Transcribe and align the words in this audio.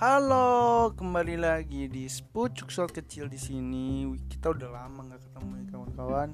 Halo, 0.00 0.96
kembali 0.96 1.36
lagi 1.36 1.84
di 1.84 2.08
Spucuk 2.08 2.72
Shot 2.72 2.88
kecil 2.88 3.28
di 3.28 3.36
sini. 3.36 4.08
Kita 4.32 4.48
udah 4.48 4.72
lama 4.72 5.04
nggak 5.04 5.28
ketemu 5.28 5.52
ya 5.52 5.64
kawan-kawan. 5.76 6.28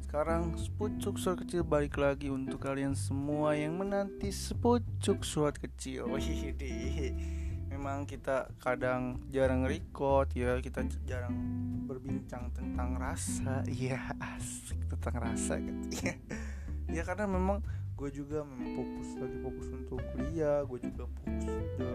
Sekarang 0.00 0.56
Spucuk 0.56 1.20
Shot 1.20 1.36
kecil 1.44 1.60
balik 1.60 2.00
lagi 2.00 2.32
untuk 2.32 2.64
kalian 2.64 2.96
semua 2.96 3.52
yang 3.52 3.76
menanti 3.76 4.32
Spucuk 4.32 5.28
Shot 5.28 5.60
kecil. 5.60 6.08
Wih, 6.08 6.56
memang 7.76 8.08
kita 8.08 8.48
kadang 8.56 9.20
jarang 9.28 9.68
record 9.68 10.32
ya, 10.32 10.56
kita 10.64 10.80
jarang 11.04 11.36
berbincang 11.84 12.48
tentang 12.56 12.96
rasa. 12.96 13.60
Iya, 13.68 14.16
asik 14.40 14.88
tentang 14.88 15.20
rasa 15.20 15.60
gitu 15.60 16.00
ya. 16.96 17.04
Karena 17.04 17.28
memang 17.28 17.60
gue 17.92 18.08
juga 18.08 18.40
memang 18.40 18.72
fokus 18.72 19.08
lagi 19.20 19.36
fokus 19.44 19.68
untuk 19.68 20.00
kuliah 20.10 20.64
gue 20.66 20.78
juga 20.80 21.04
fokus 21.06 21.44
ke 21.76 21.88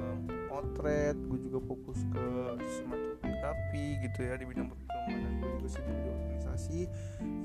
potret 0.57 1.13
gue 1.13 1.37
juga 1.37 1.61
fokus 1.69 2.01
ke 2.09 2.25
sinematografi 2.65 4.01
gitu 4.01 4.19
ya 4.25 4.33
di 4.41 4.45
bidang 4.49 4.73
perfilman 4.73 5.33
gue 5.37 5.49
juga 5.61 5.69
sibuk 5.69 5.93
di 5.93 6.09
organisasi. 6.09 6.79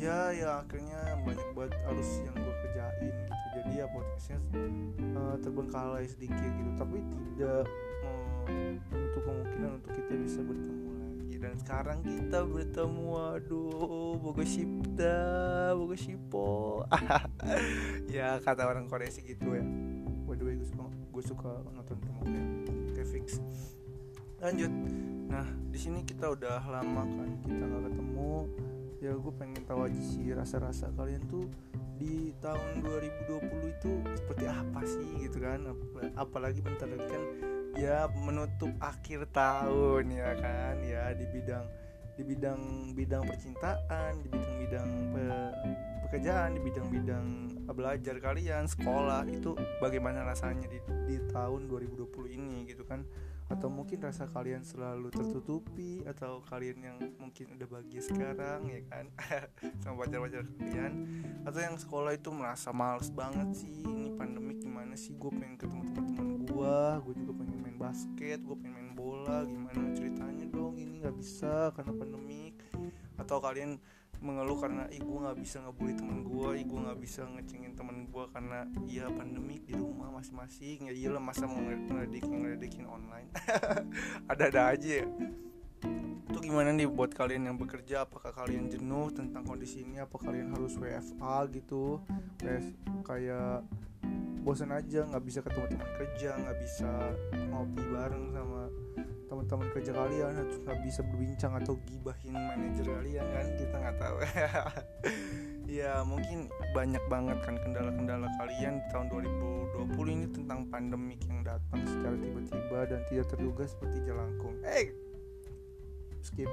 Ya 0.00 0.32
ya 0.32 0.64
akhirnya 0.64 1.20
banyak 1.20 1.48
banget 1.52 1.76
harus 1.84 2.08
yang 2.24 2.36
gue 2.40 2.54
kerjain 2.64 3.12
gitu. 3.12 3.32
Jadi 3.52 3.70
ya 3.76 3.86
podcastnya 3.92 4.38
uh, 5.12 5.36
terbengkalai 5.44 6.08
sedikit 6.08 6.40
gitu. 6.56 6.72
Tapi 6.80 6.96
tidak 7.04 7.68
uh, 8.48 8.96
untuk 8.96 9.22
kemungkinan 9.28 9.70
untuk 9.76 9.92
kita 9.92 10.12
bisa 10.16 10.40
bertemu 10.40 10.88
lagi. 10.96 11.34
Dan 11.36 11.54
sekarang 11.60 11.98
kita 12.00 12.38
bertemu 12.48 13.02
waduh 13.12 14.16
bogo 14.16 14.40
shipta 14.40 15.20
bogo 15.76 15.96
shipo. 16.00 16.48
Ya 18.08 18.40
kata 18.40 18.64
orang 18.64 18.88
Korea 18.88 19.12
sih 19.12 19.20
gitu 19.20 19.52
ya. 19.52 19.64
By 20.24 20.40
the 20.40 20.48
way 20.48 20.56
gue 20.56 20.64
suka 20.64 20.88
gue 20.88 21.24
suka 21.28 21.52
nonton 21.76 22.00
Korea 22.00 22.61
fix 23.22 23.38
lanjut. 24.42 24.72
Nah 25.30 25.46
di 25.70 25.78
sini 25.78 26.02
kita 26.02 26.34
udah 26.34 26.58
lama 26.66 27.06
kan 27.06 27.30
kita 27.46 27.62
nggak 27.62 27.82
ketemu. 27.86 28.34
Ya 28.98 29.12
gue 29.14 29.32
pengen 29.38 29.62
tahu 29.66 29.86
aja 29.86 30.02
sih 30.02 30.26
rasa-rasa 30.34 30.90
kalian 30.98 31.22
tuh 31.30 31.46
di 31.98 32.34
tahun 32.42 32.82
2020 32.82 33.70
itu 33.70 33.90
seperti 34.18 34.44
apa 34.50 34.82
sih 34.82 35.06
gitu 35.22 35.38
kan? 35.38 35.70
Apalagi 36.18 36.58
bentar 36.58 36.90
lagi 36.90 37.06
kan 37.06 37.22
ya 37.78 38.10
menutup 38.18 38.74
akhir 38.82 39.30
tahun 39.30 40.10
ya 40.10 40.34
kan? 40.42 40.82
Ya 40.82 41.14
di 41.14 41.26
bidang 41.30 41.66
di 42.12 42.22
bidang 42.22 42.92
bidang 42.92 43.22
percintaan 43.24 44.20
di 44.20 44.28
bidang 44.28 44.54
bidang 44.60 44.88
pe, 45.12 45.24
pekerjaan 46.08 46.50
di 46.56 46.60
bidang 46.60 46.88
bidang 46.92 47.26
belajar 47.72 48.20
kalian 48.20 48.68
sekolah 48.68 49.24
itu 49.32 49.56
bagaimana 49.80 50.28
rasanya 50.28 50.68
di, 50.68 50.78
di 51.08 51.16
tahun 51.32 51.72
2020 51.72 52.36
ini 52.36 52.68
gitu 52.68 52.84
kan? 52.84 53.00
Atau 53.48 53.72
mungkin 53.72 54.00
rasa 54.00 54.28
kalian 54.28 54.60
selalu 54.64 55.08
tertutupi 55.08 56.04
atau 56.04 56.44
kalian 56.44 56.78
yang 56.84 56.98
mungkin 57.16 57.56
udah 57.56 57.68
bahagia 57.68 58.04
sekarang 58.04 58.68
ya 58.68 58.80
kan? 58.92 59.08
Sama 59.84 60.04
pacar-pacar 60.04 60.44
kalian. 60.60 60.92
Atau 61.48 61.60
yang 61.64 61.76
sekolah 61.80 62.12
itu 62.12 62.28
merasa 62.28 62.76
males 62.76 63.08
banget 63.08 63.48
sih 63.56 63.72
ini 63.72 64.12
pandemik 64.12 64.60
gimana 64.60 64.92
sih? 64.96 65.16
Gue 65.16 65.32
pengen 65.32 65.56
ketemu 65.56 65.96
teman-teman 65.96 66.32
gue 66.44 66.78
gue 67.08 67.14
juga 67.24 67.32
pengen 67.42 67.58
main 67.64 67.78
basket 67.80 68.38
gue 68.38 68.56
pengen 68.60 68.74
main 68.76 68.92
bola 68.94 69.42
gimana 69.42 69.90
ceritanya 69.96 70.46
nggak 71.02 71.16
bisa 71.18 71.74
karena 71.74 71.92
pandemik. 71.98 72.56
Atau 73.18 73.42
kalian 73.42 73.82
mengeluh 74.22 74.54
karena 74.62 74.86
gue 74.86 75.18
nggak 75.18 75.38
bisa 75.42 75.58
ngebully 75.66 75.98
temen 75.98 76.22
gue 76.22 76.62
gue 76.62 76.78
nggak 76.78 77.00
bisa 77.02 77.26
ngecengin 77.26 77.74
temen 77.74 78.06
gue 78.06 78.24
karena 78.30 78.70
iya 78.86 79.10
pandemik 79.10 79.66
di 79.66 79.74
rumah 79.74 80.14
masing-masing. 80.14 80.86
Ya 80.86 80.94
iyalah 80.94 81.18
masa 81.18 81.50
mau 81.50 81.58
ngeledekin 81.58 82.30
ngeledekin 82.30 82.86
online? 82.86 83.34
Ada-ada 84.30 84.78
aja 84.78 85.02
ya. 85.02 85.06
Itu 86.32 86.38
gimana 86.38 86.70
nih 86.70 86.86
buat 86.86 87.12
kalian 87.12 87.50
yang 87.50 87.58
bekerja? 87.58 88.06
Apakah 88.06 88.30
kalian 88.30 88.70
jenuh 88.70 89.10
tentang 89.10 89.42
kondisi 89.42 89.82
ini? 89.82 89.98
Apa 89.98 90.16
kalian 90.22 90.54
harus 90.54 90.78
WFA 90.78 91.50
gitu? 91.50 92.00
Kayak 93.04 93.66
bosan 94.42 94.74
aja 94.74 95.06
nggak 95.06 95.22
bisa 95.22 95.38
ketemu 95.38 95.66
teman 95.70 95.90
kerja 95.94 96.30
nggak 96.34 96.58
bisa 96.58 96.90
ngopi 97.54 97.82
bareng 97.94 98.26
sama 98.34 98.62
teman-teman 99.32 99.68
kerja 99.72 99.92
kalian 99.96 100.34
atau 100.44 100.58
nggak 100.60 100.78
bisa 100.84 101.00
berbincang 101.08 101.52
atau 101.56 101.74
gibahin 101.88 102.36
manajer 102.36 102.84
kalian 102.84 103.26
kan 103.32 103.46
kita 103.56 103.76
nggak 103.80 103.96
tahu. 103.98 104.16
Ya 105.72 106.04
mungkin 106.04 106.52
banyak 106.76 107.00
banget 107.08 107.38
kan 107.48 107.56
kendala-kendala 107.56 108.28
kalian 108.36 108.76
di 108.76 108.86
tahun 108.92 109.08
2020 109.08 110.04
ini 110.20 110.26
tentang 110.28 110.68
pandemik 110.68 111.16
yang 111.24 111.40
datang 111.40 111.80
secara 111.88 112.12
tiba-tiba 112.12 112.78
dan 112.92 113.00
tidak 113.08 113.26
terduga 113.32 113.64
seperti 113.64 114.04
jelangkung. 114.04 114.52
Eh 114.60 114.68
hey! 114.68 114.84
skip. 116.20 116.50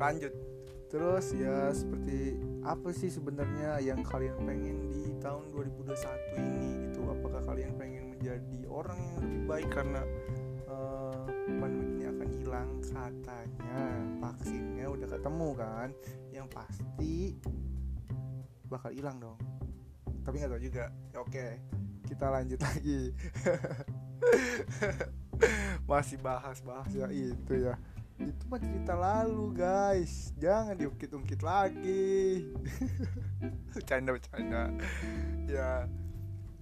Lanjut 0.00 0.55
terus 0.86 1.34
ya 1.34 1.74
seperti 1.74 2.38
apa 2.62 2.94
sih 2.94 3.10
sebenarnya 3.10 3.82
yang 3.82 4.06
kalian 4.06 4.38
pengen 4.42 4.90
di 4.90 5.14
tahun 5.18 5.50
2021 5.50 6.38
ini 6.38 6.68
gitu? 6.88 7.00
Apakah 7.10 7.42
kalian 7.42 7.74
pengen 7.74 8.14
menjadi 8.14 8.60
orang 8.70 8.98
yang 8.98 9.16
lebih 9.22 9.42
baik 9.46 9.68
karena 9.70 10.02
pandemi 11.46 12.02
ini 12.02 12.04
akan 12.10 12.28
hilang? 12.38 12.70
Katanya 12.82 13.82
vaksinnya 14.22 14.86
udah 14.90 15.08
ketemu 15.10 15.48
kan? 15.58 15.88
Yang 16.30 16.46
pasti 16.54 17.14
bakal 18.66 18.90
hilang 18.94 19.18
dong. 19.18 19.38
Tapi 20.26 20.42
nggak 20.42 20.50
tahu 20.54 20.62
juga. 20.62 20.90
Oke 21.18 21.76
kita 22.06 22.30
lanjut 22.30 22.60
lagi. 22.62 23.00
Masih 25.90 26.18
bahas-bahas 26.22 26.88
ya 26.94 27.10
itu 27.12 27.52
ya 27.52 27.76
itu 28.16 28.44
mah 28.48 28.60
cerita 28.60 28.94
lalu 28.96 29.52
guys. 29.52 30.32
Jangan 30.40 30.76
diungkit-ungkit 30.80 31.40
lagi. 31.44 32.48
Bercanda-bercanda 33.76 34.72
ya. 35.48 35.84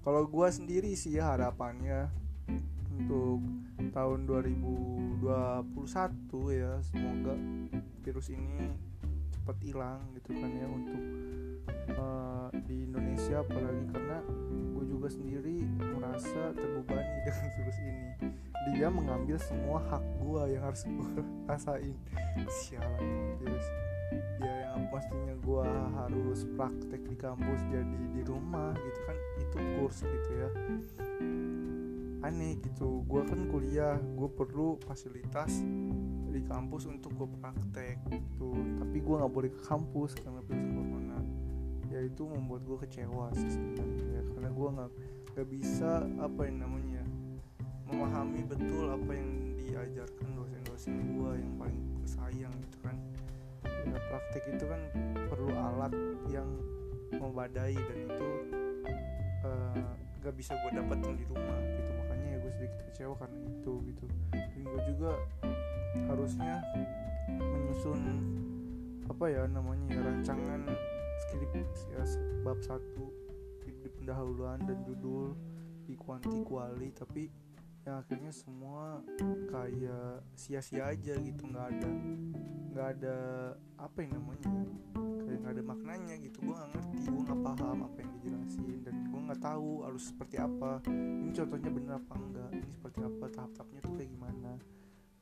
Kalau 0.04 0.28
gua 0.28 0.52
sendiri 0.52 0.92
sih 0.98 1.16
ya 1.16 1.32
harapannya 1.32 2.12
untuk 2.94 3.42
tahun 3.90 4.26
2021 4.26 5.22
ya 6.54 6.78
semoga 6.82 7.34
virus 8.06 8.30
ini 8.30 8.74
cepat 9.34 9.56
hilang 9.62 10.00
gitu 10.14 10.30
kan 10.34 10.50
ya 10.50 10.66
untuk 10.70 11.00
uh, 11.92 12.48
di 12.64 12.88
Indonesia 12.88 13.44
apalagi 13.44 13.84
karena 13.92 14.18
gue 14.74 14.84
juga 14.88 15.08
sendiri 15.08 15.64
merasa 15.96 16.52
terbebani 16.56 17.16
dengan 17.26 17.48
virus 17.58 17.78
ini. 17.84 18.08
Dia 18.72 18.88
mengambil 18.88 19.36
semua 19.36 19.78
hak 19.92 20.04
gue 20.24 20.42
yang 20.56 20.62
harus 20.64 20.82
gue 20.88 21.10
rasain. 21.50 21.96
Sialan 22.64 23.36
virus. 23.40 23.66
Ya 24.40 24.72
yang 24.72 24.88
pastinya 24.88 25.34
gue 25.40 25.66
harus 26.00 26.40
praktek 26.56 27.02
di 27.08 27.16
kampus 27.16 27.60
jadi 27.68 28.00
di 28.12 28.22
rumah 28.24 28.72
gitu 28.76 29.00
kan. 29.04 29.16
Itu 29.40 29.56
kurs 29.78 29.98
gitu 30.00 30.30
ya. 30.32 30.48
Aneh 32.24 32.56
gitu. 32.64 33.04
Gue 33.04 33.20
kan 33.28 33.40
kuliah 33.52 34.00
gue 34.00 34.28
perlu 34.32 34.80
fasilitas 34.84 35.60
di 36.34 36.40
kampus 36.48 36.88
untuk 36.88 37.12
gue 37.14 37.28
praktek 37.38 38.00
gitu. 38.08 38.52
Tapi 38.80 38.96
gue 38.98 39.14
nggak 39.20 39.32
boleh 39.32 39.50
ke 39.52 39.60
kampus 39.68 40.16
karena 40.18 40.40
virus 40.48 40.68
corona 40.72 41.18
ya 41.94 42.00
itu 42.02 42.26
membuat 42.26 42.66
gue 42.66 42.78
kecewa 42.82 43.30
sih 43.38 43.54
sebenarnya. 43.54 44.26
Karena 44.34 44.50
gue 44.50 44.68
nggak 44.74 44.90
nggak 45.34 45.48
bisa 45.48 46.02
apa 46.18 46.40
yang 46.42 46.58
namanya 46.66 47.02
memahami 47.86 48.42
betul 48.42 48.90
apa 48.90 49.12
yang 49.14 49.30
diajarkan 49.54 50.28
dosen-dosen 50.34 50.94
gue 51.14 51.30
yang 51.38 51.52
paling 51.54 51.80
sayang 52.02 52.54
gitu 52.66 52.78
kan. 52.82 52.96
Ya 53.86 53.98
praktek 54.10 54.44
itu 54.58 54.64
kan 54.66 54.80
perlu 55.30 55.54
alat 55.54 55.94
yang 56.34 56.50
membadai 57.14 57.78
dan 57.78 57.98
itu 58.10 58.28
uh, 59.46 59.78
gak 60.18 60.34
bisa 60.34 60.58
gue 60.58 60.70
dapetin 60.74 61.14
di 61.14 61.24
rumah 61.30 61.58
gitu. 61.62 61.90
Makanya 61.94 62.26
ya 62.26 62.38
gue 62.42 62.52
sedikit 62.58 62.80
kecewa 62.90 63.14
karena 63.22 63.38
itu 63.54 63.72
gitu. 63.86 64.04
Dan 64.34 64.62
gue 64.66 64.80
juga 64.90 65.12
harusnya 66.10 66.58
menyusun 67.30 68.02
apa 69.04 69.24
ya 69.30 69.46
namanya 69.46 69.86
ya 69.94 70.00
rancangan 70.00 70.60
skrip 71.26 71.50
ya 71.90 72.04
bab 72.44 72.58
satu 72.60 73.08
di, 73.64 73.72
di 73.80 73.88
pendahuluan 73.88 74.60
dan 74.64 74.84
judul 74.84 75.32
di 75.84 75.96
kuanti 75.96 76.44
kuali 76.44 76.92
tapi 76.92 77.28
ya 77.84 78.00
akhirnya 78.00 78.32
semua 78.32 79.04
kayak 79.52 80.24
sia-sia 80.32 80.88
aja 80.88 81.12
gitu 81.20 81.44
nggak 81.44 81.66
ada 81.68 81.90
nggak 82.72 82.88
ada 82.96 83.16
apa 83.76 83.98
yang 84.00 84.16
namanya 84.16 84.48
kayak 85.24 85.38
nggak 85.40 85.54
ada 85.60 85.64
maknanya 85.64 86.14
gitu. 86.24 86.38
Gue 86.42 86.54
nggak 86.56 86.70
ngerti 86.74 86.96
gue 87.04 87.22
nggak 87.28 87.40
paham 87.44 87.78
apa 87.84 87.96
yang 88.00 88.10
dijelasin 88.18 88.78
dan 88.82 88.96
gue 89.10 89.20
nggak 89.28 89.42
tahu 89.42 89.70
harus 89.84 90.02
seperti 90.08 90.36
apa. 90.40 90.72
Ini 90.88 91.30
contohnya 91.32 91.70
bener 91.70 91.92
apa 92.00 92.14
enggak 92.16 92.50
ini 92.54 92.70
seperti 92.72 92.98
apa 93.04 93.24
tahap-tahapnya 93.34 93.80
tuh 93.84 93.92
kayak 93.94 94.10
gimana 94.10 94.52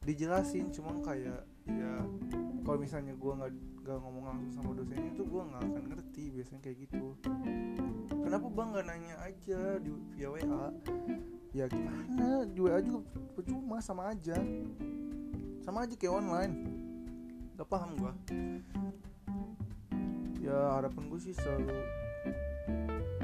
dijelasin 0.02 0.74
cuma 0.74 0.98
kayak 1.02 1.46
ya 1.70 1.92
kalau 2.66 2.78
misalnya 2.78 3.14
gue 3.14 3.32
nggak 3.38 3.52
nggak 3.82 3.98
ngomong 3.98 4.24
langsung 4.30 4.50
sama 4.54 4.70
dosennya 4.78 5.10
tuh 5.14 5.26
gue 5.26 5.42
nggak 5.42 5.62
akan 5.62 5.84
ngerti 5.90 6.24
biasanya 6.30 6.60
kayak 6.62 6.76
gitu. 6.86 7.04
Kenapa 8.10 8.46
bang 8.46 8.68
nggak 8.70 8.86
nanya 8.86 9.14
aja 9.22 9.60
di 9.82 9.90
via 10.14 10.28
wa 10.30 10.38
ya 11.52 11.68
gimana? 11.68 12.48
Di 12.48 12.60
WA 12.62 12.80
juga 12.80 13.04
percuma 13.36 13.76
sama 13.84 14.14
aja. 14.14 14.38
Sama 15.62 15.84
aja 15.84 15.94
kayak 15.94 16.14
online. 16.16 16.54
Gak 17.60 17.68
paham 17.68 17.90
gua. 18.00 18.12
Ya 20.42 20.56
harapan 20.78 21.06
gue 21.06 21.20
sih 21.22 21.36
selalu 21.36 21.70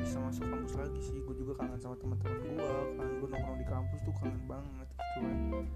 bisa 0.09 0.25
masuk 0.25 0.49
kampus 0.49 0.75
lagi 0.81 1.01
sih. 1.05 1.21
Gue 1.21 1.37
juga 1.37 1.53
kangen 1.61 1.77
sama 1.77 1.93
teman-teman 2.01 2.41
gue 2.41 2.57
kan 2.97 3.09
gue 3.21 3.29
nongkrong 3.29 3.59
di 3.61 3.67
kampus 3.69 4.01
tuh 4.09 4.15
kangen 4.17 4.41
banget 4.49 4.89
gitu 4.89 5.21
kan 5.21 5.67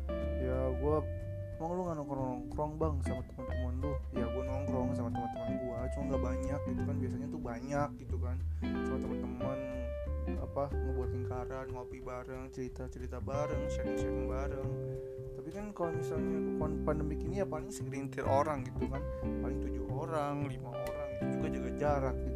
ya 0.41 0.59
gue 0.73 0.97
emang 1.61 1.73
lu 1.77 1.81
nggak 1.85 1.97
nongkrong 2.01 2.25
nongkrong 2.49 2.73
bang 2.81 2.95
sama 3.05 3.23
teman-teman 3.29 3.75
lu? 3.85 3.93
Ya 4.17 4.25
gue 4.25 4.43
nongkrong 4.49 4.89
sama 4.97 5.09
teman-teman 5.13 5.53
gue 5.61 5.79
cuma 5.93 6.03
nggak 6.09 6.23
banyak 6.25 6.61
gitu 6.65 6.83
kan. 6.89 6.97
Biasanya 6.97 7.27
tuh 7.29 7.43
banyak 7.45 7.89
gitu 8.01 8.17
kan. 8.17 8.37
Sama 8.89 8.99
teman-teman 9.05 9.59
apa 10.33 10.65
ngebuat 10.73 11.11
lingkaran 11.13 11.67
ngopi 11.75 11.99
bareng 12.01 12.45
cerita 12.57 12.89
cerita 12.89 13.21
bareng 13.21 13.69
sharing 13.69 14.01
sharing 14.01 14.27
bareng. 14.33 14.71
Tapi 15.37 15.49
kan 15.53 15.65
kalau 15.77 15.93
misalnya 15.93 16.41
pandemi 16.89 17.21
ini 17.21 17.45
ya 17.45 17.47
paling 17.47 17.69
segelintir 17.69 18.25
orang 18.25 18.65
gitu 18.65 18.89
kan. 18.89 19.05
Paling 19.45 19.59
tujuh 19.61 19.85
orang 19.93 20.49
lima 20.49 20.73
orang 20.73 21.09
itu 21.21 21.27
juga 21.37 21.47
jaga 21.53 21.71
jarak 21.77 22.17
gitu 22.17 22.32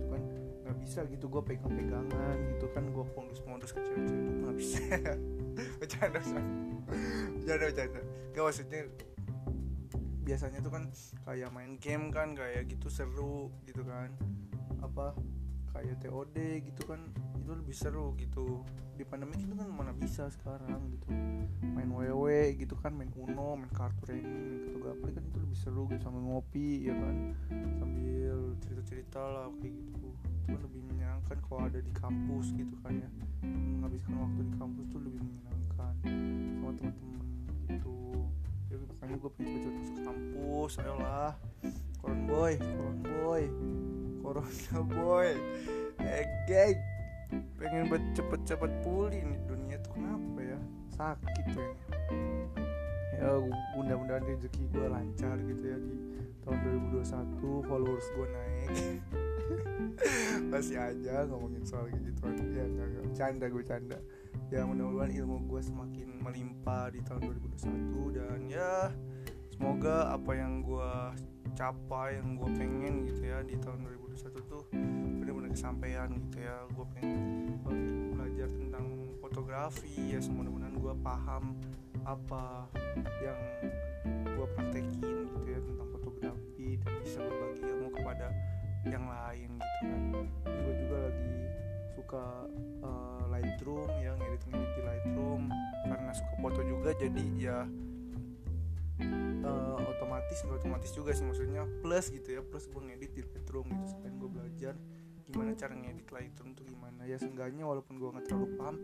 bisa 0.86 1.02
gitu 1.10 1.26
gue 1.26 1.42
pegang 1.42 1.74
pegangan 1.74 2.38
gitu 2.54 2.70
kan 2.70 2.86
gue 2.86 3.04
modus 3.18 3.42
modus 3.42 3.74
kecil 3.74 3.90
kecil 3.98 4.18
itu 4.22 4.32
nggak 4.38 4.54
bisa 4.54 4.80
bercanda 5.82 6.22
bercanda 7.46 7.64
bercanda. 7.70 8.00
Gak 8.34 8.42
maksudnya 8.42 8.80
biasanya 10.26 10.58
tuh 10.58 10.72
kan 10.74 10.84
kayak 11.22 11.50
main 11.54 11.78
game 11.78 12.10
kan 12.10 12.34
kayak 12.34 12.66
gitu 12.70 12.90
seru 12.90 13.50
gitu 13.66 13.82
kan. 13.86 14.10
Apa 14.82 15.14
kayak 15.74 16.00
TOD 16.02 16.36
gitu 16.64 16.82
kan 16.86 17.00
itu 17.42 17.52
lebih 17.54 17.76
seru 17.76 18.14
gitu. 18.18 18.66
Di 18.96 19.04
pandemi 19.04 19.36
itu 19.36 19.54
kan 19.54 19.68
mana 19.70 19.92
bisa 19.94 20.26
sekarang 20.32 20.90
gitu. 20.94 21.06
Main 21.62 21.90
WW 21.92 22.56
gitu 22.58 22.74
kan 22.78 22.94
main 22.94 23.12
Uno 23.14 23.54
main 23.54 23.70
kartu 23.70 24.10
remi 24.10 24.26
main 24.26 24.60
kartu 24.66 24.78
gaple 24.82 25.10
kan 25.14 25.22
itu 25.22 25.38
lebih 25.38 25.58
seru 25.58 25.82
gitu 25.90 26.00
sambil 26.02 26.22
ngopi 26.26 26.90
ya 26.90 26.94
kan. 26.98 27.16
Sambil 27.78 28.58
cerita-cerita 28.62 29.22
lah 29.22 29.46
kayak 29.62 29.74
gitu 29.74 30.10
kan 30.46 30.58
lebih 30.62 30.80
menyenangkan 30.86 31.36
kalau 31.42 31.60
ada 31.66 31.78
di 31.82 31.92
kampus 31.92 32.46
gitu 32.54 32.74
kan 32.80 32.94
ya. 32.96 33.10
Menghabiskan 33.42 34.14
waktu 34.22 34.40
di 34.46 34.54
kampus 34.56 34.84
tuh 34.94 35.00
lebih 35.02 35.20
menyenangkan 35.20 35.94
sama 36.06 36.70
teman-teman 36.78 37.26
gitu. 37.66 37.96
Ya 38.70 38.76
makanya 38.78 39.16
gue 39.18 39.30
pengen 39.34 39.58
cepet 39.60 39.74
masuk 39.74 39.98
kampus 40.06 40.72
ayolah. 40.80 41.32
Koron 41.98 42.20
boy 42.30 42.52
koron 42.58 42.98
boy 43.02 43.42
corona 44.22 44.78
boy. 44.86 45.30
Eh 46.00 46.24
pengen 47.58 47.90
cepet-cepet 48.14 48.72
pulih 48.86 49.22
nih 49.26 49.40
dunia 49.50 49.76
tuh 49.82 49.92
kenapa 49.98 50.38
ya? 50.40 50.58
Sakit 50.94 51.46
ya 51.52 51.68
ya 53.16 53.40
mudah-mudahan 53.72 54.22
rezeki 54.28 54.68
gue 54.76 54.86
lancar 54.92 55.36
gitu 55.40 55.64
ya 55.64 55.78
di 55.80 55.96
tahun 56.44 56.58
2021 57.00 57.64
followers 57.64 58.06
gue 58.12 58.26
naik 58.28 59.00
masih 60.52 60.76
aja 60.78 61.24
ngomongin 61.28 61.64
soal 61.64 61.88
gitu 61.90 62.10
ya 62.52 62.64
nggak 62.64 62.86
nggak. 62.92 63.04
Canda 63.16 63.46
gue 63.48 63.64
canda. 63.64 63.98
Ya 64.52 64.62
mudah-mudahan 64.62 65.12
ilmu 65.12 65.48
gue 65.50 65.60
semakin 65.62 66.08
melimpah 66.22 66.92
di 66.94 67.00
tahun 67.02 67.34
2021 67.34 68.16
dan 68.16 68.40
ya 68.46 68.94
semoga 69.50 70.12
apa 70.12 70.32
yang 70.36 70.62
gue 70.62 70.92
capai 71.56 72.20
yang 72.20 72.36
gue 72.36 72.48
pengen 72.54 72.94
gitu 73.08 73.22
ya 73.24 73.40
di 73.42 73.56
tahun 73.56 73.80
2021 74.12 74.52
tuh 74.52 74.62
benar-benar 75.22 75.50
kesampaian 75.50 76.08
gitu 76.12 76.38
ya. 76.44 76.56
Gue 76.72 76.86
pengen 76.94 77.14
belajar 78.14 78.48
tentang 78.52 78.86
fotografi 79.18 80.14
ya 80.14 80.20
mudah-mudahan 80.30 80.76
gue 80.76 80.94
paham 81.02 81.44
apa 82.06 82.70
yang 83.18 83.40
gue 84.22 84.46
praktekin 84.54 85.26
gitu 85.26 85.48
ya 85.50 85.58
tentang 85.58 85.88
fotografi 85.90 86.78
dan 86.78 86.92
bisa 87.02 87.18
berbagi 87.24 87.62
ilmu 87.66 87.88
kepada 87.98 88.30
yang 88.90 89.06
lain 89.06 89.50
gitu 89.58 89.82
kan. 89.86 90.02
Gue 90.46 90.74
juga 90.86 90.96
lagi 91.10 91.32
suka 91.96 92.24
uh, 92.84 93.24
Lightroom 93.32 93.90
ya 93.98 94.12
ngedit-ngedit 94.14 94.70
di 94.76 94.82
Lightroom. 94.84 95.42
Karena 95.86 96.10
suka 96.14 96.34
foto 96.38 96.60
juga 96.62 96.90
jadi 96.94 97.24
ya 97.38 97.58
uh, 99.46 99.78
otomatis 99.90 100.38
nggak 100.42 100.58
otomatis 100.62 100.90
juga 100.94 101.10
sih 101.12 101.24
maksudnya 101.26 101.62
plus 101.82 102.08
gitu 102.10 102.28
ya. 102.38 102.40
Plus 102.46 102.64
gue 102.70 102.82
ngedit 102.82 103.10
di 103.14 103.22
Lightroom 103.26 103.66
gitu 103.66 103.84
selain 103.96 104.14
gue 104.16 104.30
belajar 104.30 104.74
gimana 105.26 105.58
cara 105.58 105.74
ngedit 105.74 106.08
Lightroom 106.14 106.54
tuh 106.54 106.64
gimana. 106.66 107.02
Ya 107.02 107.18
seenggaknya 107.18 107.66
walaupun 107.66 107.98
gue 107.98 108.08
nggak 108.14 108.26
terlalu 108.30 108.48
paham 108.54 108.76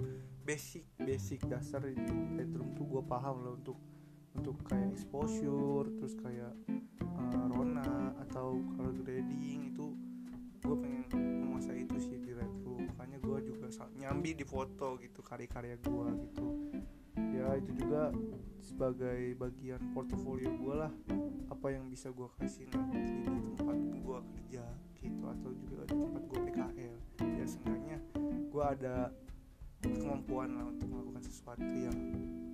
basic 0.43 0.83
basic 0.99 1.47
dasar 1.47 1.87
di 1.87 1.95
Lightroom 2.35 2.75
tuh 2.75 2.87
gue 2.87 3.03
paham 3.07 3.47
lah 3.47 3.55
untuk 3.55 3.79
untuk 4.37 4.57
kayak 4.65 4.93
exposure 4.97 5.87
terus 6.01 6.15
kayak 6.21 6.53
uh, 7.05 7.47
rona 7.53 8.17
atau 8.29 8.59
color 8.77 8.97
grading 9.05 9.73
itu 9.73 9.93
gue 10.63 10.77
pengen 10.79 11.05
menguasai 11.13 11.85
itu 11.85 11.97
sih 11.99 12.17
di 12.23 12.33
Lightroom 12.33 12.87
makanya 12.95 13.19
gue 13.19 13.39
juga 13.51 13.67
nyambi 13.99 14.31
di 14.37 14.45
foto 14.47 14.97
gitu 15.01 15.21
karya-karya 15.23 15.77
gue 15.81 16.07
gitu. 16.29 16.47
Ya 17.17 17.57
itu 17.57 17.71
juga 17.77 18.13
sebagai 18.63 19.37
bagian 19.37 19.81
portofolio 19.93 20.49
gue 20.53 20.75
lah. 20.75 20.93
Apa 21.51 21.73
yang 21.75 21.89
bisa 21.89 22.09
gue 22.13 22.29
kasih 22.41 22.69
nanti 22.73 23.01
di 23.01 23.25
tempat 23.57 23.79
gue 23.79 24.19
kerja 24.33 24.65
gitu 25.03 25.23
atau 25.27 25.51
juga 25.55 25.83
di 25.89 25.95
tempat 25.99 26.23
gue 26.31 26.41
PKL 26.51 26.97
ya 27.43 27.47
seenggaknya 27.47 27.99
gue 28.53 28.65
ada 28.65 28.97
kemampuan 29.91 30.55
lah 30.55 30.65
untuk 30.71 30.87
melakukan 30.87 31.23
sesuatu 31.27 31.67
yang 31.67 31.97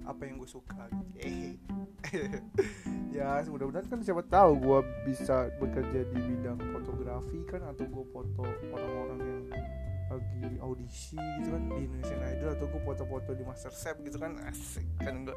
apa 0.09 0.23
yang 0.25 0.41
gue 0.41 0.51
suka. 0.51 0.89
Ya 3.09 3.43
mudah-mudahan 3.51 3.89
kan 3.89 4.01
siapa 4.05 4.23
tahu 4.31 4.63
gue 4.63 4.81
bisa 5.09 5.51
bekerja 5.59 6.07
di 6.13 6.19
bidang 6.23 6.61
fotografi 6.71 7.41
kan 7.51 7.65
atau 7.67 7.83
gue 7.89 8.05
foto 8.15 8.47
orang-orang 8.71 9.19
yang 9.25 9.43
lagi 10.09 10.57
audisi 10.63 11.19
gitu 11.41 11.49
kan 11.53 11.63
di 11.69 11.85
Indonesian 11.85 12.23
Idol 12.25 12.51
atau 12.57 12.67
gue 12.71 12.83
foto-foto 12.85 13.31
di 13.35 13.45
Master 13.45 13.73
Chef 13.75 13.97
gitu 14.05 14.17
kan. 14.21 14.39
Asik 14.47 14.87
kan 15.03 15.25
gue 15.27 15.37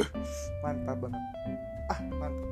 mantap 0.64 0.98
banget. 0.98 1.22
Ah 1.88 2.00
mantap. 2.10 2.50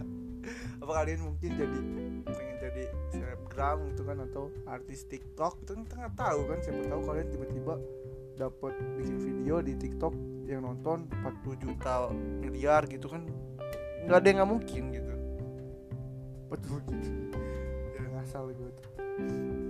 Apa 0.82 0.92
kalian 1.04 1.20
mungkin 1.20 1.50
jadi 1.54 1.78
pengen 2.24 2.56
jadi 2.58 2.82
selebgram 3.12 3.78
gitu 3.92 4.02
kan 4.08 4.16
atau 4.26 4.48
artis 4.64 5.06
TikTok? 5.06 5.60
Itu 5.64 5.76
kan 5.76 5.80
kita 5.86 5.94
nggak 6.02 6.16
tahu 6.16 6.40
kan 6.48 6.58
siapa 6.64 6.82
tahu 6.88 7.00
kalian 7.04 7.28
tiba-tiba 7.30 7.74
dapat 8.40 8.72
bikin 8.96 9.20
video 9.20 9.60
di 9.60 9.76
TikTok 9.76 10.16
yang 10.48 10.64
nonton 10.64 11.04
40 11.12 11.60
juta 11.60 12.08
miliar 12.40 12.88
gitu 12.88 13.06
kan 13.06 13.28
nggak 14.08 14.16
ada 14.16 14.26
yang 14.26 14.38
nggak 14.40 14.50
mungkin 14.50 14.82
gitu. 14.96 15.12
Betul. 16.48 16.80
Gitu 16.88 17.38
ya 17.94 18.02
ngasal 18.16 18.48
gue 18.50 18.70
tuh. 18.74 18.88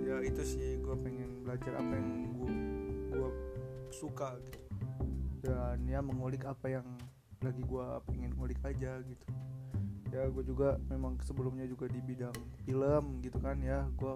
Ya 0.07 0.15
itu 0.23 0.41
sih 0.47 0.79
gue 0.79 0.95
pengen 1.03 1.43
belajar 1.43 1.75
apa 1.77 1.93
yang 1.93 2.09
gue 2.39 2.51
gue 3.11 3.31
suka 3.91 4.39
gitu. 4.47 4.59
Dan 5.43 5.83
ya 5.85 5.99
mengulik 5.99 6.47
apa 6.47 6.79
yang 6.79 6.87
lagi 7.43 7.61
gue 7.61 7.87
pengen 8.07 8.31
ngulik 8.39 8.57
aja 8.63 9.03
gitu. 9.03 9.25
Ya 10.15 10.27
gue 10.31 10.43
juga 10.47 10.79
memang 10.87 11.19
sebelumnya 11.27 11.67
juga 11.67 11.91
di 11.91 11.99
bidang 11.99 12.35
film 12.63 13.19
gitu 13.19 13.37
kan 13.43 13.59
ya 13.59 13.83
gue 13.99 14.15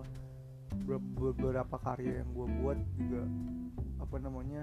beberapa 0.85 1.75
karya 1.81 2.21
yang 2.21 2.29
gue 2.33 2.47
buat 2.61 2.79
juga 2.97 3.21
apa 3.99 4.17
namanya 4.21 4.61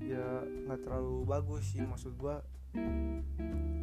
ya 0.00 0.44
nggak 0.44 0.80
terlalu 0.86 1.24
bagus 1.28 1.64
sih. 1.72 1.82
Maksud 1.84 2.16
gue 2.16 2.36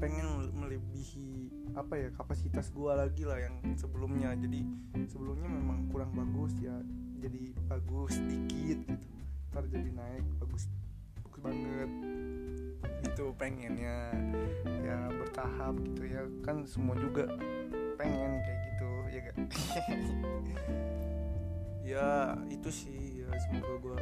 pengen 0.04 0.52
melebihi 0.54 1.50
apa 1.74 1.96
ya 1.96 2.10
kapasitas 2.14 2.70
gue 2.70 2.92
lagi 2.92 3.24
lah 3.26 3.40
yang 3.40 3.56
sebelumnya. 3.78 4.36
Jadi 4.38 4.66
sebelumnya 5.10 5.50
memang 5.50 5.90
kurang 5.90 6.12
bagus 6.14 6.54
ya 6.60 6.74
jadi 7.24 7.56
bagus 7.72 8.20
dikit 8.20 8.80
gitu. 8.84 9.08
Ntar 9.54 9.64
jadi 9.70 9.90
naik 9.94 10.26
bagus 10.44 10.68
bagus 11.24 11.40
banget. 11.40 11.90
Itu 13.04 13.32
pengennya 13.40 14.12
ya 14.84 14.98
bertahap 15.08 15.74
gitu 15.88 16.04
ya. 16.04 16.22
Kan 16.44 16.68
semua 16.68 17.00
juga 17.00 17.30
pengen 17.96 18.42
kayak 18.44 18.60
gitu 18.74 18.90
ya 19.14 19.20
gak 19.30 19.38
ya 21.84 22.36
itu 22.50 22.70
sih. 22.72 23.24
Ya 23.24 23.30
semoga 23.48 23.76
gue 23.80 23.98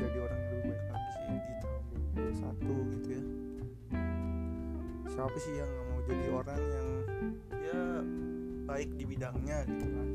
jadi 0.00 0.18
orang 0.20 0.38
yang 0.40 0.52
lebih 0.60 0.72
baik 0.72 0.84
lagi 0.90 1.10
sih 1.12 1.36
di 1.36 1.54
tahun 1.60 1.82
2021 2.16 2.92
gitu 2.96 3.08
ya. 3.12 3.22
Siapa 5.10 5.36
sih 5.40 5.52
yang 5.58 5.68
nggak 5.68 5.86
mau 5.90 6.00
jadi 6.08 6.24
orang 6.32 6.60
yang 6.60 6.88
ya 7.60 7.80
baik 8.70 8.90
di 8.96 9.04
bidangnya 9.04 9.58
gitu 9.68 9.86
kan? 9.90 10.08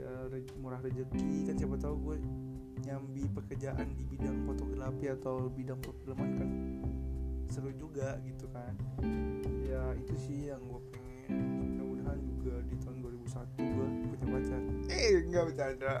Ya 0.00 0.12
murah 0.58 0.80
rezeki. 0.82 1.46
Kan 1.46 1.54
siapa 1.60 1.76
tahu 1.78 1.94
gue 2.10 2.16
nyambi 2.84 3.24
pekerjaan 3.32 3.96
di 3.96 4.04
bidang 4.04 4.44
fotografi 4.44 5.08
atau 5.08 5.48
bidang 5.48 5.80
perfilman 5.80 6.30
kan 6.36 6.50
seru 7.48 7.70
juga 7.76 8.18
gitu 8.24 8.48
kan. 8.50 8.74
Ya 9.64 9.92
itu 9.94 10.14
sih 10.18 10.50
yang 10.50 10.60
gue 10.66 10.80
pengen. 10.90 11.78
Mudah-mudahan 11.78 12.20
juga 12.20 12.60
di 12.68 12.76
tahun 12.80 12.98
2001 13.00 13.56
gue 13.56 13.88
punya 14.24 14.40
pacar. 14.40 14.60
Eh 14.88 15.12
enggak 15.20 15.44
bercanda. 15.52 15.92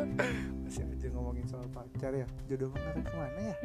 Masih 0.64 0.84
aja 0.88 1.06
ngomongin 1.12 1.44
soal 1.44 1.68
pacar 1.68 2.12
ya. 2.16 2.26
Jodoh 2.48 2.68
mengarah 2.72 3.02
ke 3.04 3.14
mana 3.14 3.40
ya? 3.40 3.56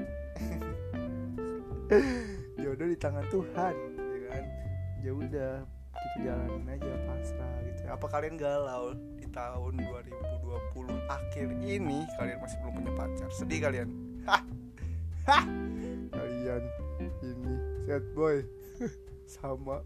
Jodoh 2.63 2.87
di 2.87 2.97
tangan 2.99 3.25
Tuhan 3.31 3.73
ya 3.97 4.27
kan? 4.29 4.43
Ya 5.03 5.11
udah 5.11 5.53
kita 5.93 6.17
jalanin 6.25 6.67
aja 6.67 6.93
pasrah 7.07 7.55
gitu 7.63 7.81
apa 7.87 8.05
kalian 8.11 8.35
galau 8.35 8.91
di 9.15 9.27
tahun 9.31 9.73
2020 9.79 10.11
akhir 11.07 11.47
ini 11.63 12.03
kalian 12.19 12.37
masih 12.43 12.57
belum 12.59 12.73
punya 12.81 12.91
pacar? 12.97 13.29
Sedih 13.31 13.59
kalian? 13.63 13.89
Kalian 16.11 16.63
ini 17.23 17.55
sad 17.87 18.03
boy. 18.11 18.43
Sama 19.33 19.79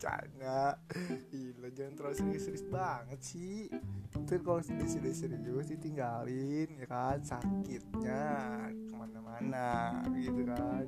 Canda 0.00 0.80
Gila 1.28 1.68
jangan 1.72 1.92
terlalu 1.96 2.16
serius-serius 2.16 2.64
banget 2.72 3.20
sih. 3.20 3.68
Itu 4.16 4.40
kalau 4.40 4.62
serius-serius 4.64 5.68
ditinggalin 5.68 6.68
ya 6.80 6.86
kan? 6.88 7.18
Sakitnya 7.20 8.24
ke 8.72 8.94
mana-mana 8.96 10.00
gitu 10.16 10.48
kan? 10.48 10.86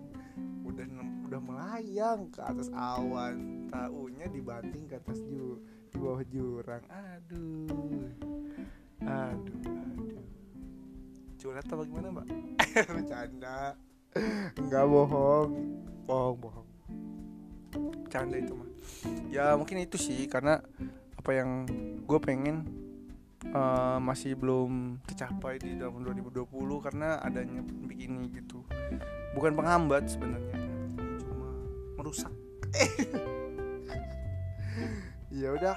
Udah 0.64 0.86
udah 1.28 1.40
melayang 1.40 2.32
ke 2.32 2.40
atas 2.40 2.72
awan. 2.72 3.68
Taunya 3.68 4.26
dibanting 4.32 4.88
ke 4.88 4.96
atas 4.96 5.20
ju 5.28 5.60
di 5.92 5.96
bawah 6.00 6.24
jurang. 6.24 6.84
Aduh. 6.88 8.08
Aduh 9.04 9.56
Aduh. 9.68 10.24
Curhat 11.38 11.64
atau 11.68 11.84
bagaimana 11.84 12.08
mbak? 12.10 12.26
Bercanda. 12.88 13.76
Enggak 14.56 14.84
bohong. 14.88 15.52
Bohong 16.08 16.36
bohong 16.40 16.67
canda 18.08 18.36
itu 18.36 18.52
mah. 18.54 18.68
Ya 19.28 19.54
mungkin 19.54 19.82
itu 19.82 20.00
sih 20.00 20.26
karena 20.26 20.62
apa 21.18 21.30
yang 21.34 21.68
gue 22.08 22.18
pengen 22.22 22.64
uh, 23.52 24.00
masih 24.00 24.34
belum 24.34 25.02
tercapai 25.04 25.60
di 25.60 25.76
tahun 25.76 26.02
2020 26.16 26.48
karena 26.84 27.20
adanya 27.20 27.60
begini 27.62 28.32
gitu. 28.32 28.64
Bukan 29.36 29.52
penghambat 29.54 30.08
sebenarnya 30.08 30.56
cuma 31.22 31.48
merusak. 32.00 32.32
Ya 35.28 35.54
udah 35.54 35.76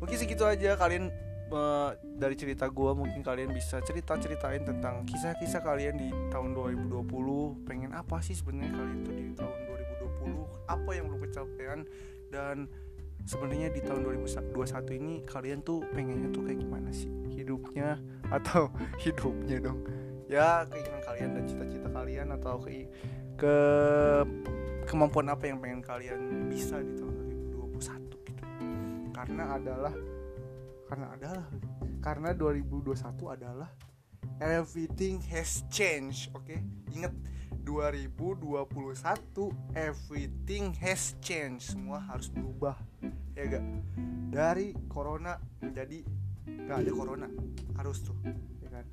mungkin 0.00 0.16
segitu 0.16 0.48
aja 0.48 0.80
kalian 0.80 1.12
uh, 1.52 1.92
dari 2.16 2.38
cerita 2.38 2.70
gue 2.70 2.90
mungkin 2.94 3.20
kalian 3.20 3.52
bisa 3.52 3.82
cerita 3.84 4.16
ceritain 4.16 4.62
tentang 4.64 5.04
kisah-kisah 5.04 5.60
kalian 5.60 5.98
di 5.98 6.08
tahun 6.30 6.54
2020 6.56 7.68
pengen 7.68 7.90
apa 7.92 8.22
sih 8.24 8.32
sebenarnya 8.38 8.72
kalian 8.72 8.98
tuh 9.04 9.14
di 9.14 9.24
tahun 9.36 9.63
apa 10.68 10.90
yang 10.96 11.10
belum 11.10 11.20
kecapean 11.28 11.88
dan 12.32 12.66
sebenarnya 13.24 13.72
di 13.72 13.80
tahun 13.80 14.04
2021 14.24 15.00
ini 15.00 15.14
kalian 15.24 15.64
tuh 15.64 15.80
pengennya 15.92 16.28
tuh 16.32 16.42
kayak 16.44 16.60
gimana 16.60 16.90
sih? 16.92 17.10
Hidupnya 17.32 18.00
atau 18.36 18.68
hidupnya 19.00 19.58
dong? 19.60 19.80
Ya 20.28 20.64
keinginan 20.68 21.02
kalian 21.04 21.30
dan 21.36 21.44
cita-cita 21.44 21.88
kalian 21.92 22.28
atau 22.32 22.56
ke 22.60 22.88
ke 23.34 23.54
kemampuan 24.88 25.28
apa 25.32 25.44
yang 25.48 25.58
pengen 25.60 25.82
kalian 25.84 26.48
bisa 26.48 26.80
di 26.80 26.92
tahun 26.96 27.12
2021 27.52 28.28
gitu. 28.30 28.42
Karena 29.12 29.44
adalah 29.56 29.94
karena 30.88 31.06
adalah 31.16 31.44
karena 32.04 32.30
2021 32.36 33.36
adalah 33.36 33.70
everything 34.40 35.20
has 35.28 35.64
changed 35.72 36.32
oke? 36.32 36.44
Okay? 36.44 36.60
inget 36.94 37.12
2021 37.64 38.68
everything 39.74 40.76
has 40.78 41.16
changed. 41.24 41.74
Semua 41.74 42.04
harus 42.04 42.28
berubah 42.30 42.76
ya 43.34 43.44
gak 43.50 43.64
dari 44.30 44.76
corona 44.86 45.40
menjadi 45.58 46.04
gak 46.68 46.86
ada 46.86 46.92
corona 46.94 47.26
harus 47.80 48.04
tuh 48.04 48.14
ya 48.60 48.68
kan? 48.68 48.84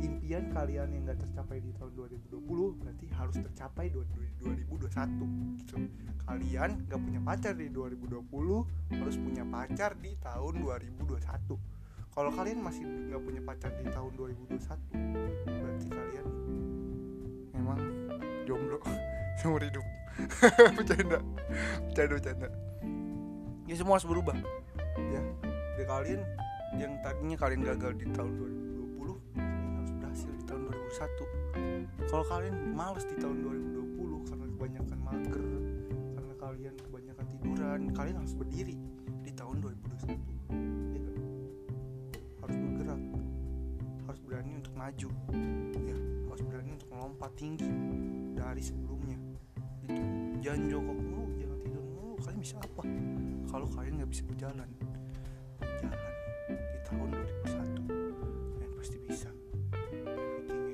Impian 0.00 0.50
kalian 0.50 0.88
yang 0.96 1.06
gak 1.06 1.20
tercapai 1.22 1.60
di 1.60 1.70
tahun 1.76 1.92
2020 2.32 2.80
berarti 2.82 3.06
harus 3.14 3.36
tercapai 3.36 3.86
2021 3.92 5.60
gitu. 5.60 5.76
Kalian 6.26 6.88
gak 6.90 6.98
punya 6.98 7.20
pacar 7.22 7.54
di 7.54 7.68
2020 7.70 8.96
harus 8.96 9.16
punya 9.20 9.44
pacar 9.46 9.94
di 10.00 10.16
tahun 10.18 10.64
2021 10.64 11.76
kalau 12.16 12.32
kalian 12.32 12.64
masih 12.64 12.80
gak 13.12 13.20
punya 13.20 13.44
pacar 13.44 13.68
di 13.76 13.84
tahun 13.92 14.12
2021 14.16 14.56
berarti 15.44 15.86
kalian 15.92 16.26
memang 17.52 18.05
jomblo. 18.46 18.78
Seumur 19.42 19.60
hidup. 19.60 19.82
Bercanda. 20.78 21.18
Bercanda 21.90 22.14
bercanda. 22.16 22.48
Ya 23.66 23.74
semua 23.74 23.98
harus 23.98 24.06
berubah. 24.06 24.38
Ya. 24.96 25.20
Di 25.76 25.84
kalian 25.84 26.22
yang 26.78 26.96
tadinya 27.04 27.36
kalian 27.36 27.60
gagal 27.66 27.92
di 28.00 28.06
tahun 28.16 28.32
2020 28.96 29.36
kalian 29.36 29.72
harus 29.76 29.92
berhasil 29.96 30.30
di 30.30 30.44
tahun 30.44 30.60
2021 30.66 32.10
kalau 32.10 32.24
kalian 32.26 32.54
males 32.74 33.04
di 33.06 33.16
tahun 33.16 33.36
2020 33.40 34.28
karena 34.28 34.46
kebanyakan 34.50 34.98
mager 35.00 35.46
karena 36.16 36.34
kalian 36.36 36.74
kebanyakan 36.76 37.24
tiduran 37.32 37.80
kalian 37.96 38.16
harus 38.20 38.34
berdiri 38.34 38.76
di 39.24 39.32
tahun 39.32 39.56
2021 39.62 40.16
ya 40.92 41.00
kan? 41.00 41.16
harus 42.44 42.56
bergerak. 42.60 43.00
Harus 44.06 44.20
berani 44.22 44.52
untuk 44.58 44.74
maju. 44.76 45.08
Ya 45.80 45.98
harus 46.36 46.42
berani 46.52 46.70
untuk 46.76 46.88
melompat 46.92 47.32
tinggi 47.40 47.72
dari 48.46 48.62
sebelumnya. 48.62 49.18
Itu 49.90 50.02
jangan 50.38 50.60
jongkok 50.70 50.98
mulu 51.02 51.24
jangan 51.34 51.58
tidur 51.66 51.82
mulu. 51.82 52.14
Kalian 52.22 52.38
bisa 52.38 52.56
apa? 52.62 52.82
Kalau 53.50 53.66
kalian 53.74 53.92
nggak 53.98 54.10
bisa 54.14 54.22
berjalan 54.30 54.70
jalan 55.82 56.12
di 56.46 56.78
tahun 56.86 57.08
2001 57.10 57.90
kalian 57.90 58.72
pasti 58.78 58.96
bisa. 59.02 59.30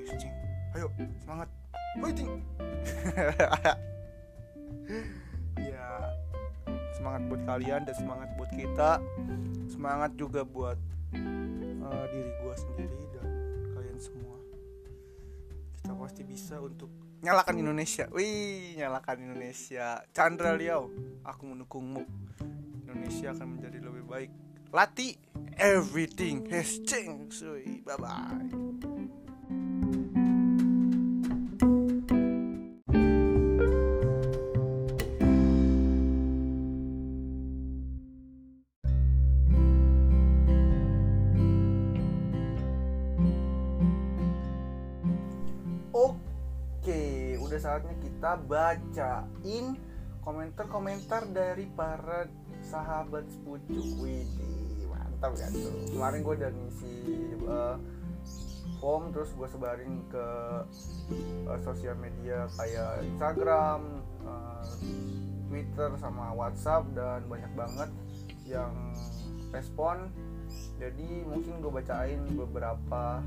Everything 0.05 0.33
ayo 0.77 0.87
semangat. 1.25 1.49
Fighting. 1.97 2.29
Ya 5.63 6.11
semangat 6.91 7.23
buat 7.31 7.41
kalian 7.47 7.81
dan 7.87 7.95
semangat 7.95 8.29
buat 8.35 8.51
kita. 8.51 8.99
Semangat 9.71 10.11
juga 10.19 10.43
buat 10.43 10.75
uh, 11.15 12.05
diri 12.11 12.31
gue 12.43 12.55
sendiri 12.57 13.01
dan 13.15 13.27
kalian 13.73 13.97
semua. 14.01 14.37
Kita 15.79 15.95
pasti 15.95 16.21
bisa 16.27 16.59
untuk 16.59 16.91
nyalakan 17.23 17.55
Indonesia. 17.63 18.05
Wih 18.11 18.75
nyalakan 18.75 19.31
Indonesia. 19.31 20.03
Chandra 20.11 20.53
Liao 20.59 20.91
aku 21.23 21.43
mendukungmu. 21.47 22.03
Indonesia 22.83 23.31
akan 23.31 23.57
menjadi 23.57 23.79
lebih 23.79 24.03
baik. 24.03 24.31
Lati 24.75 25.15
everything 25.55 26.43
has 26.51 26.83
changed. 26.83 27.41
Bye 27.87 27.97
bye 27.97 28.72
saatnya 47.63 47.95
kita 48.03 48.43
bacain 48.43 49.79
komentar-komentar 50.19 51.31
dari 51.31 51.71
para 51.71 52.27
sahabat 52.59 53.23
sepucuk. 53.31 54.03
Widi 54.03 54.83
mantap 54.91 55.31
kan 55.39 55.51
tuh? 55.55 55.71
Kemarin 55.95 56.19
gue 56.27 56.35
udah 56.43 56.51
ngisi 56.51 56.95
uh, 57.47 57.79
form 58.83 59.15
terus 59.15 59.31
gue 59.31 59.47
sebarin 59.47 60.03
ke 60.11 60.27
uh, 61.47 61.59
sosial 61.63 61.95
media 61.95 62.51
kayak 62.59 63.07
Instagram, 63.07 64.03
uh, 64.27 64.67
Twitter 65.47 65.95
sama 66.03 66.35
WhatsApp 66.35 66.83
dan 66.91 67.23
banyak 67.31 67.51
banget 67.55 67.89
yang 68.43 68.75
respon. 69.55 70.11
Jadi 70.83 71.23
mungkin 71.23 71.63
gue 71.63 71.71
bacain 71.71 72.19
beberapa 72.35 73.23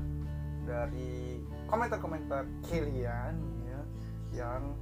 dari 0.69 1.41
komentar-komentar 1.65 2.45
kalian 2.69 3.56
yang 4.35 4.75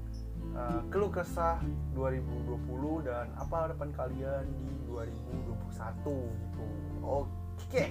uh, 0.55 0.81
keluh 0.89 1.11
kesah 1.11 1.59
2020 1.93 3.07
dan 3.07 3.27
apa 3.35 3.55
harapan 3.69 3.89
kalian 3.93 4.45
di 4.55 4.69
2021 4.89 6.05
gitu. 6.41 6.65
Oke. 7.03 7.85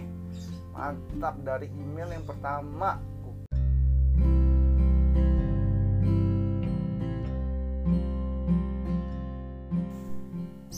Mantap 0.74 1.38
dari 1.46 1.70
email 1.70 2.10
yang 2.10 2.26
pertama. 2.26 2.98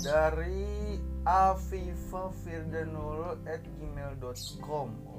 Dari 0.06 1.00
Afifa 1.26 2.30
Firdanul 2.30 3.42
at 3.48 3.64
gmail.com 3.66 5.15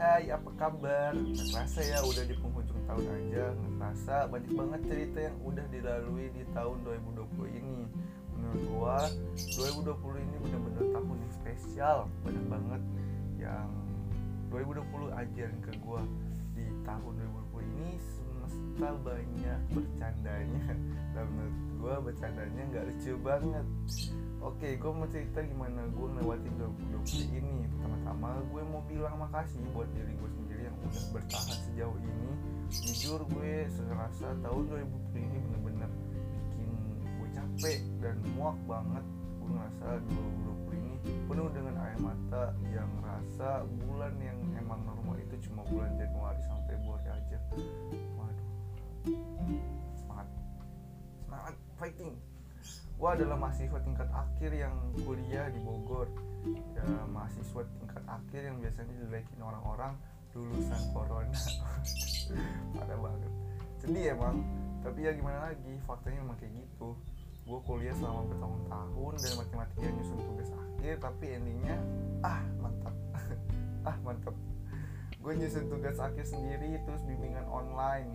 Hai 0.00 0.32
apa 0.32 0.48
kabar? 0.56 1.12
Terasa 1.12 1.84
ya 1.84 2.00
udah 2.00 2.24
di 2.24 2.32
penghujung 2.32 2.80
tahun 2.88 3.04
aja 3.20 3.52
Ngerasa 3.52 4.32
banyak 4.32 4.52
banget 4.56 4.80
cerita 4.88 5.18
yang 5.28 5.36
udah 5.44 5.66
dilalui 5.68 6.32
di 6.32 6.40
tahun 6.56 6.80
2020 6.88 7.60
ini. 7.60 7.84
Menurut 8.32 8.62
gua 8.72 8.96
2020 9.60 10.24
ini 10.24 10.36
bener-bener 10.40 10.88
tahun 10.96 11.20
yang 11.20 11.34
spesial. 11.36 12.08
Banyak 12.24 12.46
banget 12.48 12.82
yang 13.44 13.68
2020 14.48 14.88
ajarin 15.20 15.60
ke 15.68 15.72
gua 15.84 16.00
di 16.56 16.64
tahun 16.80 17.12
2020 17.52 17.68
ini 17.68 18.00
semesta 18.80 18.96
banyak 19.04 19.60
bercandanya? 19.76 20.64
Dan 21.12 21.26
menurut 21.36 21.58
gua 21.76 21.94
bercandanya 22.00 22.62
nggak 22.72 22.84
lucu 22.88 23.12
banget. 23.20 23.66
Oke 24.40 24.68
gua 24.80 24.92
mau 24.96 25.08
cerita 25.12 25.44
gimana 25.44 25.84
gua 25.92 26.08
ngelewatin 26.16 26.54
2020 27.04 27.40
ini. 27.44 27.68
Pertama-tama 27.76 28.40
gue 28.48 28.62
mau 28.64 28.80
bilang 28.88 29.20
makasih 29.20 29.60
buat 29.76 29.88
diri 29.92 30.16
gue 30.16 30.30
sendiri 30.32 30.62
yang 30.72 30.76
udah 30.80 31.04
bertahan 31.12 31.58
sejauh 31.68 31.98
ini. 32.00 32.30
Jujur 32.72 33.20
gue 33.36 33.68
serasa 33.68 34.32
tahun 34.40 34.62
2020 35.12 35.28
ini 35.28 35.38
bener-bener 35.44 35.90
bikin 35.92 36.68
gue 37.20 37.28
capek 37.36 37.78
dan 38.00 38.16
muak 38.32 38.56
banget. 38.64 39.04
Gue 39.40 39.48
ngerasa 39.52 39.88
2020 40.08 40.80
ini 40.80 40.94
penuh 41.28 41.48
dengan 41.52 41.74
air 41.84 41.98
mata 42.00 42.44
yang 42.72 42.90
rasa 43.04 43.64
bulan 43.84 44.16
yang 44.24 44.40
emang 44.56 44.80
normal 44.88 45.20
itu 45.20 45.48
cuma 45.48 45.68
bulan 45.68 45.92
Januari 46.00 46.40
sampai 46.48 46.80
Februari 46.80 47.08
aja 47.12 47.36
semangat. 49.04 50.28
Semangat 51.24 51.54
fighting. 51.78 52.12
Gue 53.00 53.08
adalah 53.08 53.36
mahasiswa 53.40 53.80
tingkat 53.80 54.08
akhir 54.12 54.50
yang 54.52 54.76
kuliah 55.00 55.48
di 55.48 55.60
Bogor. 55.64 56.08
Ya 56.76 56.84
mahasiswa 57.08 57.64
tingkat 57.80 58.04
akhir 58.04 58.40
yang 58.44 58.56
biasanya 58.60 58.94
dilekin 59.00 59.40
orang-orang 59.40 59.92
lulusan 60.36 60.80
corona. 60.92 61.32
Parah 62.76 62.98
banget. 63.00 63.32
Sedih 63.80 64.12
emang. 64.12 64.44
Tapi 64.80 65.04
ya 65.04 65.12
gimana 65.12 65.52
lagi 65.52 65.72
faktanya 65.84 66.24
emang 66.24 66.36
kayak 66.40 66.52
gitu. 66.56 66.96
Gue 67.48 67.60
kuliah 67.64 67.96
selama 67.96 68.28
bertahun-tahun 68.28 69.14
dan 69.20 69.32
mati-matian 69.36 69.92
nyusun 69.96 70.20
tugas 70.24 70.50
akhir 70.52 70.94
tapi 71.00 71.24
endingnya 71.36 71.76
ah 72.24 72.40
mantap. 72.60 72.94
Ah 73.80 73.96
mantap 74.04 74.36
gue 75.20 75.32
nyusun 75.36 75.68
tugas 75.68 76.00
akhir 76.00 76.24
sendiri 76.24 76.80
terus 76.88 77.04
bimbingan 77.04 77.44
online. 77.52 78.08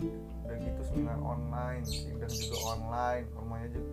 Udah 0.45 0.57
gitu 0.57 0.81
seminar 0.89 1.21
online 1.21 1.85
sidang 1.85 2.33
juga 2.33 2.57
online. 2.73 3.25
Normalnya 3.37 3.67
juga 3.69 3.89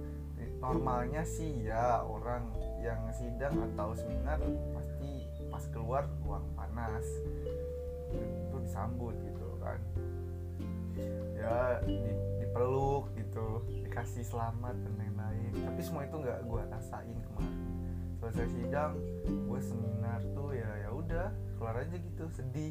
normalnya 0.62 1.22
sih 1.26 1.66
ya 1.66 2.06
orang 2.06 2.48
yang 2.80 2.98
sidang 3.14 3.54
atau 3.72 3.94
seminar 3.94 4.40
pasti 4.72 5.28
pas 5.52 5.64
keluar 5.68 6.08
ruang 6.24 6.44
panas. 6.56 7.04
Itu 8.48 8.56
disambut 8.64 9.12
gitu 9.20 9.48
kan. 9.60 9.80
Ya 11.36 11.84
di, 11.84 12.00
dipeluk 12.40 13.12
gitu 13.12 13.60
dikasih 13.84 14.24
selamat 14.24 14.72
dan 14.72 14.92
lain-lain. 14.96 15.52
Tapi 15.52 15.80
semua 15.84 16.08
itu 16.08 16.16
nggak 16.16 16.48
gue 16.48 16.62
rasain 16.72 17.16
kemarin 17.28 17.61
selesai 18.22 18.54
sidang 18.54 18.94
gue 19.26 19.60
seminar 19.66 20.22
tuh 20.30 20.54
ya 20.54 20.70
ya 20.86 20.94
udah 20.94 21.34
keluar 21.58 21.74
aja 21.82 21.98
gitu 21.98 22.30
sedih. 22.30 22.70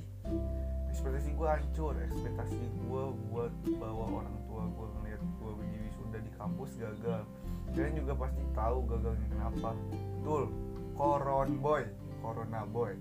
Ekspektasi 0.87 1.35
gue 1.35 1.43
hancur 1.43 1.91
ekspektasi 1.99 2.55
gue 2.87 3.03
buat 3.27 3.51
bawa 3.75 4.23
orang 4.23 4.37
tua 4.47 4.63
gue 4.71 4.87
ngeliat 4.95 5.19
gue 5.19 5.51
di 5.67 5.77
wisuda 5.91 6.23
di 6.23 6.31
kampus 6.39 6.71
gagal. 6.79 7.27
Kalian 7.75 7.99
juga 7.99 8.13
pasti 8.15 8.43
tahu 8.55 8.79
gagalnya 8.87 9.27
kenapa. 9.27 9.75
Betul 9.91 10.43
koron 10.95 11.59
boy 11.59 11.83
corona 12.23 12.63
boy. 12.63 12.95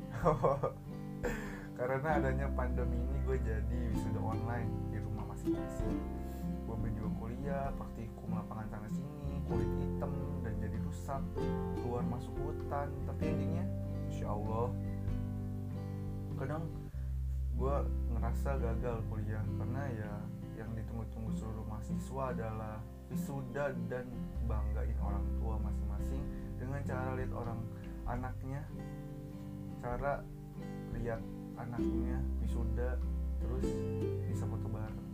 Karena 1.79 2.19
adanya 2.19 2.51
pandemi 2.51 2.99
ini 2.99 3.19
gue 3.31 3.39
jadi 3.47 3.79
wisuda 3.95 4.19
online 4.27 4.91
di 4.91 4.99
rumah 4.99 5.23
masing-masing. 5.31 6.03
Gue 6.67 6.75
berjuang 6.83 7.15
kuliah 7.15 7.71
praktikum 7.79 8.35
lapangan 8.35 8.67
sana 8.75 8.91
sini 8.91 9.20
kulit 9.51 9.67
hitam 9.83 10.13
dan 10.47 10.55
jadi 10.63 10.79
rusak 10.87 11.23
keluar 11.83 12.07
masuk 12.07 12.31
hutan. 12.39 12.87
Tapi 13.11 13.23
endingnya 13.27 13.67
insya 14.07 14.31
Allah. 14.31 14.71
Kadang 16.39 16.71
gue 17.59 17.77
ngerasa 18.17 18.57
gagal 18.57 18.97
kuliah 19.11 19.45
karena 19.59 19.83
ya 19.93 20.13
yang 20.57 20.71
ditunggu-tunggu 20.73 21.35
seluruh 21.37 21.67
mahasiswa 21.69 22.25
adalah 22.33 22.81
wisuda 23.11 23.75
dan 23.91 24.07
banggain 24.47 24.97
orang 25.03 25.27
tua 25.37 25.61
masing-masing 25.61 26.23
dengan 26.57 26.81
cara 26.87 27.19
lihat 27.19 27.33
orang 27.35 27.61
anaknya 28.09 28.65
cara 29.77 30.25
lihat 30.97 31.21
anaknya 31.61 32.17
wisuda 32.41 32.97
terus 33.41 33.69
bisa 34.29 34.45
foto 34.45 34.69
bareng. 34.69 35.09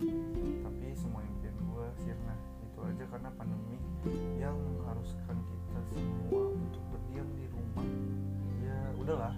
Tapi 0.67 0.87
semua 0.95 1.23
impian 1.23 1.55
gue 1.55 1.87
sirna. 2.03 2.35
Itu 2.67 2.79
aja 2.83 3.05
karena 3.07 3.31
pandemi 3.39 3.79
yang 4.39 4.57
mengharuskan 4.57 5.37
kita 5.37 5.81
semua 5.93 6.43
untuk 6.55 6.83
berdiam 6.91 7.29
di 7.35 7.47
rumah. 7.51 7.87
Ya 8.65 8.79
udahlah. 8.97 9.35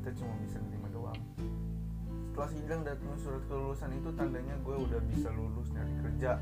Kita 0.00 0.10
cuma 0.22 0.34
bisa 0.42 0.56
nerima 0.62 0.88
doang. 0.94 1.20
Setelah 2.30 2.50
sidang 2.52 2.80
dan 2.84 2.96
surat 3.18 3.42
kelulusan 3.48 3.90
itu 3.96 4.10
tandanya 4.12 4.54
gue 4.60 4.76
udah 4.76 5.00
bisa 5.10 5.28
lulus 5.32 5.68
nyari 5.72 5.94
kerja. 6.04 6.38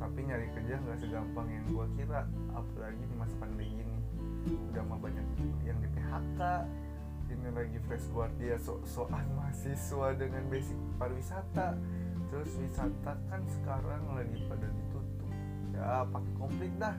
Tapi 0.00 0.18
nyari 0.24 0.48
kerja 0.56 0.74
nggak 0.80 0.98
segampang 0.98 1.46
yang 1.52 1.64
gue 1.68 1.86
kira 2.00 2.24
apalagi 2.56 3.04
di 3.04 3.14
masa 3.14 3.34
pandemi 3.38 3.68
ini. 3.78 3.96
Udah 4.72 4.82
mah 4.88 4.96
banyak 4.96 5.26
yang 5.62 5.78
di 5.78 5.88
PHK 5.92 6.40
ini 7.30 7.46
lagi 7.54 7.78
fresh 7.86 8.10
dia 8.42 8.58
sok-sokan 8.58 9.22
mahasiswa 9.38 10.18
dengan 10.18 10.42
basic 10.50 10.74
pariwisata. 10.98 11.78
Terus 12.30 12.50
wisata 12.58 13.14
kan 13.30 13.42
sekarang 13.46 14.02
lagi 14.10 14.38
pada 14.50 14.66
ditutup 14.66 14.89
ya 15.80 16.04
pakai 16.04 16.32
komplit 16.36 16.72
dah. 16.76 16.96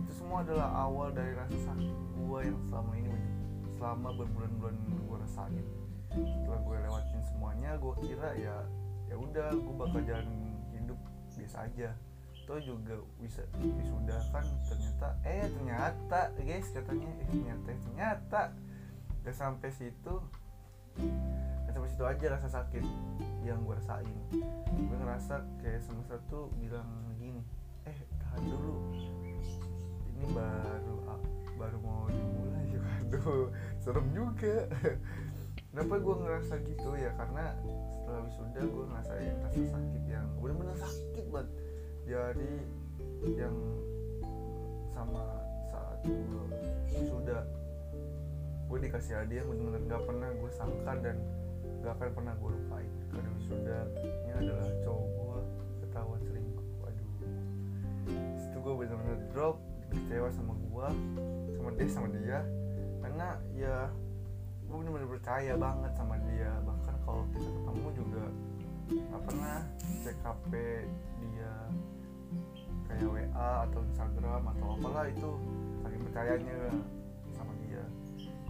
Itu 0.00 0.12
semua 0.16 0.40
adalah 0.40 0.88
awal 0.88 1.12
dari 1.12 1.36
rasa 1.36 1.56
sakit 1.68 1.96
gue 2.16 2.40
yang 2.48 2.58
selama 2.72 2.92
ini 2.96 3.16
selama 3.76 4.08
berbulan-bulan 4.16 4.76
gue 5.04 5.16
rasain. 5.20 5.66
Setelah 6.10 6.60
gue 6.64 6.76
lewatin 6.88 7.20
semuanya 7.28 7.70
gue 7.76 7.94
kira 8.00 8.30
ya 8.40 8.56
ya 9.12 9.14
udah 9.20 9.52
gue 9.52 9.74
bakal 9.76 10.00
jalan 10.04 10.28
hidup 10.72 10.98
biasa 11.36 11.68
aja. 11.68 11.92
Toh 12.48 12.58
juga 12.58 12.98
bisa 13.20 13.44
wisuda 13.60 14.16
kan 14.34 14.42
ternyata 14.66 15.08
eh 15.22 15.44
ternyata 15.46 16.20
guys 16.40 16.68
katanya 16.72 17.08
eh 17.20 17.26
ternyata 17.28 17.68
ternyata. 17.68 18.42
Gak 19.20 19.36
sampai 19.36 19.68
situ. 19.68 20.14
Gak 21.68 21.72
sampai 21.76 21.90
situ 21.92 22.04
aja 22.08 22.24
rasa 22.32 22.48
sakit 22.48 22.84
yang 23.44 23.60
gue 23.62 23.76
rasain. 23.76 24.18
Gue 24.72 24.96
ngerasa 24.96 25.44
kayak 25.60 25.84
semester 25.84 26.18
tuh 26.32 26.48
bilang 26.58 27.09
tahan 28.30 28.46
dulu. 28.46 28.74
Ini 30.14 30.26
baru 30.30 30.96
baru 31.58 31.78
mau 31.82 32.06
dimulai 32.06 32.78
waduh 32.78 33.50
serem 33.82 34.06
juga. 34.14 34.70
Kenapa 35.70 35.94
gue 36.02 36.14
ngerasa 36.14 36.54
gitu 36.66 36.90
ya? 36.98 37.10
Karena 37.18 37.54
setelah 37.90 38.20
wisuda 38.26 38.60
gue 38.62 38.84
ngerasain 38.90 39.34
rasa 39.42 39.62
sakit 39.70 40.02
yang 40.06 40.26
bener-bener 40.38 40.76
sakit 40.78 41.26
banget. 41.30 41.48
Jadi 42.06 42.52
yang 43.38 43.56
sama 44.90 45.22
saat 45.70 45.98
gue 46.06 46.46
sudah 47.06 47.42
gue 48.70 48.78
dikasih 48.82 49.14
hadiah 49.18 49.42
bener-bener 49.46 49.82
gak 49.90 50.02
pernah 50.06 50.30
gue 50.30 50.50
sangka 50.54 50.92
dan 51.02 51.18
gak 51.82 51.94
akan 51.98 52.10
pernah 52.14 52.34
gue 52.34 52.50
lupain. 52.50 52.92
Karena 53.10 53.30
ini 54.02 54.30
adalah 54.34 54.68
cowok 54.86 55.19
gue 58.60 58.72
bener-bener 58.76 59.18
drop 59.32 59.56
kecewa 59.90 60.28
sama 60.30 60.52
gue 60.54 60.86
sama 61.56 61.70
dia 61.74 61.88
sama 61.88 62.08
dia. 62.12 62.38
Karena 63.00 63.28
ya 63.56 63.76
gue 64.68 64.76
bener-bener 64.76 65.08
percaya 65.08 65.52
banget 65.56 65.92
sama 65.96 66.14
dia. 66.30 66.52
Bahkan 66.62 66.94
kalau 67.02 67.22
kita 67.34 67.50
ketemu 67.50 67.88
juga 67.96 68.24
gak 68.90 69.22
pernah 69.22 69.58
cek 70.02 70.16
HP 70.26 70.52
dia 71.22 71.54
kayak 72.90 73.06
WA 73.06 73.50
atau 73.70 73.80
Instagram 73.86 74.42
atau 74.50 74.66
apalah 74.74 75.06
itu 75.06 75.30
saking 75.86 76.02
percayanya 76.10 76.58
sama 77.30 77.52
dia. 77.62 77.84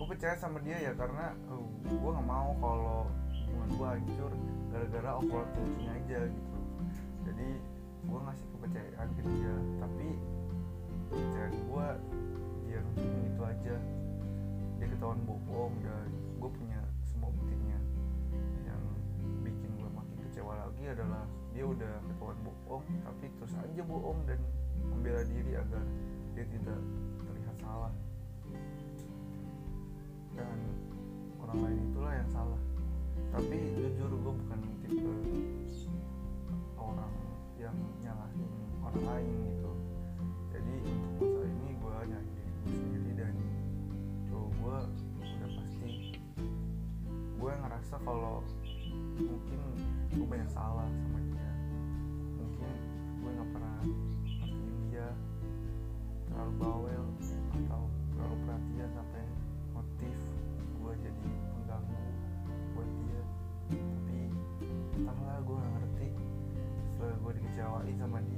Gue 0.01 0.07
percaya 0.09 0.35
sama 0.41 0.59
dia 0.65 0.81
ya 0.81 0.93
karena 0.97 1.37
uh, 1.53 1.65
gue 1.85 2.11
nggak 2.11 2.29
mau 2.29 2.51
kalau 2.57 2.99
hubungan 3.45 3.69
gue 3.77 3.89
hancur 4.01 4.33
gara-gara 4.73 5.11
overthinking 5.21 5.91
aja 5.93 6.21
gitu. 6.25 6.59
Jadi 7.29 7.49
gue 8.07 8.19
ngasih 8.25 8.47
kepercayaan 8.57 9.09
ke 9.13 9.23
dia 9.29 9.55
tapi 9.81 10.09
kepercayaan 11.11 11.55
gue 11.55 11.87
dia 12.71 12.79
nunjukin 12.87 13.23
itu 13.27 13.43
aja. 13.43 13.77
Dia 14.79 14.87
ketahuan 14.89 15.21
bohong 15.27 15.75
dan 15.83 16.09
gue 16.39 16.51
punya 16.55 16.81
semua 17.03 17.29
buktinya. 17.35 17.79
Yang 18.63 18.83
bikin 19.43 19.71
gue 19.75 19.91
makin 19.91 20.17
kecewa 20.25 20.53
lagi 20.55 20.85
adalah 20.87 21.25
dia 21.51 21.65
udah 21.67 21.95
ketahuan 22.07 22.39
bohong 22.47 22.85
tapi 23.03 23.27
terus 23.37 23.53
aja 23.59 23.83
bohong 23.83 24.23
dan 24.25 24.39
membela 24.87 25.23
diri 25.27 25.59
agar 25.59 25.83
dia 26.39 26.47
tidak 26.47 26.79
terlihat 27.27 27.57
salah. 27.59 27.93
Dan 30.39 30.59
orang 31.43 31.59
lain 31.67 31.79
itulah 31.91 32.13
yang 32.15 32.31
salah. 32.31 32.61
Tapi 33.35 33.59
jujur 33.77 34.11
gue 34.15 34.33
bukan 34.47 34.59
tipe 34.87 35.13
orang 36.79 37.13
yang 37.75 38.15
nyalahin 38.15 38.51
orang 38.83 39.05
lain 39.07 39.35
gitu. 39.47 39.71
Jadi 40.51 40.75
untuk 40.87 41.13
masalah 41.21 41.45
ini 41.47 41.71
gue 41.79 41.93
nyalahin 41.95 42.23
gue 42.61 42.73
sendiri 42.75 43.11
dan 43.17 43.35
cowok 44.29 44.51
gue 44.61 44.79
udah 45.21 45.51
pasti 45.57 45.91
gue 47.41 47.53
ngerasa 47.65 47.95
kalau 48.05 48.45
mungkin 49.21 49.61
gue 50.13 50.27
banyak 50.27 50.51
salah 50.51 50.89
sama 50.89 51.19
dia. 51.31 51.53
Mungkin 52.37 52.71
gue 53.21 53.31
nggak 53.31 53.49
pernah 53.55 53.79
ngertiin 54.41 54.77
dia 54.91 55.09
terlalu 56.29 56.53
bawel. 56.59 57.05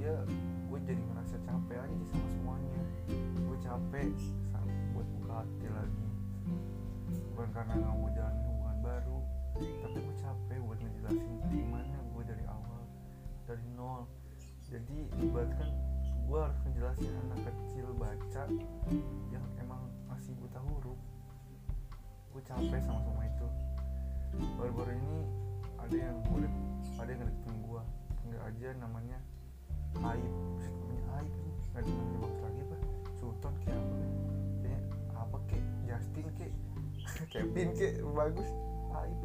Sama 0.03 0.19
dia 0.27 0.35
gue 0.67 0.79
jadi 0.83 0.99
ngerasa 0.99 1.35
capek 1.47 1.77
aja 1.79 1.95
sama 2.11 2.27
semuanya. 2.35 2.81
Gue 3.39 3.57
capek 3.63 4.11
buat 4.91 5.07
buka 5.15 5.33
hati 5.39 5.67
lagi. 5.71 6.07
Bukan 7.31 7.47
karena 7.55 7.73
nggak 7.79 7.95
mau 7.95 8.09
jalan 8.11 8.35
hubungan 8.43 8.77
baru 8.83 9.19
tapi 9.53 9.97
gue 10.03 10.15
capek 10.19 10.59
buat 10.59 10.79
ngejelasin 10.81 11.33
gimana 11.47 11.97
gue 12.03 12.23
dari 12.27 12.43
awal 12.51 12.83
dari 13.47 13.63
nol. 13.79 14.03
Jadi 14.67 15.07
ibaratkan 15.23 15.71
gue 16.27 16.39
harus 16.51 16.59
ngejelasin 16.67 17.13
anak 17.23 17.39
kecil 17.47 17.87
baca 17.95 18.43
yang 19.31 19.45
emang 19.55 19.87
masih 20.11 20.35
buta 20.35 20.59
huruf 20.67 20.99
gue 22.35 22.41
capek 22.43 22.81
sama 22.83 22.99
semua 23.07 23.23
itu. 23.23 23.47
Baru-baru 24.59 24.99
ini 24.99 25.19
ada 25.79 25.95
yang 25.95 26.17
gue 26.27 26.43
ada 26.99 27.07
yang 27.07 27.23
ngedeketin 27.23 27.55
gue 27.63 27.81
panggil 28.19 28.41
aja 28.43 28.67
namanya 28.83 29.22
Aib. 30.01 30.31
Namanya 30.57 31.03
Aib 31.21 31.31
ada 31.73 31.89
namanya 31.89 32.17
bagus 32.25 32.39
lagi 32.41 32.59
apa 32.65 32.75
Sultan 33.21 33.53
kayak 33.61 33.77
apa? 33.77 33.95
Kayaknya 34.61 34.79
apa 35.13 35.37
kek 35.49 35.63
Justin 35.85 36.27
kek 36.37 36.51
Kevin 37.33 37.69
kek 37.77 37.93
bagus. 38.01 38.49
Aib. 38.93 39.19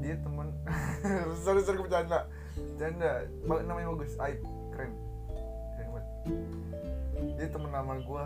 Dia 0.00 0.14
teman. 0.24 0.48
Sorry 1.44 1.60
sorry 1.64 1.78
bercanda. 1.80 2.28
Bercanda. 2.56 3.28
Namanya 3.44 3.92
bagus. 3.92 4.16
Aib. 4.16 4.40
Keren. 4.72 4.92
Keren 5.76 5.88
banget. 5.92 6.06
Dia 7.36 7.48
temen 7.52 7.70
lama 7.72 8.00
gue 8.00 8.24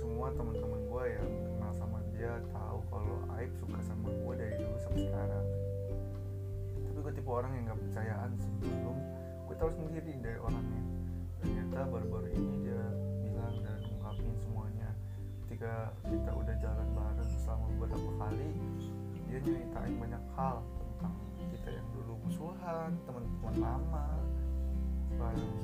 semua 0.00 0.32
teman-teman 0.32 0.80
gue 0.88 1.04
yang 1.12 1.28
kenal 1.28 1.72
sama 1.76 1.98
dia 2.16 2.32
tahu 2.56 2.78
kalau 2.88 3.16
Aib 3.36 3.52
suka 3.60 3.78
sama 3.84 4.08
gue 4.08 4.34
dari 4.38 4.54
dulu 4.56 4.76
sampai 4.80 5.02
sekarang 5.12 5.46
gue 7.10 7.18
tipe 7.18 7.26
orang 7.34 7.50
yang 7.58 7.66
nggak 7.66 7.82
percayaan 7.90 8.30
sebelum 8.38 8.94
gue 9.50 9.56
tahu 9.58 9.70
sendiri 9.74 10.14
dari 10.22 10.38
orangnya. 10.38 10.82
Ternyata 11.42 11.90
baru-baru 11.90 12.38
ini 12.38 12.54
dia 12.62 12.82
bilang 13.26 13.58
dan 13.66 13.82
ngungkapin 13.82 14.30
semuanya. 14.38 14.94
Ketika 15.42 15.90
kita 16.06 16.30
udah 16.30 16.54
jalan 16.62 16.86
bareng 16.94 17.32
selama 17.34 17.66
beberapa 17.74 18.10
kali 18.14 18.50
dia 19.26 19.38
nyeritain 19.42 19.94
banyak 19.98 20.22
hal 20.38 20.62
tentang 20.78 21.14
kita 21.50 21.68
yang 21.74 21.88
dulu 21.98 22.14
musuhan 22.30 22.94
teman-teman 23.02 23.54
lama 23.58 24.06
bareng 25.18 25.54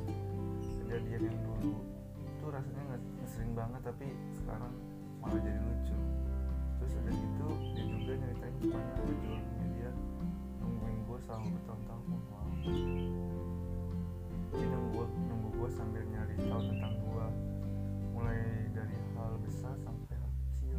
kejadian 0.82 1.30
yang 1.30 1.38
dulu. 1.46 1.78
Itu 2.26 2.44
rasanya 2.50 2.82
nggak 2.90 3.02
ngeselin 3.22 3.54
banget 3.54 3.80
tapi 3.86 4.06
sekarang 4.34 4.74
malah 5.22 5.38
jadi 5.38 5.62
lucu. 5.62 5.98
Terus 6.82 6.90
udah 6.90 7.14
gitu 7.14 7.48
dia 7.70 7.84
juga 7.86 8.12
nyeritain 8.18 8.54
gimana 8.58 8.98
gue 8.98 9.45
selama 11.26 11.58
bertahun-tahun 11.58 12.22
wow. 12.30 12.48
Dia 14.54 14.66
nunggu 14.70 15.02
nunggu 15.26 15.48
gue 15.58 15.70
sambil 15.74 16.06
nyari 16.06 16.38
tahu 16.38 16.62
tentang 16.70 16.94
gue 17.02 17.26
mulai 18.14 18.40
dari 18.70 18.94
hal 19.18 19.34
besar 19.42 19.74
sampai 19.82 20.14
hal 20.14 20.30
kecil. 20.46 20.78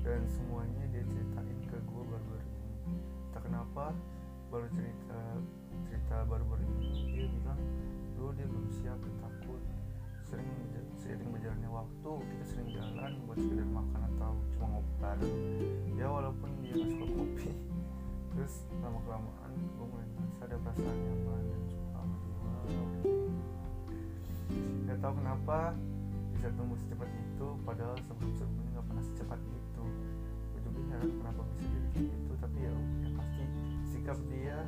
Dan 0.00 0.24
semuanya 0.24 0.88
dia 0.88 1.04
ceritain 1.04 1.60
ke 1.68 1.76
gue 1.84 2.02
baru-baru 2.08 2.40
ini. 2.48 2.96
Tak 3.36 3.44
kenapa 3.44 3.92
baru 4.48 4.72
cerita 4.72 5.20
cerita 5.84 6.24
baru-baru 6.24 6.64
ini 6.64 6.88
dia 7.12 7.26
bilang 7.28 7.60
dulu 8.16 8.32
dia 8.40 8.48
belum 8.48 8.66
siap 8.72 8.96
dan 9.04 9.14
takut. 9.20 9.60
Sering 10.24 10.48
seiring 10.96 11.28
berjalannya 11.28 11.68
waktu 11.68 12.12
kita 12.32 12.44
sering 12.48 12.68
jalan 12.72 13.20
buat 13.28 13.36
sekedar 13.36 13.68
makan 13.68 14.00
atau 14.16 14.32
cuma 14.56 14.80
bareng. 14.96 15.36
Ya 15.92 16.08
walaupun 16.08 16.56
dia 16.64 16.72
nggak 16.72 16.88
suka 16.96 17.06
kopi. 17.12 17.52
Terus 18.32 18.54
lama 18.84 19.02
kelamaan 19.02 19.37
gue 19.58 19.86
mulai 19.86 20.08
merasa 20.14 20.40
ada 20.46 20.56
perasaan 20.62 20.96
nyaman 21.02 21.42
dan 21.42 21.62
suka 21.68 21.86
sama 21.92 22.16
dia 22.66 22.84
Gak 24.88 24.98
tau 25.04 25.12
kenapa 25.14 25.58
bisa 26.34 26.48
tumbuh 26.54 26.78
secepat 26.78 27.10
itu 27.10 27.48
padahal 27.66 27.96
sebelum 28.06 28.32
sebelumnya 28.38 28.70
nggak 28.78 28.86
pernah 28.86 29.04
secepat 29.04 29.40
itu. 29.42 29.84
Gue 30.54 30.60
juga 30.62 30.80
heran 30.94 31.10
kenapa 31.18 31.40
bisa 31.54 31.64
jadi 31.66 31.88
kayak 31.94 32.06
gitu 32.14 32.32
tapi 32.38 32.58
ya 32.62 32.72
yang 33.02 33.14
pasti 33.18 33.42
sikap 33.90 34.18
dia 34.30 34.58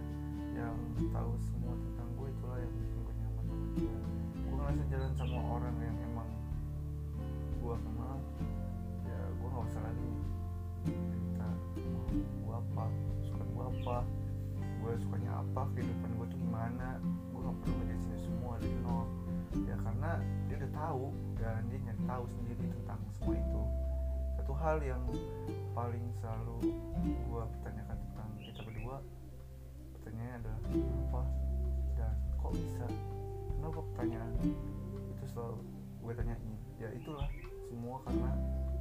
yang 0.55 0.77
tahu 1.15 1.33
semua 1.39 1.73
tentang 1.79 2.09
gue 2.19 2.29
itulah 2.31 2.59
yang 2.59 2.73
bikin 2.75 2.99
gue 3.01 3.15
nyaman 3.15 3.45
sama 3.47 3.67
dia. 3.79 3.97
Gue 4.35 4.53
ngerasa 4.59 4.83
jalan 4.91 5.13
sama 5.15 5.39
orang 5.39 5.77
yang 5.79 5.97
emang 6.11 6.29
gue 7.61 7.77
kenal 7.77 8.17
ya 9.05 9.21
gue 9.37 9.49
nggak 9.53 9.69
usah 9.69 9.83
lagi 9.85 10.11
cerita 10.89 11.49
gue 12.17 12.55
apa 12.57 12.85
suka 13.21 13.45
gue 13.45 13.65
apa 13.79 13.97
gue 14.91 15.07
sukanya 15.07 15.39
apa 15.39 15.71
kehidupan 15.71 16.11
gue 16.19 16.27
tuh 16.35 16.39
gimana 16.43 16.99
gue 17.31 17.39
nggak 17.39 17.57
perlu 17.63 17.75
ngejelasin 17.79 18.19
semua 18.27 18.59
dari 18.59 18.79
nol. 18.83 19.07
Ya 19.63 19.77
karena 19.79 20.11
dia 20.51 20.57
udah 20.59 20.73
tahu 20.75 21.05
dan 21.39 21.63
dia 21.71 21.79
nyari 21.79 22.03
tahu 22.11 22.25
sendiri 22.27 22.65
tentang 22.75 22.99
semua 23.15 23.35
itu. 23.39 23.63
Satu 24.35 24.53
hal 24.59 24.77
yang 24.83 25.03
paling 25.79 26.11
selalu 26.19 26.75
gue 27.07 27.43
pertanyakan 27.55 27.97
tentang 28.03 28.29
kita 28.43 28.61
berdua 28.67 28.97
pertanyaannya 29.95 30.37
adalah 30.43 30.59
kenapa 30.67 31.23
dan 31.95 32.15
kok 32.35 32.53
bisa? 32.59 32.87
Kenapa 33.47 33.79
pertanyaan 33.95 34.33
itu 34.43 35.25
selalu 35.31 35.59
gue 36.03 36.13
tanyain? 36.19 36.51
Ya 36.83 36.91
itulah 36.99 37.31
semua 37.71 38.03
karena 38.03 38.31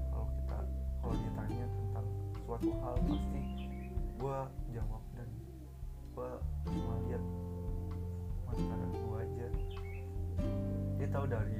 kalau 0.10 0.26
kita 0.42 0.58
kalau 1.06 1.14
dia 1.22 1.32
tanya 1.38 1.66
tentang 1.70 2.06
suatu 2.42 2.72
hal 2.82 2.96
pasti 3.06 3.42
gue 4.18 4.40
dia 11.10 11.18
tahu 11.18 11.26
dari 11.26 11.58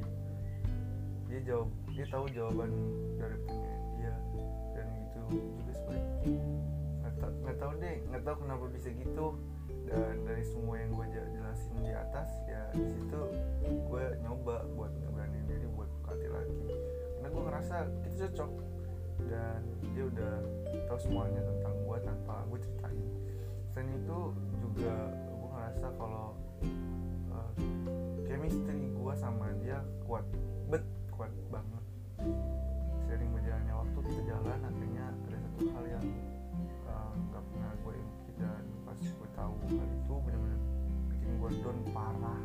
dia 1.26 1.40
jawab 1.42 1.70
dia 1.90 2.06
tahu 2.06 2.26
jawaban 2.30 2.70
dari 3.18 3.36
pertanyaan 3.42 3.82
dia. 3.98 4.14
Dan 4.78 4.88
itu 4.94 5.22
juga 5.58 5.74
sebaliknya 5.74 6.38
nggak 7.18 7.58
tahu 7.58 7.72
deh 7.82 7.96
nggak 8.14 8.24
tahu 8.30 8.36
kenapa 8.46 8.66
bisa 8.70 8.94
gitu. 8.94 9.28
Dan 9.90 10.22
dari 10.22 10.46
semua 10.46 10.78
yang 10.78 10.94
gue 10.94 11.06
jelasin 11.34 11.82
di 11.82 11.90
atas 11.98 12.30
ya 12.46 12.62
di 12.78 12.86
situ 12.94 13.22
gue 13.90 14.06
nyoba 14.22 14.70
buat 14.78 14.94
ngeberaniin 15.02 15.46
diri 15.50 15.66
buat 15.74 15.90
buka 15.98 16.14
hati 16.14 16.30
lagi. 16.30 16.62
Karena 17.18 17.28
gue 17.34 17.44
ngerasa 17.50 17.76
kita 18.06 18.16
cocok. 18.30 18.52
Dan 19.34 19.62
dia 19.98 20.04
udah 20.14 20.36
tahu 20.94 21.00
semuanya 21.02 21.42
tentang 21.42 21.74
gue 21.90 21.98
tanpa 22.06 22.46
gue 22.54 22.60
ceritain. 22.62 23.10
Selain 23.74 23.90
itu 23.98 24.20
juga 24.62 24.94
gue 25.10 25.50
ngerasa 25.58 25.88
kalau 25.98 26.38
chemistry 28.40 28.88
gue 28.96 29.14
sama 29.20 29.52
dia 29.60 29.84
kuat. 30.08 30.24
Bet. 30.72 30.80
Kuat 31.12 31.28
banget. 31.52 31.84
Sering 33.04 33.36
berjalannya 33.36 33.74
waktu 33.76 34.00
kita 34.08 34.22
jalan 34.32 34.60
akhirnya 34.64 35.06
ada 35.28 35.38
satu 35.44 35.64
hal 35.76 35.86
yang 35.92 36.06
uh, 36.88 37.12
nggak 37.20 37.44
pernah 37.52 37.72
gue 37.84 37.94
impi 38.00 38.32
dan 38.40 38.64
pas 38.88 38.96
gue 38.96 39.30
tahu 39.36 39.54
hal 39.60 39.90
itu 39.92 40.14
benar-benar 40.24 40.60
bikin 41.12 41.30
gue 41.36 41.50
down 41.60 41.80
parah 41.92 42.44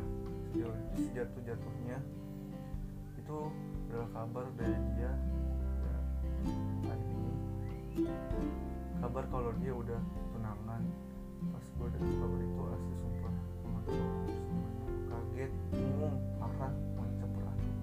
sejauh 0.51 0.75
sejatuh 0.99 1.41
jatuhnya 1.47 1.97
itu 3.15 3.37
adalah 3.87 4.09
kabar 4.11 4.45
dari 4.59 4.79
dia 4.99 5.11
ya, 5.79 5.97
hari 6.91 7.05
ini. 7.07 7.33
Kabar 8.99 9.23
kalau 9.31 9.55
dia 9.63 9.71
udah 9.71 10.01
tunangan. 10.35 10.83
Pas 11.55 11.65
gue 11.71 11.87
udah 11.87 12.01
kabar 12.03 12.39
itu 12.43 12.61
asli 12.75 12.95
sumpah 12.99 13.33
teman 13.63 14.24
kaget 15.35 15.51
bingung 15.67 16.15
parah 16.39 16.71
macam 16.95 17.27
berakhir 17.35 17.75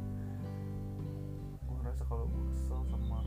gue 1.52 1.76
ngerasa 1.84 2.00
kalau 2.08 2.24
gue 2.24 2.44
kesel 2.48 2.80
sama 2.88 3.20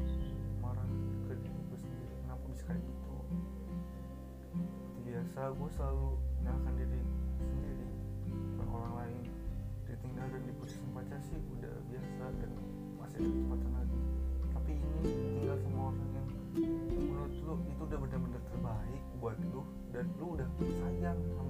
marah 0.65 0.89
ke 1.29 1.37
diri 1.45 1.61
gue 1.69 1.77
sendiri 1.77 2.09
kenapa 2.25 2.41
bisa 2.49 2.65
kayak 2.65 2.81
gitu? 2.81 3.13
Biasa 5.05 5.39
gue 5.53 5.69
selalu 5.77 6.09
menyalahkan 6.41 6.73
diri 6.73 7.01
sendiri 7.37 7.87
bukan 8.33 8.67
orang 8.73 8.93
lain. 8.97 9.21
Ditinggal 9.85 10.25
dan 10.33 10.41
diputusin 10.49 10.89
pacar 10.97 11.21
sih 11.21 11.37
udah 11.61 11.73
biasa 11.85 12.25
dan 12.41 12.51
masih 12.97 13.17
ada 13.21 13.29
kesempatan 13.29 13.71
lagi. 13.77 13.99
Tapi 14.57 14.71
ini 14.73 15.01
tinggal 15.37 15.57
sama 15.61 15.93
orang 15.93 16.09
yang 16.17 16.27
menurut 16.97 17.33
lu 17.45 17.55
itu 17.69 17.81
udah 17.93 17.99
benar-benar 18.01 18.41
terbaik 18.49 19.03
buat 19.21 19.37
lu 19.53 19.61
dan 19.93 20.09
lu 20.17 20.33
udah 20.33 20.49
sayang 20.81 21.19
sama 21.37 21.44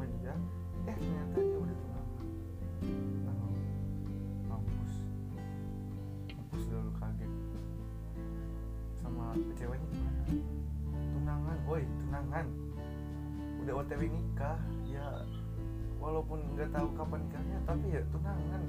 walaupun 16.25 16.57
nggak 16.57 16.69
tahu 16.73 16.87
kapan 16.97 17.19
nikahnya 17.21 17.57
tapi 17.69 17.85
ya 17.93 18.01
tunangan 18.09 18.63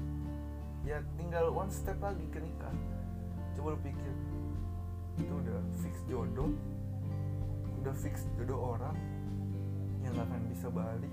ya 0.85 0.97
tinggal 1.17 1.45
one 1.49 1.73
step 1.73 1.97
lagi 1.97 2.21
ke 2.29 2.37
nikah. 2.37 2.75
Coba 3.57 3.73
lu 3.73 3.79
pikir 3.81 4.13
itu 5.17 5.33
udah 5.33 5.57
fix 5.81 6.05
jodoh 6.05 6.53
udah 7.81 7.93
fix 7.97 8.29
jodoh 8.37 8.77
orang 8.77 8.93
yang 10.05 10.13
gak 10.13 10.29
akan 10.29 10.41
bisa 10.53 10.69
balik 10.69 11.09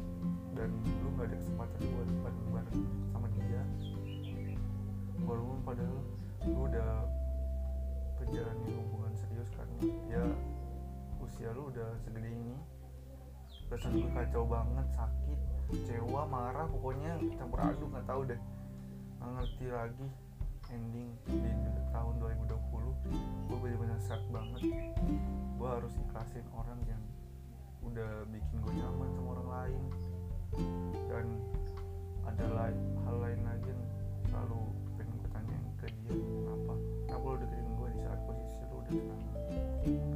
dan 0.52 0.68
lu 1.00 1.09
gak 1.16 1.33
ada 1.33 1.37
kesempatan 1.40 1.80
buat 1.80 2.09
bareng 2.28 2.48
bareng 2.52 2.85
sama 3.16 3.26
dia. 3.33 3.62
Walaupun 5.24 5.59
padahal 5.64 5.98
lu 6.44 6.61
udah 6.68 6.92
menjalani 8.20 8.68
hubungan 8.85 9.12
serius 9.16 9.48
kan 9.57 9.68
ya 10.12 10.24
usia 11.24 11.48
lu 11.57 11.72
udah 11.72 11.88
segede 12.04 12.28
ini. 12.28 12.61
Perasaan 13.64 14.12
kacau 14.12 14.44
banget 14.44 14.87
sakit 14.92 15.23
kecewa 15.70 16.22
marah 16.29 16.66
pokoknya 16.68 17.20
campur 17.38 17.61
aduk 17.62 17.88
nggak 17.92 18.07
tahu 18.09 18.22
deh. 18.29 18.40
Nggak 19.20 19.31
ngerti 19.40 19.66
lagi 19.72 20.09
ending 20.72 21.11
di 21.29 21.50
tahun 21.92 22.14
2020 22.18 23.48
gue 23.48 23.57
bener-bener 23.61 23.98
sad 24.00 24.22
banget. 24.33 24.62
Gue 25.61 25.68
harus 25.68 25.92
ikhlasin 26.00 26.46
orang 26.57 26.81
yang 26.88 27.03
udah 27.85 28.24
bikin 28.33 28.57
gue 28.64 28.72
nyaman 28.81 29.09
sama 29.14 29.29
orang 29.38 29.48
lain. 29.53 29.83
Dan 31.11 31.27
ada 32.24 32.46
lain 32.48 32.79
hal 33.05 33.16
lain 33.20 33.40
lagi 33.44 33.68
yang 33.68 33.83
selalu 34.31 34.61
pengen 34.96 35.14
gue 35.20 35.31
tanyain 35.31 35.66
ke 35.77 35.87
dia 35.92 36.14
kenapa? 36.16 36.74
Kenapa 37.07 37.24
lo 37.29 37.37
deketin 37.37 37.72
gue 37.77 37.88
di 37.92 38.00
saat 38.00 38.20
posisi 38.24 38.62
lo 38.66 38.77
udah 38.81 38.92
tenang? 38.96 39.22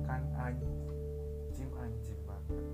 Kan 0.09 0.23
anjim 0.41 1.69
anjim 1.77 2.19
banget. 2.25 2.65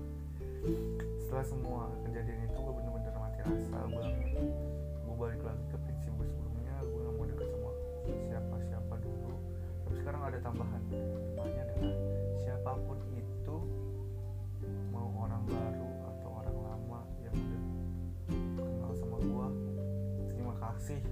Setelah 1.21 1.45
semua 1.45 1.83
kejadian 2.07 2.44
itu 2.55 2.63
gue 2.63 2.71
bener-bener 2.71 3.11
mati 3.19 3.39
rasa 3.43 3.83
banget. 3.83 4.31
Gue 5.03 5.15
balik 5.19 5.43
lagi 5.43 5.63
ke 5.67 5.75
prinsip 5.75 6.11
gue 6.15 6.23
sebelumnya 6.23 6.71
gue 6.87 6.99
gak 7.03 7.13
mau 7.19 7.27
deket 7.27 7.47
sama 7.51 7.71
siapa-siapa 8.31 8.95
dulu. 9.03 9.35
Tapi 9.83 9.93
sekarang 9.99 10.21
ada 10.23 10.37
tambahan 10.39 10.81
tambahannya 10.87 11.61
adalah 11.67 11.95
siapa 12.39 12.71
pun 12.87 12.97
itu 13.11 13.57
mau 14.87 15.11
orang 15.19 15.43
baru 15.51 15.89
atau 16.15 16.29
orang 16.31 16.57
lama 16.63 16.99
yang 17.27 17.35
udah 17.35 17.63
kenal 18.55 18.91
sama 18.95 19.17
gue 19.19 19.47
terima 20.31 20.55
kasih. 20.55 21.03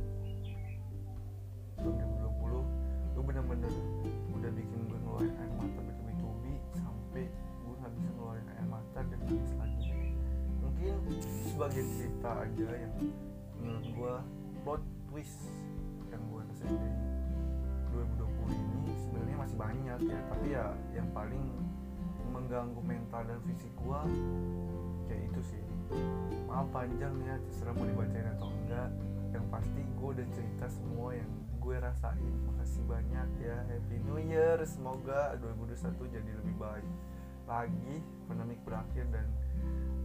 Tahun 1.76 1.92
2020 1.92 3.20
lu 3.20 3.20
bener-bener 3.20 3.74
cerita 12.24 12.40
aja 12.40 12.72
yang 12.80 12.96
menurut 13.60 13.84
gue 13.84 14.16
plot 14.64 14.84
twist 15.12 15.44
yang 16.08 16.24
gue 16.32 16.40
rasain 16.48 16.72
dari 16.72 17.04
2020 17.92 18.64
ini 18.64 18.96
sebenarnya 18.96 19.38
masih 19.44 19.58
banyak 19.60 20.00
ya 20.08 20.20
tapi 20.32 20.48
ya 20.56 20.72
yang 20.96 21.12
paling 21.12 21.44
mengganggu 22.32 22.80
mental 22.80 23.28
dan 23.28 23.44
fisik 23.44 23.68
gue 23.76 24.00
kayak 25.12 25.36
itu 25.36 25.42
sih. 25.52 25.64
Maaf 26.48 26.72
panjang 26.72 27.12
ya 27.28 27.36
terserah 27.44 27.76
mau 27.76 27.92
dibacain 27.92 28.32
atau 28.40 28.48
enggak. 28.56 28.88
Yang 29.36 29.46
pasti 29.52 29.82
gue 29.84 30.10
udah 30.16 30.28
cerita 30.32 30.66
semua 30.72 31.12
yang 31.20 31.28
gue 31.60 31.76
rasain. 31.76 32.36
Makasih 32.48 32.88
banyak 32.88 33.30
ya 33.44 33.68
happy 33.68 34.00
new 34.00 34.16
year. 34.24 34.64
Semoga 34.64 35.36
2021 35.44 35.92
jadi 36.08 36.32
lebih 36.40 36.56
baik 36.56 36.88
lagi 37.52 38.00
pandemik 38.32 38.64
berakhir 38.64 39.12
dan 39.12 39.28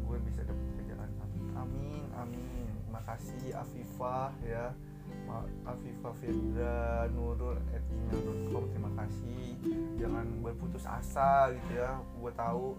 gue 0.03 0.19
bisa 0.27 0.43
kerjaan 0.43 0.88
amin 1.59 2.07
amin. 2.19 2.67
Terima 2.85 3.03
kasih 3.05 3.43
Afifah 3.55 4.33
ya. 4.43 4.75
Afifah 5.69 6.15
Firda 6.17 7.05
Nurul 7.13 7.61
at 7.77 7.85
gmail.com 7.85 8.65
terima 8.73 8.91
kasih. 8.97 9.61
Jangan 10.01 10.27
berputus 10.41 10.89
asa 10.89 11.53
gitu 11.53 11.73
ya. 11.77 12.01
Gue 12.17 12.33
tahu 12.33 12.75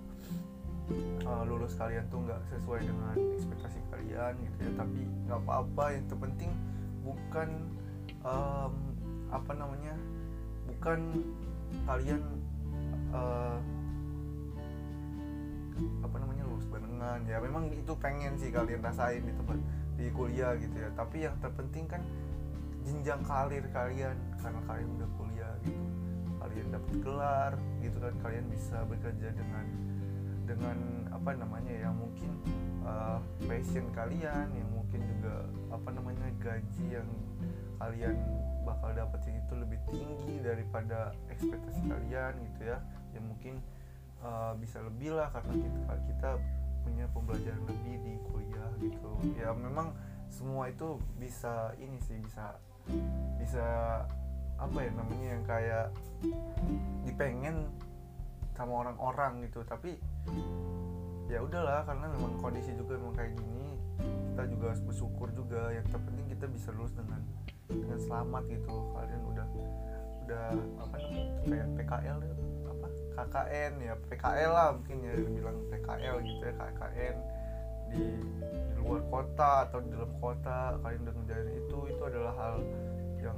uh, 1.30 1.44
lulus 1.46 1.78
kalian 1.78 2.10
tuh 2.10 2.26
nggak 2.26 2.42
sesuai 2.50 2.82
dengan 2.90 3.16
ekspektasi 3.38 3.80
kalian 3.94 4.34
gitu 4.42 4.58
ya. 4.66 4.72
Tapi 4.82 5.02
nggak 5.30 5.40
apa-apa. 5.46 5.84
Yang 5.94 6.06
terpenting 6.10 6.52
bukan 7.06 7.50
um, 8.26 8.74
apa 9.30 9.52
namanya 9.54 9.94
bukan 10.66 11.22
kalian 11.86 12.22
uh, 13.14 13.62
apa 16.04 16.16
namanya 16.20 16.44
lulus 16.46 16.68
barengan. 16.68 17.24
Ya 17.26 17.38
memang 17.40 17.72
itu 17.72 17.94
pengen 17.98 18.36
sih 18.38 18.52
kalian 18.52 18.84
rasain 18.84 19.24
di 19.24 19.34
tempat 19.34 19.58
di 19.96 20.06
kuliah 20.12 20.54
gitu 20.60 20.76
ya. 20.76 20.90
Tapi 20.94 21.26
yang 21.26 21.36
terpenting 21.40 21.86
kan 21.88 22.02
jenjang 22.84 23.22
karir 23.26 23.66
kalian. 23.72 24.16
Karena 24.40 24.62
kalian 24.68 24.90
udah 25.00 25.10
kuliah 25.18 25.54
gitu 25.64 25.90
kalian 26.40 26.68
dapat 26.72 26.96
gelar 27.04 27.54
gitu 27.84 27.98
kan 28.00 28.16
kalian 28.24 28.46
bisa 28.48 28.78
bekerja 28.88 29.30
dengan 29.36 29.66
dengan 30.48 30.78
apa 31.14 31.36
namanya 31.38 31.76
yang 31.78 31.94
mungkin 31.94 32.32
uh, 32.82 33.22
passion 33.46 33.86
kalian 33.94 34.50
yang 34.50 34.70
mungkin 34.74 35.04
juga 35.06 35.46
apa 35.70 35.90
namanya 35.94 36.26
gaji 36.42 36.86
yang 36.90 37.10
kalian 37.78 38.18
bakal 38.66 38.90
dapetin 38.92 39.38
itu 39.40 39.54
lebih 39.56 39.80
tinggi 39.88 40.36
daripada 40.42 41.14
ekspektasi 41.30 41.86
kalian 41.86 42.34
gitu 42.50 42.62
ya. 42.66 42.78
Yang 43.14 43.24
mungkin 43.30 43.54
uh, 44.24 44.54
bisa 44.60 44.84
lebih 44.84 45.16
lah 45.16 45.32
karena 45.32 45.54
kita 45.56 45.94
kita 46.08 46.30
punya 46.84 47.06
pembelajaran 47.12 47.64
lebih 47.68 47.96
di 48.04 48.14
kuliah 48.32 48.72
gitu. 48.80 49.12
Ya 49.36 49.52
memang 49.52 49.94
semua 50.30 50.70
itu 50.70 50.98
bisa 51.20 51.74
ini 51.82 51.98
sih 52.04 52.18
bisa 52.22 52.56
bisa 53.38 53.68
apa 54.60 54.78
ya 54.84 54.92
namanya 54.92 55.28
yang 55.40 55.44
kayak 55.48 55.86
dipengen 57.08 57.68
sama 58.56 58.88
orang-orang 58.88 59.48
gitu. 59.48 59.64
Tapi 59.64 59.96
ya 61.30 61.40
udahlah 61.46 61.86
karena 61.86 62.10
memang 62.10 62.42
kondisi 62.42 62.74
juga 62.74 62.98
memang 62.98 63.16
kayak 63.16 63.34
gini 63.38 63.78
kita 64.34 64.44
juga 64.50 64.66
harus 64.74 64.84
bersyukur 64.84 65.28
juga. 65.36 65.72
Yang 65.76 65.96
terpenting 65.96 66.28
kita 66.32 66.46
bisa 66.48 66.70
lulus 66.76 66.94
dengan 66.96 67.22
dengan 67.68 68.00
selamat 68.00 68.44
gitu. 68.52 68.76
Kalian 68.96 69.22
udah 69.28 69.48
udah 70.30 70.46
apa 70.78 70.96
namanya 71.02 71.26
kayak 71.50 71.68
PKL 71.74 72.18
apa 72.22 72.59
KKN 73.28 73.74
ya 73.84 73.94
PKL 74.08 74.52
lah 74.56 74.70
mungkin 74.80 74.98
ya 75.04 75.14
bilang 75.20 75.58
PKL 75.68 76.16
gitu 76.24 76.44
ya 76.48 76.54
KKN 76.56 77.16
di, 77.90 78.04
luar 78.80 79.02
kota 79.12 79.52
atau 79.68 79.84
di 79.84 79.90
dalam 79.92 80.12
kota 80.24 80.80
kalian 80.80 81.04
udah 81.04 81.14
ngejalanin 81.20 81.56
itu 81.60 81.78
itu 81.92 82.02
adalah 82.06 82.34
hal 82.38 82.56
yang 83.20 83.38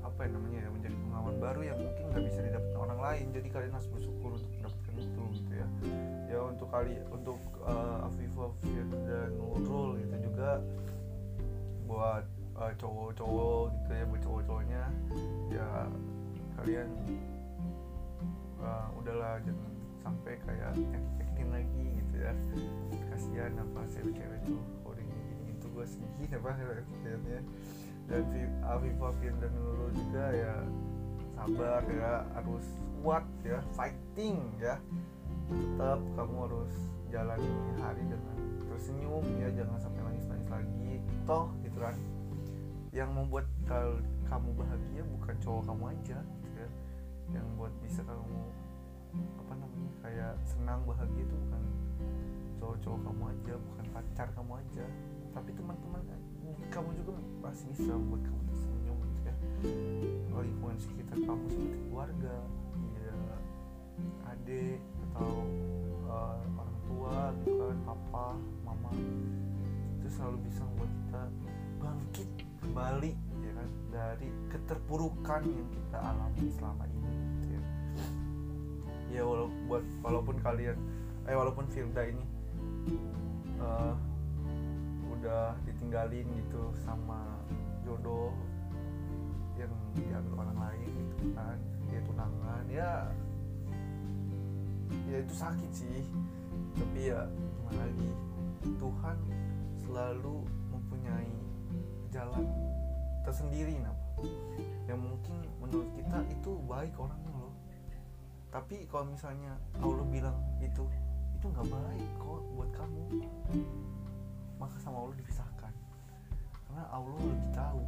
apa 0.00 0.18
ya 0.24 0.28
namanya 0.32 0.58
ya 0.64 0.70
menjadi 0.72 0.96
pengalaman 1.04 1.36
baru 1.36 1.60
yang 1.68 1.78
mungkin 1.78 2.04
nggak 2.10 2.24
bisa 2.26 2.40
didapatkan 2.42 2.80
orang 2.80 3.00
lain. 3.02 3.26
Jadi 3.34 3.48
kalian 3.50 3.72
harus 3.74 3.88
bersyukur 3.92 4.30
untuk 4.34 4.50
mendapatkan 4.56 4.94
itu 4.98 5.22
gitu 5.42 5.52
ya. 5.52 5.66
Ya 6.30 6.38
untuk 6.42 6.68
kali 6.70 6.94
untuk 7.12 7.40
uh, 7.66 8.06
Afifah 8.08 8.50
Firda 8.62 9.20
Nurul 9.36 9.90
gitu 10.00 10.16
juga 10.32 10.50
buat 11.84 12.24
uh, 12.56 12.72
cowok-cowok 12.80 13.62
gitu 13.74 13.90
ya 13.92 14.04
buat 14.08 14.22
cowok-cowoknya 14.24 14.82
ya 15.52 15.68
kalian 16.58 16.88
uh, 18.60 18.88
udahlah 18.98 19.40
jangan 19.42 19.72
sampai 20.04 20.34
kayak 20.44 20.72
nyakitin 20.76 21.48
lagi 21.48 21.84
gitu 21.98 22.14
ya. 22.20 22.32
Kasihan 23.10 23.52
apa 23.56 23.80
cewek-cewek 23.88 24.40
tuh 24.44 24.60
holding 24.84 25.08
gini 25.08 25.54
itu 25.56 25.66
gue 25.72 25.86
sedih 25.86 26.30
apa 26.38 26.50
ya 27.34 27.40
dan 28.04 28.24
Afifah 28.68 29.12
Firda 29.16 29.48
Nurul 29.48 29.88
juga 29.96 30.28
ya 30.36 30.54
sabar 31.34 31.82
ya 31.88 32.12
harus 32.36 32.66
kuat 33.00 33.24
ya 33.42 33.58
fighting 33.72 34.44
ya. 34.60 34.76
Tetap 35.48 36.00
kamu 36.16 36.36
harus 36.48 36.74
jalani 37.08 37.52
hari 37.80 38.04
dengan 38.04 38.36
tersenyum 38.68 39.24
ya 39.40 39.48
jangan 39.56 39.78
sampai 39.80 40.00
nangis 40.04 40.26
nangis 40.28 40.48
lagi. 40.52 40.92
Toh 41.24 41.48
gitu 41.64 41.78
kan. 41.80 41.96
Yang 42.92 43.10
membuat 43.16 43.46
kamu 44.28 44.50
bahagia 44.56 45.02
bukan 45.08 45.36
cowok 45.40 45.62
kamu 45.68 45.84
aja 45.96 46.18
yang 47.32 47.46
buat 47.56 47.72
bisa 47.80 48.02
kamu 48.04 48.42
apa 49.14 49.52
namanya 49.54 49.92
kayak 50.02 50.34
senang 50.42 50.82
bahagia 50.84 51.22
itu 51.22 51.36
bukan 51.46 51.62
cowok-cowok 52.58 53.00
kamu 53.06 53.22
aja 53.30 53.54
bukan 53.56 53.86
pacar 53.94 54.26
kamu 54.34 54.52
aja 54.58 54.86
tapi 55.30 55.50
teman-teman 55.54 56.02
kamu 56.74 56.90
juga 56.98 57.12
masih 57.42 57.70
bisa 57.70 57.94
membuat 57.94 58.22
kamu 58.26 58.40
tersenyum 58.50 58.96
gitu 58.98 59.20
ya. 59.30 59.34
Lingkungan 60.34 60.78
sekitar 60.82 61.18
kamu 61.22 61.44
seperti 61.46 61.78
keluarga 61.86 62.34
ya 62.98 63.16
adik 64.34 64.80
atau 65.10 65.32
uh, 66.10 66.38
orang 66.58 66.78
tua 66.90 67.18
gitu 67.46 67.62
kan 67.62 67.78
papa 67.86 68.26
mama 68.66 68.90
itu 70.02 70.08
selalu 70.10 70.38
bisa 70.50 70.62
membuat 70.66 70.90
kita 70.98 71.22
bangkit 71.78 72.28
kembali 72.58 73.12
ya 73.44 73.52
kan 73.54 73.68
dari 73.94 74.28
keterpurukan 74.50 75.42
yang 75.46 75.68
kita 75.70 75.98
alami 76.02 76.44
selama 76.58 76.84
ini 76.90 76.93
ya 79.14 79.22
walaupun 79.22 79.82
walaupun 80.02 80.36
kalian 80.42 80.74
eh 81.30 81.36
walaupun 81.38 81.64
Firda 81.70 82.02
ini 82.10 82.24
uh, 83.62 83.94
udah 85.14 85.54
ditinggalin 85.62 86.26
gitu 86.26 86.62
sama 86.82 87.38
jodoh 87.86 88.34
yang 89.54 89.70
diambil 89.94 90.42
orang 90.42 90.58
lain 90.58 90.90
gitu 90.90 91.30
kan 91.38 91.56
dia 91.86 92.00
tunangan 92.02 92.64
ya 92.66 92.92
ya 95.08 95.16
itu 95.22 95.34
sakit 95.34 95.70
sih. 95.70 96.02
Tapi 96.74 97.06
ya 97.06 97.22
gimana 97.30 97.86
lagi 97.86 98.10
Tuhan 98.82 99.16
selalu 99.78 100.42
mempunyai 100.74 101.34
jalan 102.10 102.46
tersendiri 103.22 103.78
napa 103.78 104.26
yang 104.90 104.98
mungkin 104.98 105.38
menurut 105.62 105.86
kita 105.94 106.18
itu 106.28 106.52
baik 106.66 106.94
orangnya 106.98 107.30
loh 107.38 107.53
tapi 108.54 108.86
kalau 108.86 109.10
misalnya 109.10 109.58
Allah 109.82 110.06
bilang 110.06 110.38
itu 110.62 110.86
itu 111.34 111.46
nggak 111.50 111.66
baik 111.74 112.10
kok 112.22 112.42
buat 112.54 112.70
kamu. 112.70 113.26
Maka 114.62 114.78
sama 114.78 115.02
Allah 115.02 115.18
dipisahkan. 115.18 115.74
Karena 116.70 116.86
Allah 116.94 117.18
lebih 117.18 117.50
tahu 117.50 117.82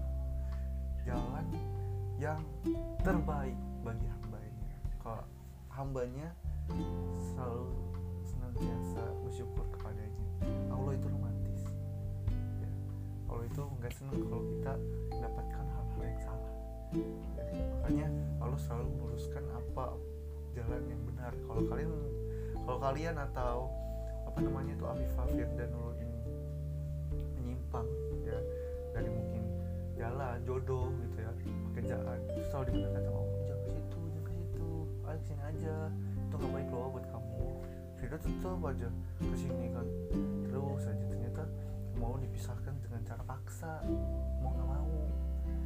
jalan 1.06 1.46
yang 2.18 2.42
terbaik 3.06 3.54
bagi 3.86 4.10
hambanya. 4.10 4.66
Kalau 4.98 5.22
hambanya 5.70 6.34
selalu 7.30 7.70
senantiasa 8.26 9.06
bersyukur 9.22 9.62
kepadanya. 9.70 10.26
Allah 10.74 10.98
itu 10.98 11.06
romantis. 11.06 11.62
Ya. 12.58 12.70
Allah 13.30 13.46
itu 13.46 13.62
nggak 13.62 13.92
senang 13.94 14.18
kalau 14.18 14.42
kita 14.58 14.74
mendapatkan 15.14 15.64
hal-hal 15.78 16.02
yang 16.02 16.20
salah. 16.26 16.52
Ya. 16.90 17.06
makanya 17.78 18.08
Allah 18.42 18.60
selalu 18.62 18.86
meluruskan 18.98 19.44
apa 19.54 19.94
jalan 20.56 20.82
yang 20.88 21.02
benar. 21.04 21.32
Kalau 21.44 21.62
kalian 21.68 21.92
kalau 22.64 22.78
kalian 22.80 23.16
atau 23.30 23.68
apa 24.24 24.38
namanya 24.40 24.72
itu 24.72 24.84
Afifah 24.88 25.26
Firdanul 25.28 25.94
ini 26.00 26.20
menyimpang 27.36 27.88
ya 28.24 28.40
dari 28.96 29.08
mungkin 29.12 29.42
jalan 29.94 30.40
jodoh 30.48 30.88
gitu 31.04 31.16
ya 31.20 31.30
pekerjaan 31.70 32.18
selalu 32.48 32.64
dibenarkan 32.72 33.02
sama 33.04 33.18
Allah. 33.20 33.40
Jangan 33.44 33.60
ke 33.60 33.70
situ 33.70 34.00
jangan 34.00 34.24
ke 34.24 34.32
situ. 34.32 34.70
Ayo 35.04 35.18
ke 35.20 35.26
sini 35.28 35.42
aja. 35.44 35.76
Itu 36.26 36.34
nggak 36.40 36.52
baik 36.56 36.68
loh 36.72 36.88
buat 36.96 37.06
kamu. 37.12 37.46
Firda 37.96 38.18
tetap 38.20 38.60
aja 38.64 38.88
ke 39.20 39.36
sini 39.36 39.66
kan. 39.76 39.86
Terus 40.48 40.82
aja 40.88 41.04
ternyata 41.04 41.42
mau 42.00 42.16
dipisahkan 42.16 42.74
dengan 42.80 43.00
cara 43.04 43.22
paksa. 43.28 43.84
Mau 44.40 44.50
nggak 44.56 44.68
mau. 44.72 44.88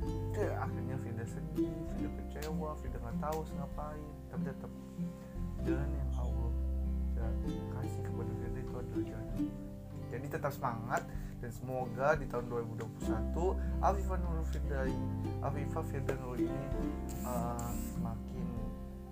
Itu 0.00 0.38
ya, 0.40 0.54
akhirnya 0.64 0.96
Firda 0.98 1.24
sedih 1.28 1.72
Firda 1.94 2.10
kecewa 2.18 2.70
Firda 2.80 2.98
nggak 2.98 3.16
tahu 3.20 3.38
ngapain 3.54 4.19
tapi 4.30 4.42
tetap 4.46 4.70
jalan 5.66 5.90
yang 5.92 6.10
Allah 6.16 6.50
kasih 7.76 8.00
kepada 8.06 8.32
Firda 8.40 8.60
itu 8.62 8.74
adalah 8.78 9.02
jalan 9.04 9.28
jadi 10.10 10.26
tetap 10.26 10.52
semangat 10.54 11.02
dan 11.40 11.50
semoga 11.56 12.08
di 12.20 12.28
tahun 12.28 12.52
2021 12.52 13.80
Afifah 13.80 14.18
Nurul 14.20 14.46
Firdai 14.48 14.92
Afifah 15.40 15.84
Firdanul 15.88 16.36
ini 16.36 16.64
uh, 17.24 17.72
semakin 17.96 18.46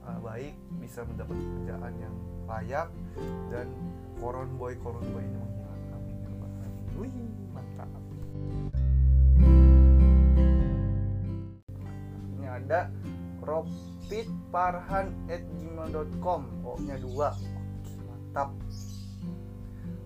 uh, 0.04 0.18
baik 0.24 0.54
bisa 0.80 1.04
mendapat 1.04 1.36
pekerjaan 1.36 1.92
yang 2.00 2.14
layak 2.48 2.88
dan 3.52 3.68
koron 4.16 4.48
boy 4.56 4.72
koron 4.80 5.04
boy 5.12 5.20
ini 5.20 5.36
menghilang. 5.36 5.76
Amin 5.92 6.16
ya 6.16 6.28
rabbal 6.32 6.48
alamin. 6.48 6.84
Wih 6.96 7.12
mantap. 7.52 7.88
Ini 12.36 12.46
ada 12.48 12.88
ropitparhan@gmail.com 13.44 13.97
oh 16.64 16.78
nya 16.80 16.96
dua. 16.96 17.36
Mantap. 18.08 18.56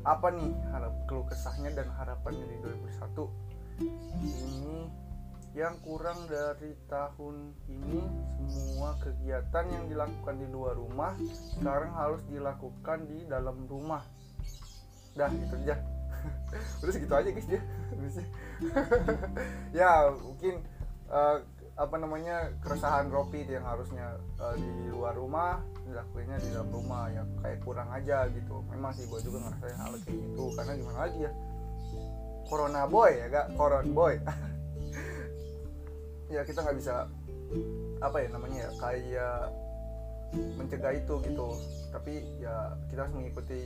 Apa 0.02 0.34
nih 0.34 0.50
harap 0.74 0.94
keluh 1.06 1.26
kesahnya 1.30 1.70
dan 1.70 1.86
harapannya 1.94 2.42
di 2.42 2.56
2021 2.98 3.52
ini 3.82 4.90
yang 5.52 5.76
kurang 5.84 6.26
dari 6.26 6.74
tahun 6.90 7.54
ini. 7.70 8.02
Semua 8.50 8.98
kegiatan 8.98 9.64
yang 9.70 9.84
dilakukan 9.86 10.34
di 10.42 10.46
luar 10.50 10.74
rumah 10.74 11.14
sekarang 11.54 11.94
harus 11.94 12.22
dilakukan 12.26 13.06
di 13.06 13.22
dalam 13.30 13.70
rumah. 13.70 14.02
Dah 15.14 15.30
itu 15.30 15.54
aja. 15.62 15.78
Udah 16.82 16.92
segitu 16.92 17.14
aja 17.14 17.28
guys 17.34 17.48
dia 17.50 17.62
ya 19.78 20.10
mungkin 20.14 20.62
uh, 21.10 21.42
apa 21.72 21.96
namanya 21.96 22.52
keresahan 22.60 23.08
Ropi 23.08 23.48
yang 23.48 23.64
harusnya 23.64 24.20
uh, 24.36 24.52
di 24.52 24.92
luar 24.92 25.16
rumah 25.16 25.64
dilakuinnya 25.88 26.36
di 26.38 26.48
dalam 26.52 26.68
rumah 26.68 27.08
ya 27.08 27.24
kayak 27.40 27.58
kurang 27.64 27.88
aja 27.88 28.28
gitu. 28.28 28.60
Memang 28.68 28.92
sih 28.92 29.08
gue 29.08 29.20
juga 29.24 29.48
ngerasain 29.48 29.78
hal 29.80 29.92
kayak 30.04 30.18
gitu. 30.20 30.44
Karena 30.52 30.72
gimana 30.76 30.98
lagi 31.08 31.18
ya? 31.24 31.32
Corona 32.46 32.82
boy 32.84 33.10
ya 33.16 33.26
gak? 33.32 33.46
Koron 33.56 33.86
boy. 33.96 34.16
Ya 36.32 36.40
kita 36.48 36.64
nggak 36.64 36.80
bisa 36.80 37.04
apa 38.00 38.24
ya 38.24 38.32
namanya 38.32 38.64
ya 38.64 38.70
kayak 38.80 39.52
mencegah 40.56 40.96
itu 40.96 41.14
gitu. 41.28 41.48
Tapi 41.92 42.24
ya 42.40 42.72
kita 42.88 43.04
harus 43.04 43.12
mengikuti 43.20 43.60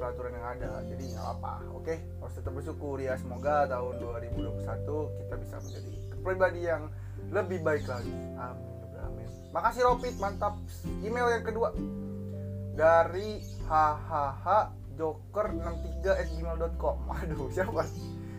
peraturan 0.00 0.32
yang 0.32 0.46
ada. 0.56 0.80
Jadi 0.88 1.12
nggak 1.12 1.28
apa 1.28 1.60
oke? 1.76 1.92
Harus 2.24 2.34
tetap 2.40 2.56
bersyukur 2.56 2.96
ya. 2.96 3.20
Semoga 3.20 3.68
tahun 3.68 4.00
2021 4.00 4.64
kita 5.20 5.34
bisa 5.44 5.56
menjadi 5.60 6.09
pribadi 6.20 6.68
yang 6.68 6.88
lebih 7.32 7.60
baik 7.64 7.84
lagi. 7.88 8.14
Amin 8.38 8.70
amin. 9.04 9.28
Makasih 9.50 9.82
Ropit 9.84 10.14
mantap. 10.20 10.54
Email 11.02 11.40
yang 11.40 11.44
kedua. 11.44 11.74
Dari 12.76 13.42
hahaha 13.66 14.72
joker63 14.94 16.04
at 16.06 16.28
gmail.com 16.32 16.96
waduh 17.10 17.48
siapa? 17.50 17.82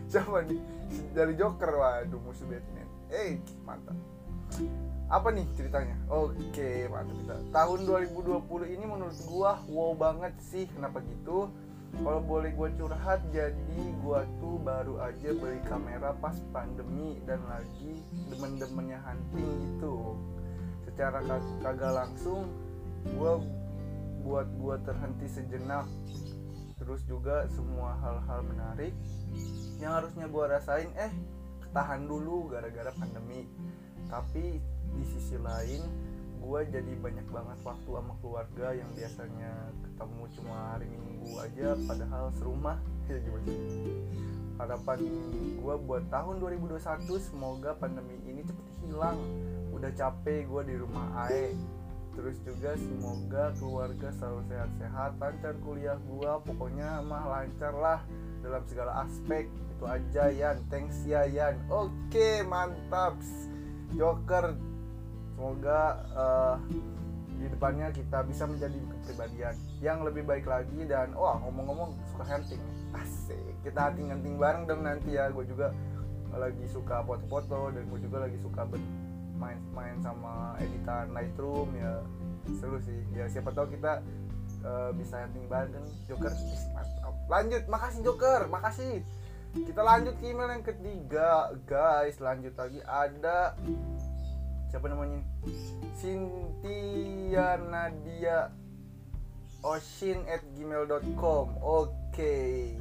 Siapa 0.08 0.46
nih? 0.46 0.60
Dari 1.12 1.32
joker. 1.36 1.70
Waduh 1.70 2.20
musuh 2.22 2.46
Batman. 2.48 2.88
Eh 3.12 3.38
mantap. 3.66 3.96
Apa 5.12 5.28
nih 5.28 5.44
ceritanya? 5.52 5.96
Oke 6.08 6.88
mantap. 6.88 7.16
Kita 7.20 7.36
tahun 7.52 7.78
2020 7.84 8.74
ini 8.74 8.84
menurut 8.88 9.18
gua 9.28 9.60
wow 9.68 9.92
banget 9.92 10.32
sih. 10.40 10.64
Kenapa 10.72 11.04
gitu 11.04 11.52
kalau 12.00 12.24
boleh 12.24 12.50
gua 12.56 12.72
curhat 12.72 13.20
jadi 13.28 13.82
gua 14.00 14.24
tuh 14.40 14.56
baru 14.64 14.96
aja 15.04 15.28
beli 15.36 15.60
kamera 15.68 16.16
pas 16.16 16.34
pandemi 16.48 17.20
dan 17.28 17.44
lagi 17.44 18.00
demen-demennya 18.32 18.96
hunting 19.04 19.50
gitu. 19.60 20.16
Secara 20.88 21.20
kag- 21.20 21.56
kagak 21.60 21.92
langsung 21.92 22.48
gua 23.12 23.36
buat 24.24 24.48
gua 24.56 24.80
terhenti 24.80 25.28
sejenak. 25.28 25.84
Terus 26.80 27.04
juga 27.04 27.44
semua 27.52 27.94
hal-hal 28.00 28.40
menarik 28.48 28.96
yang 29.78 30.00
harusnya 30.00 30.26
gua 30.32 30.56
rasain 30.56 30.88
eh 30.96 31.12
ketahan 31.60 32.08
dulu 32.08 32.48
gara-gara 32.48 32.90
pandemi. 32.96 33.44
Tapi 34.08 34.60
di 34.92 35.02
sisi 35.08 35.36
lain 35.36 36.11
gue 36.42 36.60
jadi 36.74 36.92
banyak 36.98 37.26
banget 37.30 37.58
waktu 37.62 37.90
sama 37.94 38.14
keluarga 38.18 38.66
yang 38.74 38.90
biasanya 38.92 39.52
ketemu 39.86 40.22
cuma 40.34 40.56
hari 40.74 40.86
minggu 40.90 41.30
aja 41.38 41.78
padahal 41.86 42.34
serumah. 42.36 42.78
Ya 43.10 43.18
gimana 43.18 43.50
harapan 44.62 44.98
gue 45.58 45.74
buat 45.82 46.04
tahun 46.06 46.38
2021 46.38 46.78
semoga 47.18 47.74
pandemi 47.74 48.14
ini 48.22 48.46
cepet 48.46 48.66
hilang. 48.86 49.18
Udah 49.74 49.90
capek 49.90 50.46
gue 50.46 50.62
di 50.70 50.74
rumah 50.78 51.26
ae. 51.26 51.56
Terus 52.12 52.36
juga 52.44 52.76
semoga 52.76 53.56
keluarga 53.56 54.12
selalu 54.20 54.44
sehat-sehat 54.52 55.16
lancar 55.16 55.54
kuliah 55.64 55.96
gue 55.96 56.32
pokoknya 56.44 57.00
mah 57.02 57.24
lancar 57.26 57.72
lah 57.72 58.00
dalam 58.44 58.62
segala 58.68 59.02
aspek. 59.02 59.48
Itu 59.78 59.84
aja 59.88 60.30
Yan. 60.30 60.62
Thanks 60.68 61.02
ya 61.08 61.24
Yan. 61.26 61.58
Oke 61.66 62.44
mantap. 62.46 63.18
Joker 63.92 64.56
semoga 65.42 65.98
uh, 66.14 66.54
di 67.34 67.50
depannya 67.50 67.90
kita 67.90 68.22
bisa 68.30 68.46
menjadi 68.46 68.78
kepribadian 68.78 69.54
yang 69.82 70.06
lebih 70.06 70.22
baik 70.22 70.46
lagi 70.46 70.86
dan 70.86 71.10
wah 71.18 71.34
ngomong-ngomong 71.42 71.98
suka 72.14 72.22
hunting. 72.30 72.62
Asik. 72.94 73.42
Kita 73.66 73.90
hunting-hunting 73.90 74.38
bareng 74.38 74.70
dong 74.70 74.86
nanti 74.86 75.18
ya. 75.18 75.34
Gue 75.34 75.42
juga 75.42 75.74
lagi 76.30 76.62
suka 76.70 77.02
foto-foto 77.02 77.74
dan 77.74 77.82
gue 77.90 77.98
juga 78.06 78.30
lagi 78.30 78.38
suka 78.38 78.70
main-main 79.34 79.98
sama 79.98 80.54
editan 80.62 81.10
Lightroom 81.10 81.74
ya. 81.74 82.06
Seru 82.62 82.78
sih. 82.78 83.02
Ya 83.10 83.26
siapa 83.26 83.50
tahu 83.50 83.74
kita 83.74 83.98
uh, 84.62 84.94
bisa 84.94 85.26
hunting 85.26 85.50
bareng. 85.50 85.90
Joker 86.06 86.30
lanjut. 87.26 87.66
Makasih 87.66 88.00
Joker. 88.06 88.46
Makasih. 88.46 89.02
Kita 89.58 89.82
lanjut 89.82 90.14
ke 90.22 90.30
email 90.30 90.54
yang 90.54 90.62
ketiga. 90.62 91.50
Guys 91.66 92.22
lanjut 92.22 92.54
lagi. 92.54 92.78
Ada 92.86 93.58
siapa 94.72 94.88
namanya? 94.88 95.20
Cynthia 96.00 97.60
Nadia 97.60 98.48
Oshin 99.60 100.24
at 100.24 100.40
gmail.com 100.56 101.60
Oke. 101.60 102.72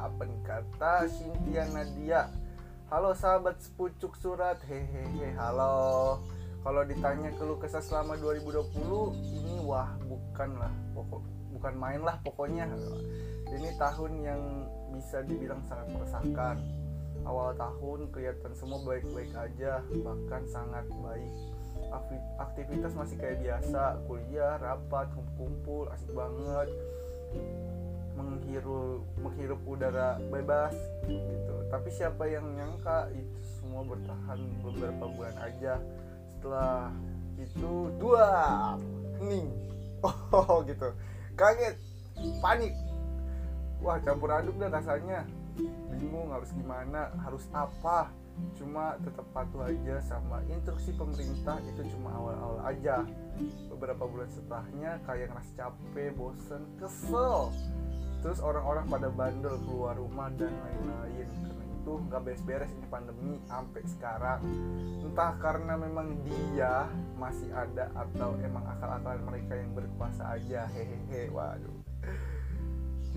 Apa 0.00 0.24
nih 0.24 0.40
kata 0.48 1.04
Cynthia 1.12 1.68
Nadia? 1.68 2.32
Halo 2.88 3.12
sahabat 3.12 3.60
sepucuk 3.60 4.16
surat. 4.16 4.56
Hehehe 4.64 5.36
halo. 5.36 6.24
Kalau 6.64 6.82
ditanya 6.88 7.28
keluh 7.36 7.60
kesah 7.60 7.84
selama 7.84 8.18
2020 8.18 8.74
Ini 9.14 9.62
wah 9.62 9.86
bukan 10.02 10.50
lah 10.58 10.72
Pokok 10.96 11.22
bukan 11.52 11.74
main 11.76 12.00
lah 12.00 12.16
pokoknya. 12.24 12.64
Ini 13.52 13.76
tahun 13.76 14.12
yang 14.24 14.40
bisa 14.96 15.20
dibilang 15.20 15.60
sangat 15.68 15.92
meresahkan 15.92 16.56
awal 17.26 17.50
tahun 17.58 18.08
kelihatan 18.14 18.54
semua 18.54 18.78
baik-baik 18.86 19.34
aja 19.34 19.82
bahkan 20.00 20.46
sangat 20.46 20.86
baik. 21.02 21.34
Aktivitas 22.38 22.94
masih 22.94 23.18
kayak 23.18 23.42
biasa 23.42 23.98
kuliah 24.06 24.58
rapat 24.62 25.10
kumpul-kumpul 25.12 25.90
asik 25.90 26.10
banget. 26.14 26.70
Menghirup 28.16 29.04
menghirup 29.20 29.60
udara 29.66 30.16
bebas 30.30 30.72
gitu. 31.04 31.56
Tapi 31.68 31.88
siapa 31.92 32.24
yang 32.30 32.46
nyangka 32.56 33.12
itu 33.12 33.38
semua 33.58 33.82
bertahan 33.84 34.40
beberapa 34.62 35.04
bulan 35.10 35.36
aja. 35.42 35.82
Setelah 36.30 36.94
itu 37.36 37.92
dua 38.00 38.26
hening 39.20 39.52
oh 40.02 40.62
gitu. 40.70 40.88
Kaget 41.36 41.76
panik. 42.40 42.72
Wah 43.84 44.00
campur 44.00 44.32
aduk 44.32 44.56
dah 44.56 44.72
rasanya 44.72 45.28
bingung 45.90 46.30
harus 46.32 46.50
gimana 46.52 47.12
harus 47.24 47.44
apa. 47.52 48.12
Cuma 48.60 49.00
tetap 49.00 49.24
patuh 49.32 49.64
aja 49.64 49.96
sama 50.04 50.44
instruksi 50.52 50.92
pemerintah 50.92 51.56
itu 51.64 51.88
cuma 51.96 52.12
awal-awal 52.12 52.60
aja. 52.68 53.00
Beberapa 53.72 54.04
bulan 54.04 54.28
setelahnya 54.28 55.00
kayak 55.08 55.32
ngerasa 55.32 55.52
capek 55.56 56.12
bosen 56.12 56.62
kesel. 56.76 57.48
Terus 58.20 58.40
orang-orang 58.44 58.84
pada 58.92 59.08
bandel 59.08 59.56
keluar 59.64 59.96
rumah 59.96 60.28
dan 60.36 60.52
lain-lain. 60.52 61.28
Karena 61.32 61.64
itu 61.64 61.92
nggak 61.96 62.20
beres-beres 62.28 62.72
ini 62.76 62.86
pandemi 62.92 63.40
sampai 63.48 63.82
sekarang. 63.88 64.40
Entah 65.00 65.32
karena 65.40 65.74
memang 65.80 66.20
dia 66.28 66.90
masih 67.16 67.48
ada 67.56 67.88
atau 67.96 68.36
emang 68.44 68.68
akal-akalan 68.68 69.22
mereka 69.32 69.56
yang 69.56 69.72
berkuasa 69.72 70.36
aja. 70.36 70.68
Hehehe 70.76 71.32
waduh 71.32 71.85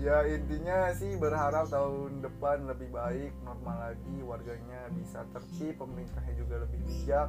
ya 0.00 0.24
intinya 0.24 0.96
sih 0.96 1.12
berharap 1.20 1.68
tahun 1.68 2.24
depan 2.24 2.64
lebih 2.64 2.88
baik 2.88 3.36
normal 3.44 3.92
lagi 3.92 4.16
warganya 4.24 4.88
bisa 4.96 5.28
tertib 5.36 5.76
pemerintahnya 5.76 6.34
juga 6.40 6.64
lebih 6.64 6.80
bijak. 6.88 7.28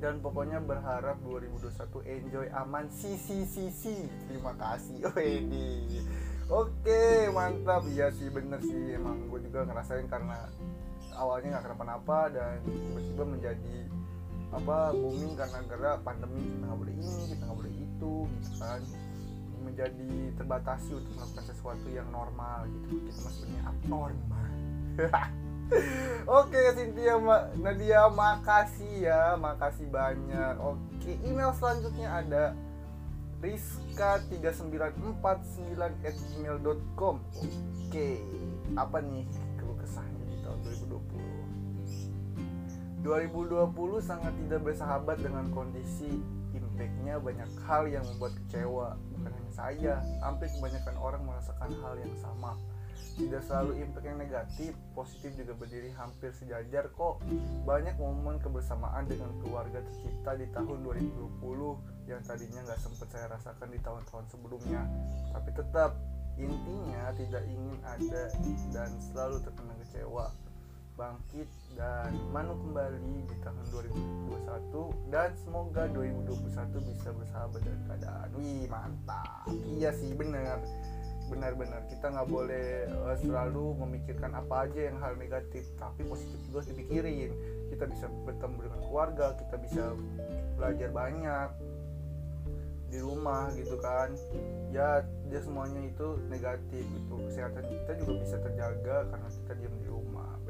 Dan 0.00 0.18
pokoknya 0.24 0.64
berharap 0.64 1.20
2021 1.22 2.02
enjoy 2.08 2.46
aman. 2.56 2.88
Si 2.90 3.14
si 3.14 3.46
si 3.46 3.70
si. 3.70 3.96
Terima 4.26 4.56
kasih 4.58 5.06
ini 5.38 6.02
oke 6.50 7.30
mantap. 7.30 7.86
Ya 7.94 8.10
sih 8.10 8.26
bener 8.32 8.58
sih. 8.64 8.98
Emang 8.98 9.30
gue 9.30 9.38
juga 9.46 9.62
ngerasain 9.68 10.10
karena 10.10 10.50
awalnya 11.14 11.54
nggak 11.54 11.64
kenapa-napa 11.70 12.32
dan 12.34 12.64
tiba-tiba 12.66 13.24
menjadi 13.28 13.78
apa 14.50 14.90
booming 14.96 15.38
karena 15.38 15.58
gara 15.70 15.92
pandemi. 16.02 16.48
Kita 16.48 16.64
nggak 16.66 16.80
boleh 16.80 16.94
ini 16.98 17.22
kita 17.30 17.42
nggak 17.46 17.58
boleh 17.60 17.74
itu 17.76 18.14
gitu 18.26 18.50
kan 18.58 18.82
menjadi 19.80 20.36
terbatasi 20.36 20.92
untuk 20.92 21.08
melakukan 21.16 21.44
sesuatu 21.48 21.88
yang 21.88 22.04
normal 22.12 22.68
gitu. 22.68 23.00
Kita 23.00 23.16
masih 23.24 23.32
sebenarnya 23.32 23.64
abnormal 23.64 24.44
Oke 26.44 26.60
Cynthia 26.76 27.16
Ma 27.16 27.48
Nadia 27.56 28.12
makasih 28.12 29.08
ya. 29.08 29.40
Makasih 29.40 29.88
banyak. 29.88 30.60
Oke 30.60 31.16
email 31.24 31.56
selanjutnya 31.56 32.12
ada 32.12 32.52
rizka3949 33.40 35.80
at 35.80 36.12
gmail.com 36.12 37.16
Oke 37.88 38.20
apa 38.76 39.00
nih 39.00 39.24
keluh 39.56 39.80
kesahnya 39.80 40.28
di 40.28 40.44
tahun 40.44 40.60
2020 43.00 43.00
2020 43.00 43.64
sangat 44.04 44.36
tidak 44.44 44.60
bersahabat 44.60 45.24
dengan 45.24 45.48
kondisi 45.56 46.20
impactnya. 46.80 47.14
Banyak 47.20 47.48
hal 47.68 47.82
yang 47.88 48.04
membuat 48.08 48.32
kecewa. 48.44 48.96
Bukan 49.16 49.32
saya 49.60 50.00
hampir 50.24 50.48
kebanyakan 50.56 50.96
orang 50.96 51.22
merasakan 51.28 51.68
hal 51.84 51.94
yang 52.00 52.14
sama. 52.16 52.56
Tidak 53.20 53.42
selalu 53.44 53.84
impact 53.84 54.06
yang 54.08 54.16
negatif 54.16 54.72
positif 54.96 55.36
juga 55.36 55.52
berdiri 55.52 55.92
hampir 55.92 56.32
sejajar 56.32 56.88
kok. 56.96 57.20
Banyak 57.68 58.00
momen 58.00 58.40
kebersamaan 58.40 59.04
dengan 59.04 59.28
keluarga 59.44 59.84
tercipta 59.84 60.32
di 60.40 60.48
tahun 60.56 60.80
2020 60.80 62.08
yang 62.08 62.24
tadinya 62.24 62.60
nggak 62.64 62.80
sempat 62.80 63.08
saya 63.12 63.26
rasakan 63.36 63.68
di 63.68 63.80
tahun-tahun 63.84 64.24
sebelumnya. 64.32 64.82
Tapi 65.36 65.50
tetap 65.52 65.90
intinya 66.40 67.12
tidak 67.12 67.44
ingin 67.44 67.76
ada 67.84 68.22
dan 68.72 68.90
selalu 69.12 69.44
terkena 69.44 69.74
kecewa. 69.84 70.32
Bangkit 70.96 71.48
dan 71.78 72.10
manu 72.34 72.58
kembali 72.58 73.26
di 73.26 73.36
tahun 73.42 73.64
2021 73.70 75.12
dan 75.12 75.30
semoga 75.38 75.86
2021 75.94 76.90
bisa 76.90 77.08
bersahabat 77.14 77.60
dengan 77.62 77.82
keadaan. 77.90 78.28
Wih 78.38 78.66
mantap. 78.66 79.46
Iya 79.48 79.90
sih 79.94 80.12
benar. 80.14 80.58
Benar-benar 81.30 81.86
kita 81.86 82.10
nggak 82.10 82.28
boleh 82.28 82.90
uh, 82.90 83.14
selalu 83.22 83.78
memikirkan 83.86 84.34
apa 84.34 84.66
aja 84.66 84.90
yang 84.90 84.98
hal 84.98 85.14
negatif 85.14 85.70
tapi 85.78 86.02
positif 86.06 86.38
juga 86.50 86.66
dipikirin. 86.66 87.30
Kita 87.70 87.86
bisa 87.86 88.10
bertemu 88.26 88.58
dengan 88.66 88.80
keluarga 88.90 89.26
kita 89.38 89.56
bisa 89.62 89.84
belajar 90.58 90.90
banyak 90.90 91.48
di 92.90 92.98
rumah 92.98 93.46
gitu 93.54 93.78
kan. 93.78 94.10
Ya 94.74 95.06
dia 95.30 95.40
semuanya 95.42 95.86
itu 95.86 96.18
negatif 96.26 96.82
itu 96.82 97.14
kesehatan 97.30 97.62
kita 97.62 97.92
juga 98.02 98.12
bisa 98.26 98.36
terjaga 98.42 98.96
karena 99.06 99.28
kita 99.30 99.52
diam 99.54 99.74
di 99.78 99.86
rumah. 99.86 100.40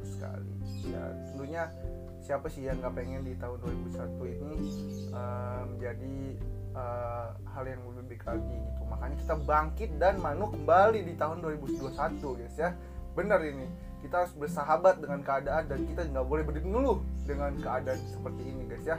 Sekali 0.00 0.59
ya 0.88 1.04
tentunya 1.32 1.62
siapa 2.20 2.46
sih 2.52 2.68
yang 2.68 2.78
nggak 2.78 2.94
pengen 2.94 3.26
di 3.26 3.34
tahun 3.36 3.58
2001 3.90 4.34
ini 4.38 4.54
uh, 5.10 5.62
menjadi 5.66 6.16
uh, 6.76 7.28
hal 7.56 7.64
yang 7.66 7.80
lebih 7.90 8.20
baik 8.20 8.24
lagi 8.26 8.54
gitu. 8.54 8.82
Makanya 8.86 9.16
kita 9.16 9.34
bangkit 9.48 9.90
dan 9.96 10.14
manu 10.20 10.50
kembali 10.52 11.00
di 11.06 11.14
tahun 11.16 11.40
2021 11.42 12.38
guys 12.38 12.56
ya. 12.58 12.70
Benar 13.16 13.40
ini. 13.42 13.66
Kita 14.00 14.24
harus 14.24 14.32
bersahabat 14.32 15.04
dengan 15.04 15.20
keadaan 15.20 15.68
dan 15.68 15.80
kita 15.84 16.08
nggak 16.08 16.24
boleh 16.24 16.44
dulu 16.48 17.04
dengan 17.28 17.52
keadaan 17.60 18.00
seperti 18.08 18.42
ini 18.48 18.62
guys 18.68 18.84
ya. 18.84 18.96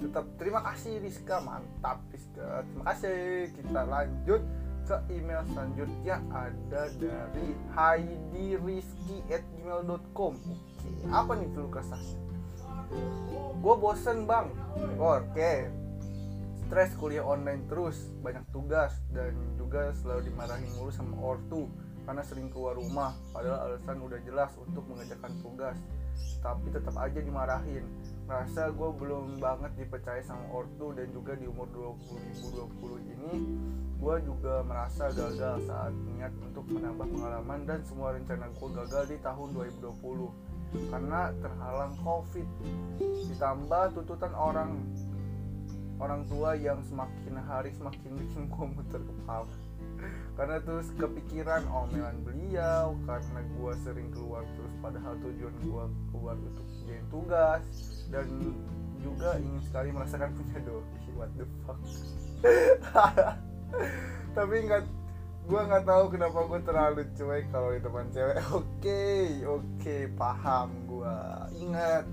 Tetap 0.00 0.24
terima 0.36 0.60
kasih 0.66 1.00
Rizka. 1.00 1.40
Mantap 1.40 2.00
Rizka. 2.12 2.64
Terima 2.66 2.84
kasih. 2.92 3.52
Kita 3.52 3.80
lanjut 3.84 4.42
ke 4.86 5.02
email 5.14 5.42
selanjutnya 5.54 6.16
ada 6.30 6.88
dari 6.98 7.54
haidirizki@gmail.com. 7.74 10.34
Oke, 10.36 10.90
apa 11.10 11.34
nih 11.38 11.48
keluh 11.54 11.70
kesahnya? 11.70 12.18
Gue 13.62 13.76
bosen 13.78 14.26
bang. 14.26 14.50
Oke, 14.98 15.70
stres 16.66 16.94
kuliah 16.98 17.24
online 17.24 17.62
terus, 17.70 18.10
banyak 18.20 18.44
tugas 18.52 18.92
dan 19.14 19.34
juga 19.56 19.94
selalu 20.02 20.22
dimarahin 20.32 20.70
mulu 20.76 20.90
sama 20.92 21.16
ortu 21.20 21.68
karena 22.02 22.22
sering 22.26 22.50
keluar 22.50 22.74
rumah. 22.76 23.14
Padahal 23.30 23.60
alasan 23.72 24.02
udah 24.02 24.18
jelas 24.26 24.50
untuk 24.58 24.82
mengerjakan 24.90 25.32
tugas, 25.40 25.78
tapi 26.42 26.70
tetap 26.74 26.98
aja 26.98 27.22
dimarahin 27.22 27.86
merasa 28.26 28.70
gue 28.70 28.90
belum 28.96 29.42
banget 29.42 29.72
dipercaya 29.76 30.22
sama 30.22 30.46
ortu 30.54 30.94
dan 30.94 31.10
juga 31.10 31.34
di 31.34 31.46
umur 31.50 31.68
2020 31.70 33.12
ini 33.18 33.34
gue 34.02 34.16
juga 34.26 34.66
merasa 34.66 35.10
gagal 35.14 35.62
saat 35.66 35.94
niat 36.10 36.34
untuk 36.42 36.66
menambah 36.70 37.06
pengalaman 37.06 37.60
dan 37.66 37.80
semua 37.86 38.14
rencana 38.14 38.50
gue 38.50 38.68
gagal 38.82 39.04
di 39.10 39.18
tahun 39.22 39.48
2020 39.54 40.90
karena 40.90 41.30
terhalang 41.38 41.94
covid 42.00 42.48
ditambah 43.28 43.84
tuntutan 43.94 44.32
orang 44.32 44.72
orang 46.02 46.26
tua 46.26 46.58
yang 46.58 46.82
semakin 46.82 47.38
hari 47.46 47.70
semakin 47.78 48.10
bikin 48.18 48.50
gue 48.50 48.66
muter 48.74 48.98
kepala. 48.98 49.46
Karena 50.34 50.58
terus 50.58 50.90
kepikiran 50.98 51.62
omelan 51.70 52.18
beliau 52.26 52.98
karena 53.06 53.40
gue 53.54 53.72
sering 53.86 54.10
keluar 54.10 54.42
terus 54.58 54.74
padahal 54.82 55.14
tujuan 55.22 55.54
gue 55.62 55.84
keluar 56.10 56.34
untuk 56.42 56.66
jadi 56.82 57.04
tugas 57.06 57.62
dan 58.12 58.28
juga 59.00 59.40
ingin 59.40 59.62
sekali 59.64 59.88
merasakan 59.90 60.30
punya 60.36 60.60
doi 60.62 61.02
what 61.16 61.30
the 61.36 61.46
fuck? 61.64 61.80
Tapi 64.36 64.54
nggak 64.68 64.82
gue 65.42 65.60
nggak 65.60 65.84
tahu 65.84 66.04
kenapa 66.14 66.38
gue 66.46 66.60
terlalu 66.62 67.02
cuek 67.18 67.44
kalau 67.50 67.68
di 67.74 67.80
depan 67.82 68.06
cewek. 68.14 68.36
Oke 68.52 68.66
okay, 68.78 69.26
oke 69.42 69.66
okay, 69.78 70.02
paham 70.14 70.68
gue 70.86 71.16
ingat 71.58 72.04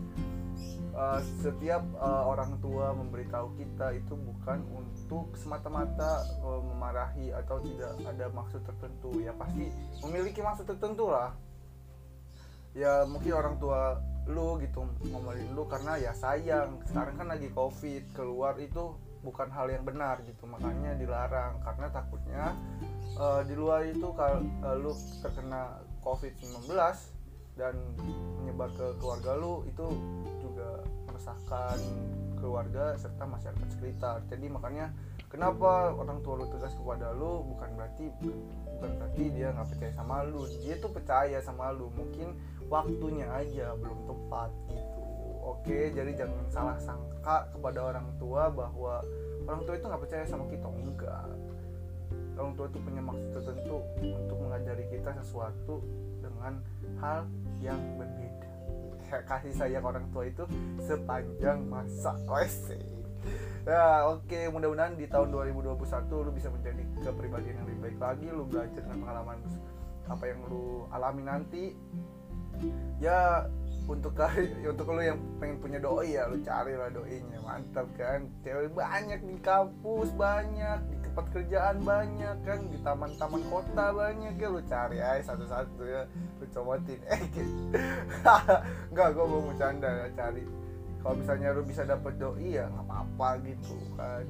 uh, 0.97 1.22
setiap 1.41 1.84
uh, 2.02 2.26
orang 2.26 2.58
tua 2.60 2.91
memberitahu 2.97 3.54
kita 3.58 3.93
itu 3.95 4.18
bukan 4.18 4.66
untuk 4.74 5.30
semata-mata 5.38 6.26
uh, 6.41 6.62
memarahi 6.74 7.32
atau 7.34 7.62
tidak 7.62 7.93
ada 8.04 8.26
maksud 8.34 8.62
tertentu. 8.66 9.22
Ya 9.22 9.32
pasti 9.38 9.70
memiliki 10.02 10.41
maksud 10.41 10.66
tertentu 10.66 11.10
lah. 11.14 11.34
Ya 12.74 13.06
mungkin 13.06 13.34
orang 13.34 13.58
tua 13.58 13.97
lu 14.28 14.59
gitu 14.59 14.84
ngomongin 15.09 15.53
lu 15.55 15.63
karena 15.70 15.95
ya 16.01 16.11
sayang. 16.11 16.82
Sekarang 16.89 17.15
kan 17.15 17.28
lagi 17.32 17.47
covid 17.53 18.03
keluar 18.11 18.57
itu 18.59 18.97
bukan 19.20 19.51
hal 19.51 19.67
yang 19.67 19.84
benar 19.84 20.20
gitu 20.26 20.43
makanya 20.49 20.95
dilarang. 20.97 21.59
Karena 21.63 21.88
takutnya 21.91 22.43
uh, 23.20 23.41
di 23.45 23.55
luar 23.55 23.88
itu 23.88 24.11
kalau 24.15 24.43
uh, 24.63 24.76
lu 24.76 24.91
terkena 25.24 25.80
covid 26.03 26.34
19 26.39 26.72
dan 27.59 27.76
menyebar 28.39 28.72
ke 28.72 28.95
keluarga 29.03 29.36
lu 29.36 29.67
itu 29.67 29.84
juga 30.39 30.80
meresahkan 31.03 31.76
keluarga 32.39 32.95
serta 32.95 33.28
masyarakat 33.28 33.67
sekitar. 33.76 34.24
Jadi 34.32 34.47
makanya 34.47 34.95
kenapa 35.28 35.91
orang 35.91 36.24
tua 36.24 36.39
lu 36.39 36.47
tegas 36.47 36.72
kepada 36.72 37.11
lu 37.11 37.43
bukan 37.51 37.70
berarti 37.76 38.07
bukan 38.80 38.91
berarti 38.95 39.24
dia 39.36 39.51
nggak 39.51 39.67
percaya 39.76 39.91
sama 39.99 40.24
lu. 40.24 40.41
Dia 40.63 40.76
tuh 40.80 40.91
percaya 40.95 41.38
sama 41.43 41.76
lu. 41.76 41.91
Mungkin 41.91 42.32
waktunya 42.70 43.26
aja 43.34 43.74
belum 43.76 44.05
tepat 44.05 44.49
gitu. 44.70 45.01
Oke 45.41 45.89
jadi 45.91 46.11
jangan 46.13 46.45
salah 46.53 46.78
sangka 46.78 47.49
kepada 47.51 47.80
orang 47.82 48.07
tua 48.22 48.53
bahwa 48.53 49.01
orang 49.49 49.61
tua 49.65 49.76
itu 49.76 49.86
nggak 49.89 50.01
percaya 50.05 50.24
sama 50.30 50.45
kita 50.47 50.70
enggak. 50.70 51.28
Orang 52.39 52.55
tua 52.55 52.72
itu 52.72 52.80
punya 52.80 53.01
maksud 53.03 53.28
tertentu 53.36 53.78
untuk 53.99 54.38
mengajari 54.39 54.86
kita 54.88 55.11
sesuatu 55.20 55.84
dengan 56.24 56.61
hal 57.01 57.28
yang 57.59 57.82
berbeda. 57.99 58.47
Kasih 59.26 59.51
sayang 59.57 59.84
orang 59.84 60.05
tua 60.13 60.30
itu 60.30 60.45
sepanjang 60.80 61.65
masa. 61.65 62.15
Wes. 62.32 62.72
Ya 63.67 64.07
oke 64.07 64.24
okay. 64.30 64.47
mudah-mudahan 64.47 64.95
di 64.95 65.03
tahun 65.09 65.36
2021 65.36 65.84
lu 66.07 66.32
bisa 66.32 66.47
menjadi 66.47 66.80
kepribadian 67.03 67.59
yang 67.59 67.67
lebih 67.67 67.82
baik 67.91 67.97
lagi 67.99 68.26
lu 68.32 68.47
belajar 68.47 68.82
dengan 68.82 69.03
pengalaman 69.03 69.38
apa 70.09 70.24
yang 70.26 70.39
lu 70.49 70.89
alami 70.89 71.22
nanti 71.22 71.63
ya 72.99 73.47
untuk 73.89 74.14
kali 74.14 74.53
untuk 74.72 74.93
lu 74.93 75.01
yang 75.01 75.18
pengen 75.41 75.57
punya 75.57 75.80
doi 75.82 76.14
ya 76.14 76.30
lu 76.30 76.38
cari 76.45 76.78
lah 76.78 76.93
doinya. 76.93 77.41
Mantap 77.41 77.89
kan? 77.97 78.30
Cewek 78.45 78.70
banyak 78.78 79.20
di 79.26 79.36
kampus 79.41 80.14
banyak 80.14 80.80
di 80.93 80.95
tempat 81.01 81.26
kerjaan 81.34 81.78
banyak 81.82 82.38
kan? 82.45 82.60
Di 82.70 82.78
taman-taman 82.86 83.41
kota 83.49 83.86
banyak 83.89 84.34
ya 84.38 84.47
lu 84.53 84.62
cari 84.70 84.97
aja 85.01 85.34
satu-satu 85.34 85.82
ya. 85.82 86.05
Lu 86.38 86.45
comotin 86.53 87.01
eh 87.14 87.22
nggak 88.93 89.07
gue 89.18 89.26
mau 89.26 89.41
bercanda 89.49 89.89
ya 89.89 90.07
cari. 90.14 90.45
Kalau 90.99 91.16
misalnya 91.18 91.55
lu 91.57 91.66
bisa 91.66 91.82
dapet 91.88 92.14
doi 92.22 92.62
ya 92.62 92.70
nggak 92.70 92.86
apa-apa 92.86 93.30
gitu 93.41 93.76
kan. 93.97 94.26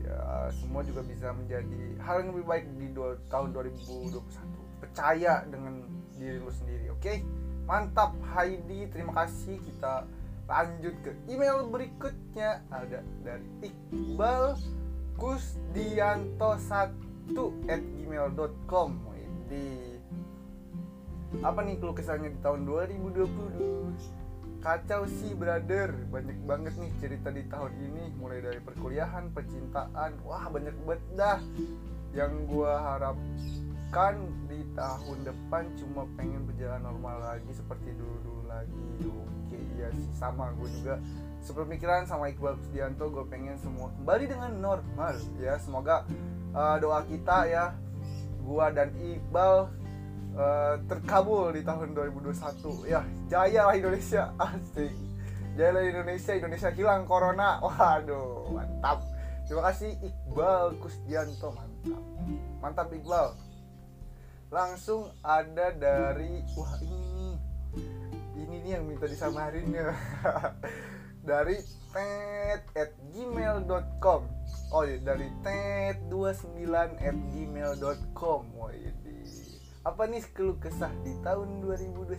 Ya 0.00 0.48
semua 0.54 0.80
juga 0.86 1.02
bisa 1.04 1.34
menjadi 1.36 2.00
hal 2.00 2.24
yang 2.24 2.30
lebih 2.32 2.46
baik 2.48 2.64
di 2.78 2.86
tahun 3.28 3.48
2021 3.52 4.22
percaya 4.76 5.42
dengan 5.50 5.82
diri 6.16 6.40
lu 6.40 6.50
sendiri 6.50 6.90
oke? 6.90 7.00
Okay? 7.00 7.18
mantap 7.66 8.14
Heidi. 8.32 8.86
Terima 8.88 9.12
kasih. 9.12 9.58
Kita 9.60 10.06
lanjut 10.46 10.94
ke 11.02 11.10
email 11.26 11.66
berikutnya. 11.66 12.62
Ada 12.70 13.02
dari 13.26 13.46
Iqbal 13.66 14.56
Kusdianto 15.18 16.54
1 16.56 17.68
at 17.68 17.82
gmail.com 17.82 18.90
di 19.46 19.94
apa 21.42 21.58
nih 21.62 21.78
keluh 21.82 21.94
kesahnya 21.94 22.30
di 22.30 22.38
tahun 22.38 22.66
2020 22.66 24.62
kacau 24.62 25.02
sih 25.10 25.34
brother. 25.34 25.90
Banyak 26.10 26.38
banget 26.46 26.74
nih 26.78 26.90
cerita 27.02 27.34
di 27.34 27.42
tahun 27.50 27.74
ini. 27.82 28.14
Mulai 28.18 28.38
dari 28.46 28.60
perkuliahan 28.62 29.34
percintaan. 29.34 30.22
Wah 30.22 30.46
banyak 30.50 30.74
banget 30.86 31.02
dah 31.18 31.38
yang 32.14 32.46
gua 32.48 32.94
harap 32.94 33.18
kan 33.94 34.18
di 34.50 34.60
tahun 34.74 35.24
depan 35.24 35.70
cuma 35.78 36.04
pengen 36.18 36.42
berjalan 36.44 36.82
normal 36.82 37.16
lagi 37.22 37.50
seperti 37.54 37.94
dulu-dulu 37.94 38.50
lagi. 38.50 38.86
Oke 39.06 39.58
iya 39.78 39.88
sih 39.94 40.10
sama 40.16 40.50
gue 40.58 40.68
juga. 40.80 40.98
Sepemikiran 41.42 42.02
sama 42.04 42.26
Iqbal 42.32 42.58
Kusdianto 42.58 43.06
gue 43.06 43.24
pengen 43.30 43.54
semua 43.62 43.94
kembali 43.94 44.24
dengan 44.26 44.52
normal 44.58 45.14
ya. 45.38 45.54
Semoga 45.62 46.02
uh, 46.56 46.76
doa 46.82 47.04
kita 47.06 47.46
ya 47.46 47.76
gua 48.46 48.70
dan 48.70 48.94
Iqbal 48.94 49.68
uh, 50.38 50.74
terkabul 50.86 51.50
di 51.50 51.66
tahun 51.66 51.92
2021 51.92 52.90
ya 52.90 53.02
jaya 53.26 53.68
lah 53.68 53.74
Indonesia. 53.74 54.32
Asik. 54.42 54.94
Jaya 55.58 55.70
lah 55.74 55.84
Indonesia. 55.84 56.32
Indonesia 56.34 56.70
hilang 56.72 57.04
corona. 57.04 57.58
Waduh 57.64 58.50
mantap. 58.54 59.02
Terima 59.46 59.62
kasih 59.70 59.94
Iqbal 60.02 60.78
Kusdianto 60.82 61.54
mantap. 61.54 62.02
Mantap 62.62 62.88
Iqbal 62.90 63.45
langsung 64.50 65.10
ada 65.26 65.74
dari 65.74 66.38
wah 66.54 66.74
ini 66.78 67.34
ini 68.38 68.54
nih 68.62 68.70
yang 68.78 68.84
minta 68.86 69.10
disamarin 69.10 69.66
ya. 69.74 69.90
Dari 71.26 71.58
ted 71.90 72.62
at 72.78 72.94
gmail.com 73.10 74.22
oh 74.70 74.82
ya 74.86 75.02
dari 75.02 75.26
ted 75.42 75.98
29 76.06 76.62
at 77.02 77.18
gmail.com 77.34 78.42
wah 78.54 78.70
ini. 78.70 79.26
Apa 79.82 80.06
nih 80.06 80.22
keluh 80.30 80.54
kesah 80.62 80.94
di 81.02 81.10
tahun 81.26 81.66
2021 81.66 82.14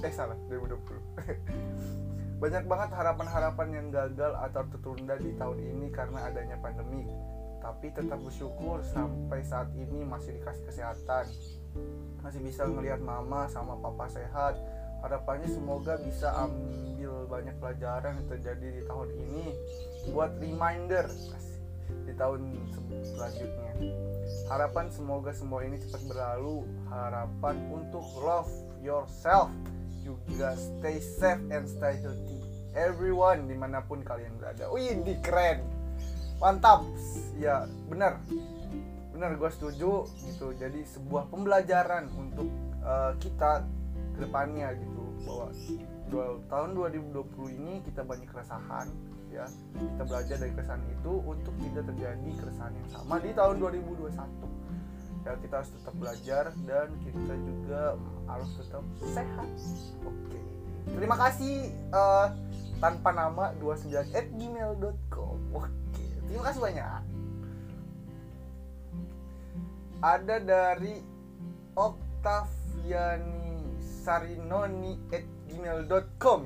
eh 0.00 0.12
salah 0.16 0.36
2020 0.48 0.80
banyak 2.42 2.64
banget 2.66 2.90
harapan-harapan 2.90 3.68
yang 3.70 3.86
gagal 3.94 4.32
atau 4.34 4.66
tertunda 4.66 5.14
di 5.14 5.30
tahun 5.38 5.62
ini 5.62 5.86
karena 5.94 6.26
adanya 6.26 6.58
pandemi 6.58 7.06
tapi 7.62 7.94
tetap 7.94 8.18
bersyukur 8.18 8.82
sampai 8.90 9.46
saat 9.46 9.70
ini 9.78 10.02
masih 10.02 10.34
dikasih 10.42 10.66
kesehatan. 10.66 11.30
Masih 12.20 12.42
bisa 12.42 12.66
ngelihat 12.66 12.98
mama 12.98 13.46
sama 13.46 13.78
papa 13.78 14.10
sehat. 14.10 14.58
Harapannya 15.02 15.46
semoga 15.46 15.98
bisa 16.02 16.30
ambil 16.42 17.26
banyak 17.30 17.54
pelajaran 17.62 18.18
yang 18.18 18.28
terjadi 18.28 18.66
di 18.66 18.82
tahun 18.86 19.08
ini 19.14 19.44
buat 20.10 20.30
reminder 20.42 21.06
di 22.06 22.12
tahun 22.18 22.50
selanjutnya. 23.14 23.72
Harapan 24.50 24.86
semoga 24.90 25.30
semua 25.30 25.62
ini 25.62 25.78
cepat 25.78 26.02
berlalu. 26.10 26.66
Harapan 26.90 27.56
untuk 27.70 28.04
love 28.18 28.50
yourself. 28.82 29.50
Juga 30.02 30.58
stay 30.58 30.98
safe 30.98 31.42
and 31.54 31.70
stay 31.70 31.94
healthy. 32.02 32.42
Everyone 32.74 33.46
di 33.46 33.54
mana 33.54 33.86
pun 33.86 34.02
kalian 34.02 34.34
berada. 34.38 34.66
Wih 34.70 34.98
di 35.02 35.14
keren 35.22 35.81
mantap. 36.42 36.82
Ya 37.38 37.70
benar. 37.86 38.18
Benar 39.14 39.38
gue 39.38 39.50
setuju 39.54 40.10
gitu. 40.26 40.50
Jadi 40.58 40.82
sebuah 40.82 41.30
pembelajaran 41.30 42.10
untuk 42.18 42.50
uh, 42.82 43.14
kita 43.22 43.62
ke 44.12 44.18
depannya 44.26 44.74
gitu. 44.74 45.02
Bahwa 45.22 45.46
tahun 46.50 46.70
2020 46.74 47.58
ini 47.62 47.74
kita 47.86 48.02
banyak 48.02 48.26
keresahan 48.26 48.90
ya. 49.30 49.46
Kita 49.78 50.02
belajar 50.02 50.36
dari 50.42 50.50
keresahan 50.50 50.82
itu 50.90 51.12
untuk 51.22 51.54
tidak 51.62 51.86
terjadi 51.94 52.30
keresahan 52.42 52.74
yang 52.74 52.88
sama 52.90 53.22
di 53.22 53.30
tahun 53.30 53.62
2021 53.62 54.52
ya 55.22 55.38
kita 55.38 55.62
harus 55.62 55.70
tetap 55.70 55.94
belajar 55.94 56.44
dan 56.66 56.88
kita 57.06 57.34
juga 57.46 57.94
harus 58.26 58.50
tetap 58.58 58.82
sehat. 59.06 59.48
Oke. 60.02 60.38
Terima 60.98 61.14
kasih 61.14 61.70
uh, 61.94 62.34
tanpa 62.82 63.14
nama 63.14 63.54
29 63.62 64.18
at 64.18 64.26
gmail.com 64.34 65.38
terima 66.32 66.48
kasih 66.48 66.64
banyak. 66.64 67.04
Ada 70.00 70.36
dari 70.40 70.96
Octaviani 71.76 73.68
Sarinoni 73.76 74.96
at 75.12 75.28
gmail.com 75.52 76.40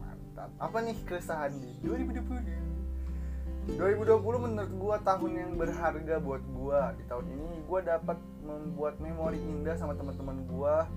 mantap. 0.00 0.48
Apa 0.56 0.80
nih 0.80 0.96
keresahan 1.04 1.52
di 1.60 1.76
2020 1.84 3.76
2020 3.76 4.42
menurut 4.42 4.72
gua 4.74 4.96
tahun 5.04 5.32
yang 5.36 5.52
berharga 5.54 6.16
buat 6.18 6.42
gua. 6.56 6.96
Di 6.96 7.04
tahun 7.12 7.28
ini 7.28 7.62
gua 7.68 7.84
dapat 7.84 8.16
membuat 8.40 8.96
memori 9.04 9.38
indah 9.38 9.76
sama 9.76 9.92
teman-teman 9.94 10.48
gua 10.48 10.88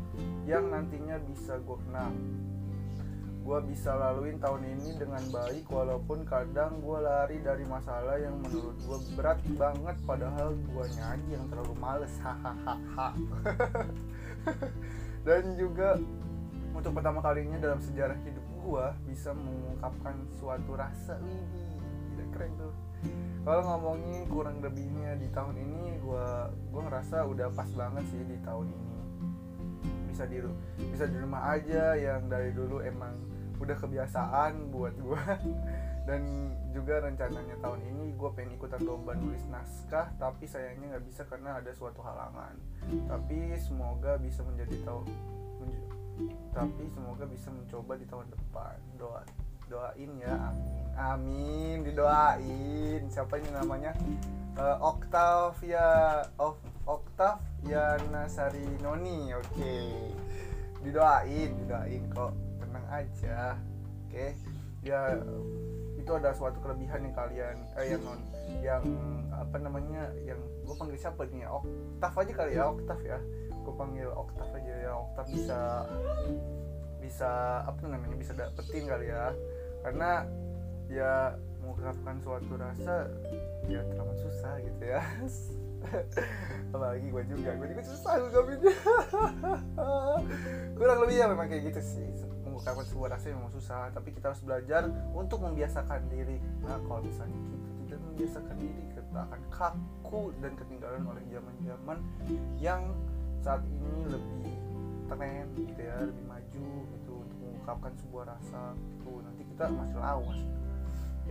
yang 0.48 0.72
nantinya 0.72 1.20
bisa 1.28 1.60
gua 1.62 1.76
kenal 1.84 2.16
gue 3.46 3.60
bisa 3.70 3.94
laluin 3.94 4.42
tahun 4.42 4.66
ini 4.74 4.98
dengan 4.98 5.22
baik 5.30 5.70
walaupun 5.70 6.26
kadang 6.26 6.82
gue 6.82 6.98
lari 6.98 7.38
dari 7.46 7.62
masalah 7.70 8.18
yang 8.18 8.42
menurut 8.42 8.74
gue 8.82 9.00
berat 9.14 9.38
banget 9.54 9.98
padahal 10.02 10.58
gue 10.58 10.86
nyanyi 10.98 11.38
yang 11.38 11.46
terlalu 11.54 11.78
males. 11.78 12.14
Hahaha. 12.26 13.14
Dan 15.22 15.54
juga 15.62 15.94
untuk 16.74 16.98
pertama 16.98 17.22
kalinya 17.22 17.62
dalam 17.62 17.78
sejarah 17.86 18.18
hidup 18.26 18.46
gue 18.66 18.86
bisa 19.14 19.30
mengungkapkan 19.38 20.26
suatu 20.42 20.74
rasa 20.74 21.22
ini 21.22 21.76
keren 22.36 22.52
tuh. 22.60 22.74
Kalau 23.48 23.62
ngomongin 23.64 24.28
kurang 24.28 24.60
lebihnya 24.60 25.16
di 25.16 25.32
tahun 25.32 25.56
ini 25.56 26.04
gue 26.04 26.28
gue 26.74 26.82
ngerasa 26.84 27.24
udah 27.24 27.48
pas 27.56 27.70
banget 27.72 28.04
sih 28.12 28.22
di 28.28 28.38
tahun 28.44 28.68
ini. 28.68 28.98
Bisa 30.12 30.28
di 30.28 30.44
bisa 30.92 31.06
di 31.08 31.16
rumah 31.16 31.56
aja 31.56 31.96
yang 31.96 32.28
dari 32.28 32.52
dulu 32.52 32.84
emang 32.84 33.16
udah 33.60 33.78
kebiasaan 33.80 34.70
buat 34.72 34.96
gue 35.00 35.24
dan 36.08 36.22
juga 36.70 37.02
rencananya 37.02 37.58
tahun 37.64 37.82
ini 37.82 38.14
gue 38.14 38.30
pengen 38.38 38.56
ikutan 38.60 38.82
lomba 38.86 39.18
nulis 39.18 39.42
naskah 39.50 40.14
tapi 40.22 40.46
sayangnya 40.46 40.96
nggak 40.96 41.06
bisa 41.10 41.26
karena 41.26 41.58
ada 41.58 41.72
suatu 41.74 42.04
halangan. 42.06 42.56
Tapi 43.10 43.58
semoga 43.58 44.22
bisa 44.22 44.46
menjadi 44.46 44.78
tahun 44.86 45.10
tapi 46.56 46.88
semoga 46.96 47.28
bisa 47.28 47.52
mencoba 47.52 48.00
di 48.00 48.06
tahun 48.08 48.28
depan. 48.32 48.78
Doa 48.96 49.22
doain 49.66 50.12
ya 50.22 50.34
amin. 50.54 50.86
Amin 50.96 51.76
didoain. 51.82 53.02
Siapa 53.10 53.42
ini 53.42 53.50
namanya? 53.50 53.92
Uh, 54.56 54.78
Octavia 54.80 56.22
of 56.38 56.56
Octavia 56.86 57.98
Nasari 58.14 58.64
Noni 58.80 59.34
oke. 59.34 59.44
Okay. 59.52 59.90
didoain 60.86 61.50
didoain 61.66 62.04
kok 62.14 62.45
aja. 63.04 63.60
Oke. 64.06 64.14
Okay? 64.16 64.32
ya 64.86 65.18
itu 65.98 66.12
ada 66.14 66.30
suatu 66.38 66.62
kelebihan 66.62 67.10
yang 67.10 67.16
kalian 67.18 67.58
eh 67.82 67.98
yang 67.98 68.02
non 68.06 68.22
yang 68.62 68.86
apa 69.34 69.58
namanya 69.58 70.14
yang 70.22 70.38
gue 70.62 70.76
panggil 70.78 70.94
siapa 71.02 71.26
nih 71.34 71.50
ya? 71.50 71.50
Oktav 71.50 72.14
aja 72.22 72.34
kali 72.38 72.52
ya 72.54 72.64
oktav 72.70 73.00
ya. 73.02 73.18
Gue 73.66 73.74
panggil 73.74 74.08
oktav 74.14 74.50
aja 74.54 74.74
ya 74.86 74.92
oktav 74.94 75.26
bisa 75.34 75.60
bisa 77.02 77.32
apa 77.66 77.82
namanya 77.90 78.14
bisa 78.14 78.38
dapetin 78.38 78.86
kali 78.86 79.10
ya. 79.10 79.34
Karena 79.82 80.30
ya 80.86 81.34
mengungkapkan 81.66 82.22
suatu 82.22 82.54
rasa 82.54 83.10
ya 83.66 83.82
terlalu 83.90 84.16
susah 84.22 84.54
gitu 84.62 84.84
ya. 84.86 85.02
Apalagi 86.74 87.10
gue 87.10 87.24
juga 87.34 87.50
gue 87.58 87.68
juga 87.74 87.82
susah 87.82 88.14
ngungkapinnya. 88.22 88.78
Kurang 90.78 90.98
lebih 91.02 91.16
ya 91.18 91.26
memang 91.26 91.50
kayak 91.50 91.74
gitu 91.74 91.82
sih 91.82 92.06
mengungkapkan 92.56 92.88
sebuah 92.88 93.10
rasa 93.20 93.36
memang 93.36 93.52
susah. 93.52 93.92
Tapi 93.92 94.16
kita 94.16 94.32
harus 94.32 94.40
belajar 94.40 94.88
untuk 95.12 95.44
membiasakan 95.44 96.08
diri. 96.08 96.40
Nah 96.64 96.80
kalau 96.88 97.04
misalnya 97.04 97.36
kita 97.36 97.68
tidak 97.84 98.00
membiasakan 98.08 98.56
diri 98.64 98.82
kita 98.96 99.32
akan 99.32 99.42
kaku 99.48 100.24
dan 100.44 100.52
ketinggalan 100.60 101.04
oleh 101.08 101.24
zaman 101.32 101.56
zaman 101.64 101.98
yang 102.60 102.82
saat 103.40 103.64
ini 103.64 104.12
lebih 104.12 104.52
tren 105.08 105.48
gitu 105.56 105.80
ya 105.80 106.04
lebih 106.04 106.26
maju 106.28 106.68
itu 106.84 107.14
untuk 107.16 107.38
mengungkapkan 107.40 107.92
sebuah 108.04 108.24
rasa 108.28 108.76
tuh 109.08 109.24
nanti 109.24 109.44
kita 109.48 109.72
masih 109.72 110.00
lawas. 110.04 110.40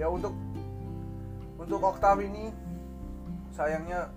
Ya 0.00 0.06
untuk 0.08 0.32
untuk 1.60 1.80
oktav 1.80 2.24
ini 2.24 2.52
sayangnya 3.52 4.08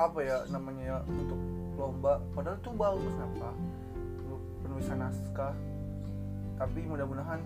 apa 0.00 0.18
ya 0.24 0.44
namanya 0.48 0.82
ya 0.84 0.98
untuk 1.04 1.40
lomba. 1.76 2.24
Padahal 2.32 2.56
itu 2.56 2.70
bagus 2.72 3.16
apa 3.20 3.50
penulisan 4.64 4.96
naskah 4.96 5.52
tapi 6.60 6.84
mudah-mudahan 6.84 7.40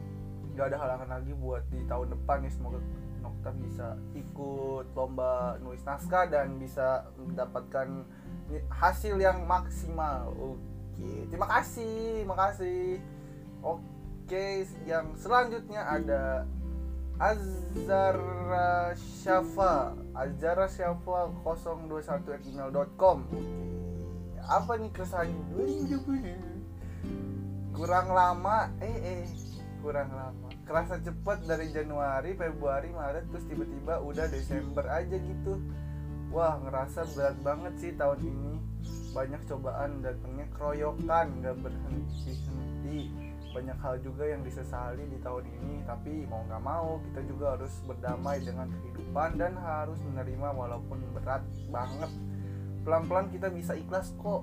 nggak 0.59 0.75
ada 0.75 0.79
halangan 0.83 1.09
lagi 1.19 1.33
buat 1.39 1.62
di 1.71 1.87
tahun 1.87 2.11
depan 2.19 2.43
ya 2.43 2.51
semoga 2.51 2.83
Nokta 3.23 3.51
bisa 3.57 3.97
ikut 4.12 4.93
lomba 4.93 5.57
nulis 5.65 5.81
naskah 5.87 6.29
dan 6.29 6.61
bisa 6.61 7.09
mendapatkan 7.17 8.05
hasil 8.69 9.17
yang 9.17 9.49
maksimal. 9.49 10.29
Oke 10.37 11.25
terima 11.33 11.49
kasih 11.49 12.21
terima 12.21 12.37
kasih. 12.37 13.01
Oke 13.65 14.69
yang 14.85 15.17
selanjutnya 15.17 15.89
ada 15.89 16.45
Azara 17.17 18.93
Syafa. 18.93 19.97
Azara 20.12 20.69
Syafa 20.69 21.33
021gmail.com 21.41 23.19
Oke 23.33 24.41
Apa 24.45 24.77
nih 24.77 24.93
2020 24.93 26.53
Kurang 27.75 28.14
lama 28.14 28.70
Eh 28.79 28.87
eh 29.03 29.27
Kurang 29.83 30.14
lama. 30.14 30.49
Kerasa 30.64 30.97
cepet 31.03 31.45
dari 31.45 31.75
Januari, 31.75 32.39
Februari, 32.39 32.95
Maret 32.95 33.29
Terus 33.35 33.45
tiba-tiba 33.51 33.99
udah 34.01 34.31
Desember 34.31 34.87
aja 34.87 35.18
gitu. 35.18 35.59
Wah 36.31 36.57
ngerasa 36.62 37.05
berat 37.12 37.37
banget 37.43 37.75
sih 37.83 37.93
tahun 37.99 38.22
ini. 38.22 38.55
Banyak 39.11 39.43
cobaan 39.51 40.07
datangnya 40.07 40.47
keroyokan 40.55 41.27
Gak 41.43 41.57
berhenti-henti. 41.61 43.11
Banyak 43.51 43.79
hal 43.83 43.99
juga 44.07 44.22
yang 44.22 44.47
disesali 44.47 45.11
di 45.11 45.18
tahun 45.22 45.47
ini 45.47 45.87
tapi 45.87 46.27
mau 46.27 46.43
nggak 46.43 46.62
mau 46.62 46.99
kita 47.07 47.22
juga 47.22 47.55
harus 47.55 47.70
berdamai 47.87 48.43
dengan 48.43 48.66
kehidupan 48.66 49.39
dan 49.39 49.55
harus 49.62 49.99
menerima 50.03 50.49
walaupun 50.55 50.99
berat 51.14 51.43
banget. 51.70 52.11
Pelan-pelan 52.83 53.31
kita 53.35 53.51
bisa 53.51 53.79
ikhlas 53.79 54.11
kok. 54.18 54.43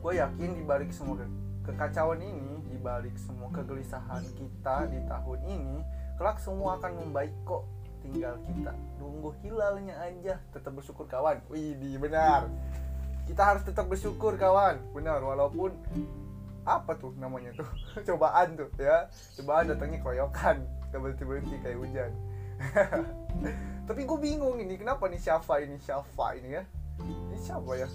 Gue 0.00 0.16
yakin 0.16 0.52
di 0.56 0.62
balik 0.64 0.92
semua 0.96 1.28
kekacauan 1.64 2.20
ini 2.20 2.60
di 2.68 2.76
balik 2.76 3.16
semua 3.16 3.48
kegelisahan 3.48 4.20
kita 4.36 4.84
di 4.92 5.00
tahun 5.08 5.40
ini 5.48 5.76
kelak 6.20 6.38
semua 6.38 6.76
akan 6.78 6.92
membaik 7.00 7.32
kok. 7.48 7.64
Tinggal 8.04 8.36
kita 8.44 8.76
tunggu 9.00 9.32
hilalnya 9.40 9.96
aja 9.96 10.36
tetap 10.52 10.76
bersyukur 10.76 11.08
kawan. 11.08 11.40
Wih 11.48 11.96
benar. 11.96 12.52
Kita 13.24 13.42
harus 13.42 13.64
tetap 13.64 13.88
bersyukur 13.88 14.36
kawan. 14.36 14.76
Benar 14.92 15.24
walaupun 15.24 15.72
apa 16.68 16.92
tuh 17.00 17.16
namanya 17.16 17.56
tuh? 17.56 17.68
Cobaan 18.12 18.60
tuh 18.60 18.68
ya. 18.76 19.08
Cobaan 19.40 19.72
datangnya 19.72 20.04
keroyokan 20.04 20.60
gak 20.92 21.00
berhenti 21.00 21.24
berhenti 21.24 21.56
kayak 21.64 21.80
hujan. 21.80 22.12
Tapi 23.88 24.00
gue 24.06 24.18
bingung 24.20 24.60
ini 24.60 24.78
kenapa 24.78 25.08
nih 25.10 25.18
Syafa 25.18 25.64
ini 25.64 25.80
Syafa 25.80 26.38
ini 26.38 26.60
ya? 26.60 26.62
Ini 27.02 27.36
siapa 27.42 27.74
ya 27.74 27.88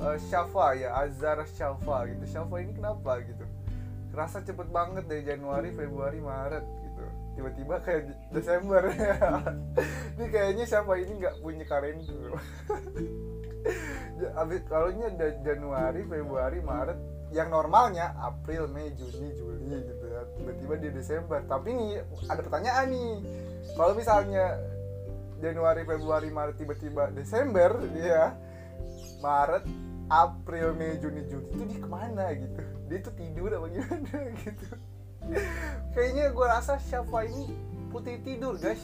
uh, 0.00 0.18
Syafa 0.18 0.74
ya 0.74 0.94
Azhar 0.98 1.46
Syafa 1.46 2.06
gitu. 2.10 2.24
Syafa 2.26 2.56
ini 2.62 2.72
kenapa 2.74 3.20
gitu? 3.22 3.44
Kerasa 4.14 4.42
cepet 4.42 4.68
banget 4.70 5.04
dari 5.10 5.22
Januari 5.26 5.74
Februari 5.74 6.20
Maret 6.22 6.64
gitu. 6.64 7.02
Tiba-tiba 7.34 7.82
kayak 7.82 8.14
Desember. 8.30 8.82
Ini 10.14 10.26
kayaknya 10.30 10.64
Syafa 10.70 10.94
ini 10.94 11.18
nggak 11.18 11.42
punya 11.42 11.66
kalender. 11.66 12.30
Kalau 14.70 14.94
nya 14.94 15.10
Januari 15.42 16.06
Februari 16.06 16.62
Maret 16.62 16.94
yang 17.34 17.50
normalnya 17.50 18.14
April, 18.22 18.70
Mei, 18.70 18.94
Juni, 18.94 19.34
Juli 19.34 19.82
gitu. 19.82 20.04
Ya 20.06 20.22
tiba-tiba 20.38 20.74
di 20.78 20.88
Desember. 20.94 21.42
Tapi 21.42 21.74
nih 21.74 22.06
ada 22.30 22.38
pertanyaan 22.38 22.86
nih. 22.94 23.18
Kalau 23.74 23.98
misalnya 23.98 24.62
Januari, 25.42 25.82
Februari, 25.82 26.30
Maret 26.30 26.62
tiba-tiba 26.62 27.10
Desember 27.10 27.74
dia 27.90 28.38
Maret, 29.24 29.64
April, 30.12 30.76
Mei, 30.76 31.00
Juni, 31.00 31.24
Juli 31.24 31.48
itu 31.48 31.64
dia 31.64 31.80
ke 31.80 31.88
mana 31.88 32.24
gitu? 32.36 32.60
Dia 32.92 32.98
tuh 33.00 33.14
tidur 33.16 33.48
apa 33.56 33.66
gimana 33.72 34.18
gitu? 34.44 34.66
Kayaknya 35.96 36.24
gue 36.36 36.46
rasa 36.46 36.76
siapa 36.76 37.24
ini 37.24 37.48
putih 37.88 38.18
tidur 38.26 38.58
guys. 38.58 38.82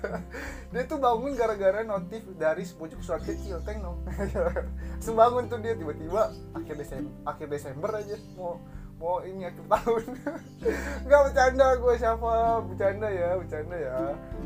Dia 0.72 0.82
tuh 0.88 0.96
bangun 0.96 1.36
gara-gara 1.36 1.84
notif 1.84 2.24
dari 2.40 2.64
sepucuk 2.64 3.04
surat 3.04 3.20
kecil 3.20 3.60
tengok. 3.60 4.08
Sembangun 5.04 5.52
tuh 5.52 5.60
dia 5.60 5.76
tiba-tiba 5.76 6.32
akhir 6.56 6.80
Desember 6.80 7.12
akhir 7.28 7.46
Desember 7.52 7.90
aja 7.92 8.16
mau 8.40 8.56
mau 8.98 9.22
ini 9.22 9.46
akhir 9.46 9.64
tahun. 9.70 10.04
Nggak 11.06 11.20
bercanda 11.30 11.66
gue 11.78 11.94
siapa 11.94 12.32
bercanda 12.66 13.08
ya 13.08 13.30
bercanda 13.38 13.76
ya. 13.78 13.96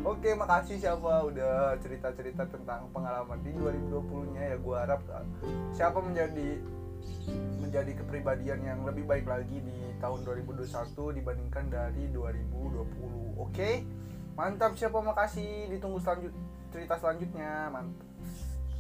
Oke 0.05 0.31
makasih 0.37 0.77
siapa 0.77 1.25
udah 1.25 1.77
cerita-cerita 1.81 2.45
tentang 2.53 2.93
pengalaman 2.93 3.41
di 3.41 3.51
2020 3.57 4.37
nya 4.37 4.43
ya 4.53 4.57
gue 4.61 4.77
harap 4.77 5.01
siapa 5.73 5.99
menjadi 6.05 6.61
menjadi 7.65 7.93
kepribadian 8.05 8.61
yang 8.61 8.81
lebih 8.85 9.09
baik 9.09 9.25
lagi 9.25 9.65
di 9.65 9.77
tahun 10.05 10.21
2021 10.29 10.69
dibandingkan 11.17 11.65
dari 11.73 12.13
2020 12.13 13.41
oke? 13.41 13.71
Mantap 14.37 14.77
siapa 14.77 15.01
makasih. 15.01 15.73
Ditunggu 15.73 15.97
selanjut 16.05 16.33
cerita 16.69 17.01
selanjutnya. 17.01 17.73
Mantap 17.73 18.05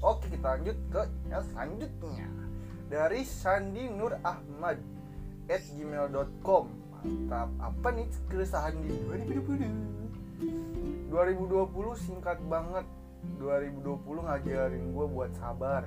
oke 0.04 0.28
kita 0.28 0.60
lanjut 0.60 0.76
ke 0.92 1.02
yang 1.32 1.44
selanjutnya. 1.48 2.28
Dari 2.92 3.24
Sandi 3.24 3.88
Nur 3.88 4.20
Ahmad 4.20 4.76
at 5.48 5.62
gmail.com 5.74 6.64
mantap. 7.02 7.50
Apa 7.58 7.90
nih 7.90 8.06
keresahan 8.30 8.78
di 8.82 8.90
2020 9.10 11.10
2020 11.10 11.98
singkat 11.98 12.38
banget. 12.46 12.86
2020 13.38 14.26
ngajarin 14.26 14.90
gue 14.90 15.06
buat 15.06 15.30
sabar. 15.38 15.86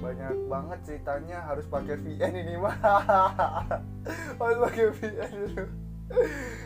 Banyak 0.00 0.48
banget 0.48 0.80
ceritanya 0.86 1.44
harus 1.44 1.68
pakai 1.68 2.00
VN 2.00 2.32
ini 2.40 2.56
mah. 2.56 2.72
Harus 4.40 4.58
pakai 4.64 4.88
VN 4.96 5.32
dulu 5.44 5.68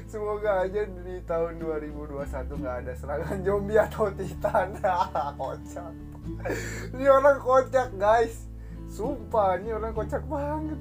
semoga 0.09 0.65
aja 0.65 0.89
di 0.89 1.21
tahun 1.29 1.61
2021 1.61 2.49
nggak 2.49 2.77
ada 2.81 2.97
serangan 2.97 3.45
zombie 3.45 3.77
atau 3.77 4.09
titan. 4.17 4.81
Kocak. 5.41 5.93
Ini 6.97 7.05
orang 7.13 7.37
kocak 7.45 7.93
guys. 8.01 8.49
Sumpah 8.89 9.61
ini 9.61 9.77
orang 9.77 9.93
kocak 9.93 10.25
banget 10.25 10.81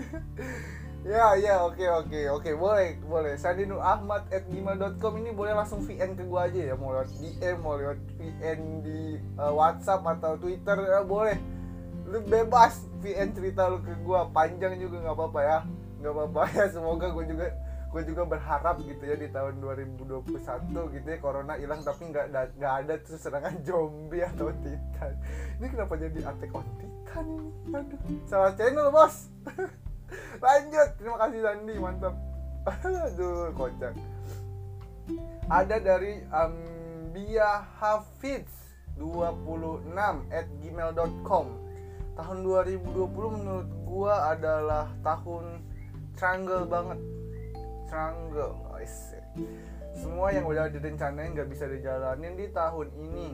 ya 1.12 1.34
ya 1.38 1.54
oke 1.66 1.82
oke 1.82 2.20
oke. 2.38 2.50
Boleh 2.56 2.98
boleh. 3.04 3.34
Sandinu 3.36 3.78
Ahmad 3.82 4.26
at 4.30 4.46
gmail.com 4.48 5.12
ini 5.18 5.30
boleh 5.34 5.52
langsung 5.56 5.82
VN 5.84 6.14
ke 6.14 6.24
gua 6.26 6.48
aja 6.48 6.72
ya. 6.72 6.74
Mau 6.78 6.94
lewat 6.94 7.10
DM 7.18 7.56
mau 7.60 7.74
lewat 7.76 7.98
VN 8.18 8.60
di 8.84 9.18
uh, 9.38 9.52
WhatsApp 9.52 10.06
atau 10.18 10.38
Twitter 10.38 10.78
ya 10.78 11.02
boleh. 11.02 11.38
Lu 12.08 12.20
bebas 12.24 12.86
VN 13.02 13.34
cerita 13.34 13.68
lu 13.68 13.82
ke 13.82 13.94
gua. 14.02 14.28
Panjang 14.30 14.78
juga 14.78 15.02
nggak 15.02 15.16
apa-apa 15.16 15.40
ya. 15.42 15.58
Nggak 16.00 16.12
apa-apa 16.16 16.42
ya. 16.56 16.64
Semoga 16.70 17.06
gua 17.10 17.26
juga 17.26 17.46
gue 17.92 18.08
juga 18.08 18.24
berharap 18.24 18.80
gitu 18.80 19.04
ya 19.04 19.20
di 19.20 19.28
tahun 19.28 19.60
2021 19.60 20.32
gitu 20.96 21.06
ya. 21.12 21.18
Corona 21.20 21.60
hilang 21.60 21.84
tapi 21.84 22.08
nggak 22.08 22.56
nggak 22.56 22.74
ada 22.84 22.96
tuh 23.04 23.20
serangan 23.20 23.60
zombie 23.60 24.24
atau 24.24 24.48
titan. 24.64 25.12
Ini 25.60 25.66
kenapa 25.68 25.92
jadi 26.00 26.24
attack 26.24 26.56
on 26.56 26.64
titan 26.80 27.24
ini? 27.36 27.50
Aduh. 27.76 28.00
Salah 28.24 28.56
channel 28.56 28.88
bos 28.88 29.28
lanjut. 30.44 30.88
Terima 30.98 31.16
kasih 31.20 31.40
Sandi. 31.42 31.74
Mantap. 31.78 32.14
Aduh 32.66 33.50
kocak. 33.56 33.94
Ada 35.50 35.76
dari 35.82 36.22
Ambia 36.30 37.66
Hafiz 37.82 38.46
26 38.96 39.90
at 40.30 40.46
gmail.com 40.62 41.46
tahun 42.12 42.38
2020 42.44 43.36
menurut 43.40 43.68
gua 43.88 44.36
adalah 44.36 44.92
tahun 45.02 45.64
triangle 46.14 46.68
banget. 46.68 47.00
Triangle 47.90 48.62
semua 49.92 50.32
yang 50.32 50.48
udah 50.48 50.66
direncanain 50.72 51.36
nggak 51.36 51.50
bisa 51.52 51.68
dijalanin 51.68 52.34
di 52.34 52.48
tahun 52.50 52.88
ini. 52.96 53.28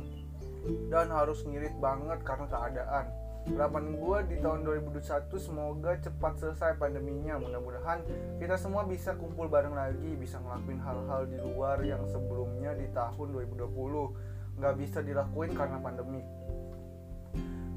Dan 0.90 1.08
harus 1.14 1.46
ngirit 1.46 1.72
banget 1.78 2.20
karena 2.26 2.46
keadaan 2.50 3.06
harapan 3.54 3.96
gue 3.96 4.18
di 4.28 4.36
tahun 4.44 4.60
2021 4.66 5.32
semoga 5.40 5.92
cepat 5.96 6.32
selesai 6.36 6.76
pandeminya. 6.76 7.40
Mudah-mudahan 7.40 8.04
kita 8.36 8.60
semua 8.60 8.84
bisa 8.84 9.16
kumpul 9.16 9.48
bareng 9.48 9.72
lagi 9.72 10.18
bisa 10.18 10.36
ngelakuin 10.42 10.80
hal-hal 10.82 11.22
di 11.24 11.38
luar 11.40 11.80
yang 11.80 12.04
sebelumnya 12.10 12.76
di 12.76 12.90
tahun 12.92 13.28
2020 13.32 14.58
nggak 14.58 14.74
bisa 14.76 14.98
dilakuin 15.00 15.52
karena 15.56 15.78
pandemi. 15.80 16.22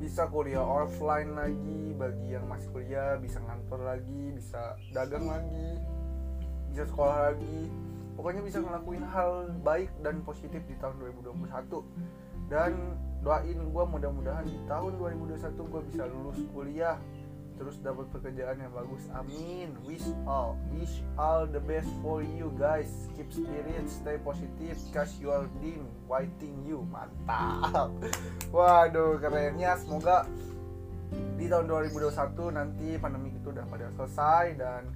Bisa 0.01 0.25
kuliah 0.27 0.65
offline 0.65 1.37
lagi 1.37 1.93
bagi 1.93 2.33
yang 2.33 2.49
masih 2.49 2.67
kuliah 2.73 3.15
bisa 3.21 3.37
ngantor 3.39 3.85
lagi 3.85 4.33
bisa 4.33 4.75
dagang 4.91 5.29
lagi 5.29 5.77
bisa 6.73 6.83
sekolah 6.87 7.31
lagi. 7.31 7.69
Pokoknya 8.17 8.41
bisa 8.43 8.59
ngelakuin 8.59 9.05
hal 9.07 9.55
baik 9.63 9.89
dan 10.03 10.19
positif 10.27 10.61
di 10.67 10.75
tahun 10.77 10.99
2021 10.99 12.51
dan 12.51 12.75
doain 13.21 13.57
gue 13.57 13.83
mudah-mudahan 13.85 14.45
di 14.49 14.57
tahun 14.65 14.97
2021 14.97 15.53
gue 15.53 15.81
bisa 15.93 16.03
lulus 16.09 16.39
kuliah 16.49 16.97
terus 17.61 17.77
dapat 17.77 18.09
pekerjaan 18.09 18.57
yang 18.57 18.73
bagus. 18.73 19.05
Amin. 19.13 19.77
Wish 19.85 20.09
all 20.25 20.57
wish 20.73 21.05
all 21.13 21.45
the 21.45 21.61
best 21.61 21.85
for 22.01 22.25
you 22.25 22.49
guys. 22.57 22.89
Keep 23.13 23.29
spirit 23.29 23.85
stay 23.85 24.17
positive. 24.17 24.81
Cause 24.89 25.13
you 25.21 25.29
are 25.29 25.45
dim 25.61 25.85
waiting 26.09 26.65
you. 26.65 26.81
Mantap. 26.89 27.93
Waduh 28.49 29.21
kerennya. 29.21 29.77
Semoga 29.77 30.25
di 31.37 31.45
tahun 31.45 31.69
2021 31.69 32.57
nanti 32.57 32.97
pandemi 32.97 33.29
itu 33.29 33.53
udah 33.53 33.65
pada 33.69 33.93
selesai 33.93 34.57
dan 34.57 34.89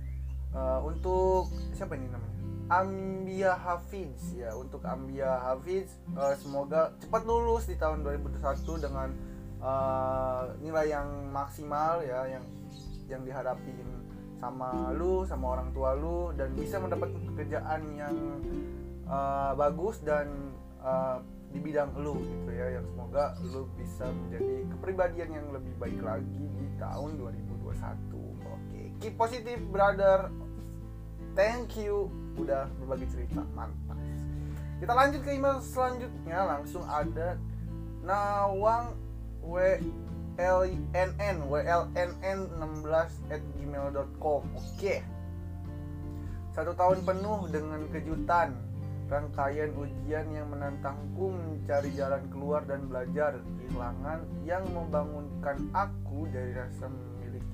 uh, 0.58 0.82
untuk 0.82 1.54
siapa 1.78 1.94
ini 1.94 2.10
namanya 2.10 2.35
Ambia 2.70 3.54
Hafiz 3.54 4.34
ya. 4.34 4.58
Untuk 4.58 4.82
Ambia 4.86 5.38
Hafiz 5.38 5.94
uh, 6.18 6.34
semoga 6.38 6.98
cepat 6.98 7.22
lulus 7.26 7.70
di 7.70 7.78
tahun 7.78 8.02
2021 8.02 8.86
dengan 8.86 9.10
uh, 9.62 10.50
nilai 10.62 10.90
yang 10.90 11.30
maksimal 11.30 12.02
ya 12.02 12.26
yang 12.26 12.46
yang 13.06 13.22
diharapin 13.22 13.86
sama 14.42 14.90
lu 14.98 15.24
sama 15.30 15.58
orang 15.58 15.70
tua 15.78 15.94
lu 15.94 16.34
dan 16.34 16.52
bisa 16.58 16.82
mendapat 16.82 17.14
pekerjaan 17.34 17.82
yang 17.94 18.16
uh, 19.06 19.54
bagus 19.54 20.02
dan 20.02 20.58
uh, 20.82 21.22
di 21.54 21.62
bidang 21.62 21.94
lu 22.02 22.18
gitu 22.18 22.50
ya. 22.50 22.82
Yang 22.82 22.90
semoga 22.90 23.38
lu 23.46 23.70
bisa 23.78 24.10
menjadi 24.10 24.56
kepribadian 24.74 25.30
yang 25.38 25.48
lebih 25.54 25.74
baik 25.78 26.02
lagi 26.02 26.46
di 26.50 26.66
tahun 26.82 27.16
2021 27.22 28.26
oke 28.46 28.82
keep 29.00 29.16
positive 29.16 29.62
brother 29.72 30.28
thank 31.36 31.78
you. 31.78 32.10
Udah 32.40 32.68
berbagi 32.82 33.06
cerita. 33.12 33.44
Mantap. 33.54 34.00
Kita 34.80 34.92
lanjut 34.92 35.22
ke 35.22 35.36
email 35.36 35.60
selanjutnya. 35.62 36.40
Langsung 36.48 36.84
ada 36.88 37.38
Nawang 38.06 38.94
WLNN 39.46 41.38
WLNN 41.46 42.40
16 42.58 43.34
at 43.34 43.42
gmail.com 43.60 44.42
Oke. 44.58 44.96
Satu 46.56 46.72
tahun 46.72 47.04
penuh 47.04 47.52
dengan 47.52 47.82
kejutan 47.92 48.56
Rangkaian 49.06 49.70
ujian 49.78 50.26
yang 50.34 50.50
menantangku 50.50 51.30
mencari 51.30 51.94
jalan 51.94 52.26
keluar 52.34 52.66
dan 52.66 52.90
belajar 52.90 53.38
Kehilangan 53.38 54.26
yang 54.50 54.66
membangunkan 54.74 55.70
aku 55.78 56.26
dari 56.34 56.58
rasa 56.58 56.90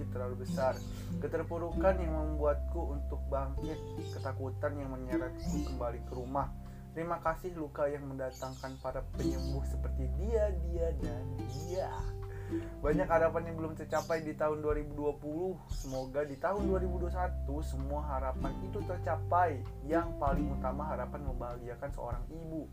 terlalu 0.10 0.48
besar. 0.48 0.74
Keterpurukan 1.22 2.02
yang 2.02 2.14
membuatku 2.18 2.98
untuk 2.98 3.22
bangkit 3.30 3.78
Ketakutan 4.16 4.74
yang 4.82 4.90
menyeretku 4.90 5.70
kembali 5.70 6.00
ke 6.10 6.14
rumah. 6.18 6.50
Terima 6.92 7.24
kasih 7.24 7.56
luka 7.56 7.88
yang 7.88 8.04
mendatangkan 8.04 8.76
para 8.84 9.00
penyembuh 9.16 9.64
seperti 9.64 10.12
dia, 10.20 10.52
dia, 10.68 10.92
dan 11.00 11.24
dia. 11.48 11.88
Banyak 12.84 13.08
harapan 13.08 13.48
yang 13.48 13.56
belum 13.64 13.74
tercapai 13.80 14.28
di 14.28 14.36
tahun 14.36 14.60
2020 14.60 15.00
Semoga 15.72 16.28
di 16.28 16.36
tahun 16.36 16.68
2021 16.68 17.48
semua 17.64 18.04
harapan 18.12 18.52
itu 18.68 18.84
tercapai. 18.84 19.64
Yang 19.88 20.12
paling 20.20 20.52
utama 20.52 20.84
harapan 20.92 21.32
membahagiakan 21.32 21.90
seorang 21.96 22.24
ibu. 22.28 22.68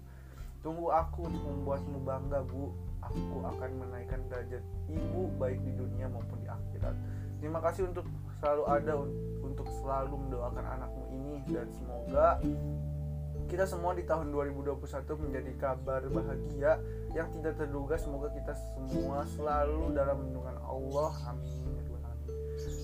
Tunggu 0.67 0.91
aku 0.91 1.31
untuk 1.31 1.45
membuatmu 1.47 1.99
bangga 2.03 2.43
bu. 2.43 2.75
Aku 3.07 3.39
akan 3.47 3.71
menaikkan 3.79 4.19
derajat 4.27 4.67
ibu 4.91 5.31
baik 5.39 5.63
di 5.63 5.73
dunia 5.79 6.11
maupun 6.11 6.43
di 6.43 6.51
akhirat 6.51 6.99
Terima 7.39 7.63
kasih 7.63 7.91
untuk 7.91 8.07
selalu 8.39 8.63
ada 8.67 8.95
untuk 9.43 9.67
selalu 9.83 10.15
mendoakan 10.27 10.65
anakmu 10.79 11.03
ini 11.11 11.35
Dan 11.49 11.67
semoga 11.75 12.39
kita 13.49 13.65
semua 13.65 13.97
di 13.97 14.05
tahun 14.05 14.29
2021 14.29 14.77
menjadi 15.25 15.53
kabar 15.57 16.03
bahagia 16.13 16.77
yang 17.17 17.33
tidak 17.39 17.57
terduga. 17.57 17.97
Semoga 17.97 18.29
kita 18.37 18.53
semua 18.77 19.25
selalu 19.33 19.97
dalam 19.97 20.21
lindungan 20.21 20.57
Allah. 20.69 21.13
Amin. 21.33 21.79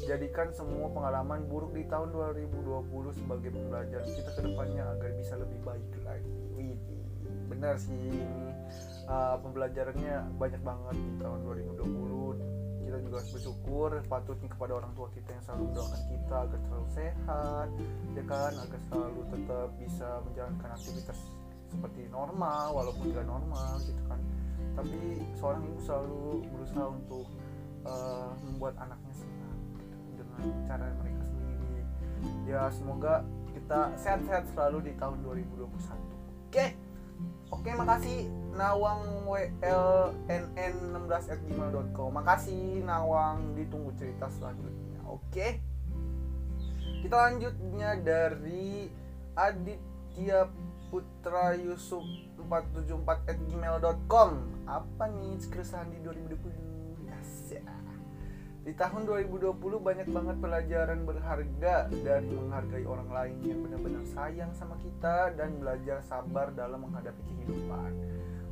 Ya 0.05 0.17
jadikan 0.17 0.53
semua 0.53 0.87
pengalaman 0.93 1.49
buruk 1.49 1.75
di 1.75 1.83
tahun 1.89 2.13
2020 2.13 3.19
sebagai 3.19 3.51
pembelajaran 3.51 4.07
kita 4.07 4.31
ke 4.37 4.41
depannya 4.47 4.85
agar 4.97 5.11
bisa 5.17 5.35
lebih 5.41 5.59
baik 5.65 5.89
lagi. 6.05 6.77
Benar 7.49 7.75
sih 7.81 7.97
ini 7.97 8.23
uh, 9.09 9.37
pembelajarannya 9.41 10.37
banyak 10.37 10.63
banget 10.63 10.97
di 10.97 11.13
tahun 11.19 11.39
2020 11.45 12.14
kita 12.95 13.11
juga 13.11 13.17
harus 13.19 13.33
bersyukur 13.35 13.91
patutnya 14.07 14.49
kepada 14.55 14.73
orang 14.79 14.93
tua 14.95 15.11
kita 15.11 15.35
yang 15.35 15.43
selalu 15.43 15.63
mendoakan 15.67 16.03
kita 16.07 16.37
agar 16.47 16.61
selalu 16.63 16.87
sehat 16.95 17.69
ya 18.15 18.23
kan? 18.23 18.53
Agar 18.55 18.81
selalu 18.87 19.21
tetap 19.35 19.69
bisa 19.83 20.09
menjalankan 20.23 20.71
aktivitas 20.79 21.19
seperti 21.75 22.01
normal 22.15 22.65
walaupun 22.71 23.05
tidak 23.11 23.27
normal 23.27 23.73
gitu 23.83 24.03
kan. 24.07 24.21
Tapi 24.79 24.99
seorang 25.35 25.63
ibu 25.67 25.81
selalu 25.83 26.23
berusaha 26.55 26.87
untuk 26.87 27.27
uh, 27.83 28.31
membuat 28.47 28.75
anaknya 28.79 29.15
senang 29.19 29.59
gitu, 29.75 29.95
dengan 30.15 30.43
cara 30.71 30.87
mereka 31.03 31.23
sendiri. 31.27 31.83
Ya 32.47 32.63
semoga 32.71 33.27
kita 33.51 33.91
sehat-sehat 33.99 34.55
selalu 34.55 34.87
di 34.87 34.93
tahun 35.03 35.19
2021 35.27 35.67
oke? 35.67 35.91
okay? 36.55 36.79
Oke, 37.53 37.71
makasih 37.77 38.29
Nawang 38.55 39.27
WLNN 39.29 40.75
16@gmail.com. 40.95 42.11
Makasih 42.15 42.87
Nawang, 42.87 43.53
ditunggu 43.59 43.93
cerita 43.99 44.31
selanjutnya. 44.31 45.03
Oke. 45.11 45.61
Kita 47.05 47.17
lanjutnya 47.29 48.01
dari 48.01 48.89
Aditya 49.37 50.49
Putra 50.89 51.53
Yusuf 51.59 52.01
474@gmail.com. 52.49 54.31
Apa 54.65 55.05
nih 55.13 55.37
keresahan 55.51 55.93
di 55.93 56.01
2020? 56.01 56.64
Di 58.65 58.73
tahun 58.73 59.05
2020 59.05 59.61
banyak 59.61 60.09
banget 60.09 60.37
pelajaran 60.41 61.05
berharga 61.05 61.85
dari 62.01 62.33
menghargai 62.33 62.89
orang 62.89 63.13
lain 63.13 63.37
yang 63.45 63.61
benar-benar 63.61 64.01
sayang 64.09 64.57
sama 64.57 64.81
kita 64.81 65.37
dan 65.37 65.61
belajar 65.61 66.01
sabar 66.01 66.49
dalam 66.49 66.81
menghadapi 66.81 67.21
kehidupan. 67.29 67.93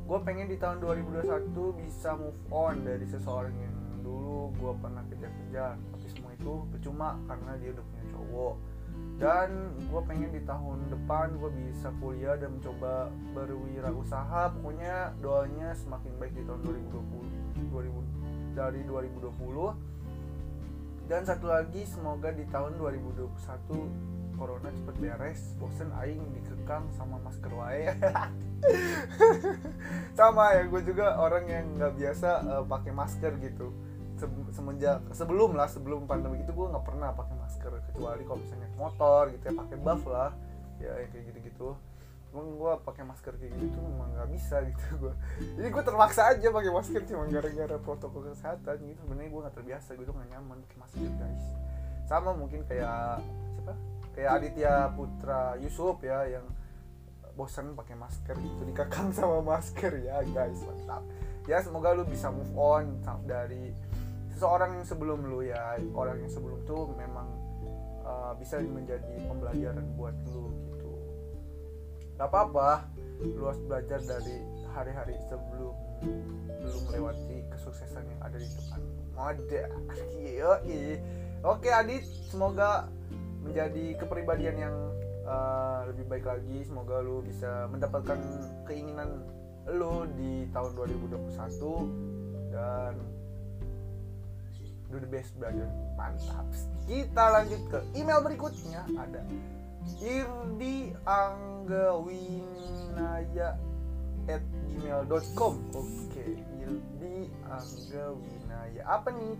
Gue 0.05 0.19
pengen 0.21 0.53
di 0.53 0.61
tahun 0.61 0.85
2021 0.85 1.57
bisa 1.81 2.13
move 2.13 2.37
on 2.53 2.85
dari 2.85 3.09
seseorang 3.09 3.57
yang 3.57 3.73
dulu 4.05 4.53
gue 4.53 4.73
pernah 4.77 5.01
kejar-kejar, 5.09 5.81
tapi 5.81 6.05
semua 6.05 6.31
itu 6.37 6.61
percuma 6.69 7.17
karena 7.25 7.51
dia 7.57 7.69
udah 7.73 7.85
punya 7.89 8.05
cowok. 8.13 8.55
Dan 9.17 9.49
gue 9.81 10.01
pengen 10.05 10.29
di 10.29 10.41
tahun 10.45 10.93
depan 10.93 11.41
gue 11.41 11.49
bisa 11.57 11.89
kuliah 11.97 12.37
dan 12.37 12.61
mencoba 12.61 13.09
berwirausaha. 13.33 14.53
Pokoknya 14.61 15.17
doanya 15.25 15.73
semakin 15.73 16.13
baik 16.21 16.37
di 16.37 16.45
tahun 16.45 16.61
2020, 16.61 17.73
2000 17.73 18.53
dari 18.53 18.85
2020 18.85 19.92
dan 21.11 21.27
satu 21.27 21.51
lagi 21.51 21.83
semoga 21.83 22.31
di 22.31 22.47
tahun 22.47 22.79
2021 22.79 24.13
corona 24.39 24.69
cepet 24.71 24.95
beres. 24.99 25.41
Bosen 25.59 25.91
aing 25.99 26.23
dikekang 26.35 26.87
sama 26.95 27.19
masker 27.21 27.51
wae. 27.53 27.89
Sama 30.17 30.55
ya 30.55 30.63
gue 30.67 30.81
juga 30.87 31.19
orang 31.19 31.45
yang 31.47 31.65
nggak 31.75 31.93
biasa 31.99 32.29
uh, 32.43 32.63
pakai 32.63 32.91
masker 32.95 33.31
gitu. 33.43 33.75
Se 34.15 34.25
semenjak 34.55 35.03
sebelum 35.11 35.57
lah 35.57 35.67
sebelum 35.67 36.07
pandemi 36.07 36.39
itu 36.41 36.51
gue 36.55 36.67
nggak 36.71 36.85
pernah 36.85 37.11
pakai 37.11 37.35
masker. 37.35 37.71
Kecuali 37.91 38.23
kalau 38.23 38.39
misalnya 38.39 38.69
motor 38.79 39.23
gitu 39.31 39.43
ya 39.47 39.53
pakai 39.59 39.77
buff 39.79 40.03
lah. 40.07 40.31
Ya 40.81 40.91
kayak 41.11 41.23
gitu 41.29 41.39
gitu 41.47 41.69
emang 42.33 42.57
gue 42.57 42.71
pakai 42.81 43.03
masker 43.05 43.33
kayak 43.37 43.53
gitu 43.53 43.77
tuh 43.77 43.81
emang 43.85 44.09
nggak 44.17 44.29
bisa 44.33 44.65
gitu 44.65 44.85
gue 44.97 45.13
jadi 45.53 45.67
gue 45.69 45.83
terpaksa 45.85 46.21
aja 46.33 46.47
pakai 46.49 46.71
masker 46.73 47.01
cuma 47.05 47.29
gara-gara 47.29 47.77
protokol 47.77 48.21
kesehatan 48.33 48.75
gitu. 48.89 48.99
Sebenarnya 49.05 49.29
gue 49.29 49.41
nggak 49.45 49.55
terbiasa 49.55 49.89
gue 49.93 50.05
tuh 50.09 50.15
nggak 50.17 50.29
nyaman 50.33 50.57
pakai 50.65 50.77
masker 50.81 51.11
guys. 51.21 51.45
Sama 52.09 52.29
mungkin 52.33 52.65
kayak 52.65 53.21
siapa? 53.61 53.73
Kayak 54.13 54.31
Aditya 54.41 54.73
Putra 54.97 55.43
Yusuf 55.61 55.97
ya 56.01 56.25
yang 56.25 56.45
bosan 57.33 57.73
pakai 57.73 57.97
masker 57.97 58.37
itu 58.37 58.61
dikekang 58.65 59.13
sama 59.13 59.39
masker 59.45 60.01
ya 60.01 60.25
guys. 60.33 60.57
Mantap. 60.65 61.05
Ya 61.45 61.61
semoga 61.61 61.93
lu 61.93 62.03
bisa 62.09 62.33
move 62.33 62.53
on 62.57 62.97
dari 63.29 63.73
seseorang 64.33 64.81
yang 64.81 64.85
sebelum 64.85 65.21
lu 65.29 65.45
ya. 65.45 65.77
Orang 65.93 66.17
yang 66.17 66.31
sebelum 66.33 66.65
tuh 66.65 66.93
memang 66.97 67.29
uh, 68.05 68.33
bisa 68.37 68.57
menjadi 68.57 69.21
pembelajaran 69.29 69.85
buat 69.95 70.15
lu 70.33 70.72
gak 72.23 72.31
apa-apa. 72.31 72.87
Lu 73.19 73.51
harus 73.51 73.59
belajar 73.67 73.99
dari 73.99 74.39
hari-hari 74.71 75.19
sebelum 75.27 75.75
lu 76.63 76.79
melewati 76.87 77.43
kesuksesan 77.51 78.07
yang 78.07 78.21
ada 78.23 78.37
di 78.39 78.47
depan. 78.47 78.79
Ada. 79.19 79.63
Oke 81.43 81.67
Adit. 81.67 82.07
Semoga 82.31 82.87
menjadi 83.43 83.99
kepribadian 83.99 84.55
yang 84.55 84.75
uh, 85.27 85.83
lebih 85.91 86.07
baik 86.07 86.23
lagi. 86.23 86.63
Semoga 86.63 87.03
lu 87.03 87.19
bisa 87.27 87.67
mendapatkan 87.67 88.15
keinginan 88.71 89.27
lu 89.67 90.07
di 90.15 90.47
tahun 90.55 90.79
2021 90.79 92.55
dan 92.55 92.95
do 94.87 94.95
the 94.95 95.09
best 95.11 95.35
brother 95.35 95.67
mantap. 95.99 96.47
Kita 96.87 97.23
lanjut 97.35 97.61
ke 97.67 97.79
email 97.99 98.23
berikutnya. 98.23 98.87
Ada 98.95 99.19
Irdi 100.03 100.91
Anggawinaya 101.03 103.59
at 104.27 104.43
gmail.com 104.43 105.53
oke 105.75 106.25
Irdi 106.63 107.27
Anggawinaya. 107.47 108.81
Apa 108.87 109.11
nih? 109.11 109.35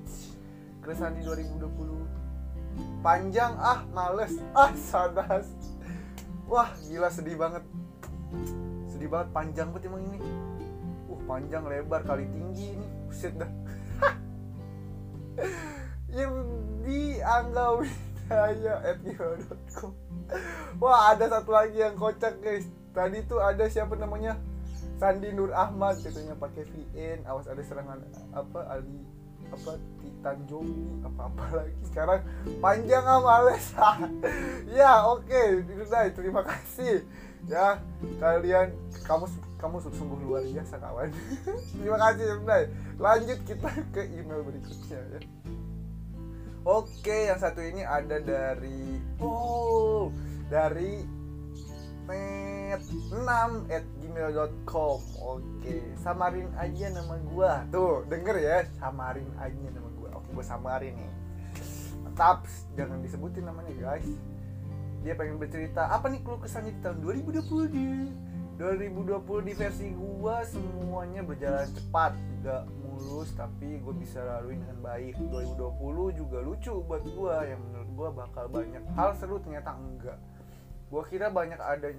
Keresahan 0.83 1.15
di 1.15 1.23
2020 1.23 1.63
panjang 2.99 3.55
ah 3.59 3.87
males 3.95 4.35
ah 4.51 4.71
sadas. 4.75 5.47
Wah 6.47 6.71
gila 6.87 7.07
sedih 7.07 7.39
banget. 7.39 7.63
Sedih 8.91 9.07
banget 9.07 9.31
panjang 9.31 9.71
banget 9.71 9.87
emang 9.87 10.03
ini. 10.11 10.19
Uh 11.07 11.19
panjang 11.23 11.63
lebar 11.67 12.03
kali 12.03 12.27
tinggi 12.27 12.75
ini. 12.75 12.87
Buset 13.07 13.31
dah. 13.39 13.51
Yang 16.17 16.33
di 16.83 17.23
Angga 17.23 17.79
Widaya 17.79 18.12
at 18.29 18.97
gmail.com 19.03 19.91
Wah 20.79 21.13
ada 21.13 21.29
satu 21.29 21.51
lagi 21.51 21.79
yang 21.79 21.95
kocak 21.99 22.39
guys. 22.39 22.65
Tadi 22.93 23.25
tuh 23.25 23.41
ada 23.41 23.65
siapa 23.67 23.93
namanya? 23.97 24.39
Sandi 25.01 25.33
Nur 25.33 25.51
Ahmad 25.51 25.99
katanya 25.99 26.37
pakai 26.37 26.63
VN 26.63 27.25
Awas 27.27 27.49
ada 27.49 27.59
serangan 27.65 27.99
apa 28.31 28.59
Ali 28.69 29.03
apa 29.51 29.75
Titan 29.99 30.37
Zombie 30.47 31.01
apa 31.03 31.21
apa 31.27 31.43
lagi. 31.63 31.81
Sekarang 31.89 32.19
panjang 32.63 33.03
ah 33.03 33.19
males 33.19 33.65
ya 34.77 35.03
oke. 35.09 35.27
Okay. 35.27 36.11
terima 36.15 36.41
kasih. 36.45 37.03
Ya 37.49 37.83
kalian 38.21 38.71
kamu 39.03 39.27
kamu 39.59 39.75
sungguh 39.83 40.19
luar 40.23 40.43
biasa 40.43 40.75
kawan. 40.75 41.11
Terima 41.79 41.95
kasih 41.95 42.35
Yundai 42.35 42.67
lanjut 42.99 43.39
kita 43.47 43.69
ke 43.95 44.05
email 44.11 44.45
berikutnya 44.45 44.99
ya 45.17 45.19
oke 46.63 47.17
yang 47.29 47.39
satu 47.39 47.59
ini 47.59 47.83
ada 47.83 48.19
dari 48.19 48.99
oh 49.19 50.11
dari 50.47 51.03
net6 52.03 53.27
at 53.71 53.85
gmail.com 54.03 54.99
oke 55.23 55.75
samarin 56.03 56.51
aja 56.59 56.91
nama 56.91 57.15
gua. 57.31 57.63
Tuh 57.71 58.03
denger 58.11 58.35
ya 58.39 58.57
samarin 58.79 59.29
aja 59.39 59.67
nama 59.71 59.89
gua. 59.95 60.09
Oke 60.19 60.29
gua 60.35 60.45
samarin 60.45 60.95
nih. 60.99 61.11
Mantap 62.03 62.43
jangan 62.75 62.99
disebutin 62.99 63.47
namanya 63.47 63.71
guys. 63.79 64.07
Dia 65.03 65.15
pengen 65.15 65.39
bercerita 65.39 65.91
apa 65.91 66.11
nih 66.11 66.23
keluh 66.23 66.39
kesannya 66.39 66.75
di 66.75 66.81
tahun 66.83 66.99
2020 67.03 67.75
nih 67.75 68.32
2020 68.53 69.49
di 69.49 69.53
versi 69.57 69.87
gua 69.97 70.45
semuanya 70.45 71.25
berjalan 71.25 71.65
cepat 71.73 72.13
tidak 72.13 72.69
mulus 72.85 73.33
tapi 73.33 73.81
gue 73.81 73.95
bisa 73.97 74.21
lalui 74.21 74.61
dengan 74.61 74.77
baik. 74.77 75.17
2020 75.17 76.19
juga 76.21 76.37
lucu 76.37 76.73
buat 76.85 77.01
gua 77.17 77.49
yang 77.49 77.57
menurut 77.65 77.89
gua 77.97 78.09
bakal 78.13 78.45
banyak 78.53 78.83
hal 78.93 79.17
seru 79.17 79.41
ternyata 79.41 79.73
enggak. 79.73 80.21
Gua 80.93 81.01
kira 81.09 81.33
banyak 81.33 81.57
ada 81.57 81.97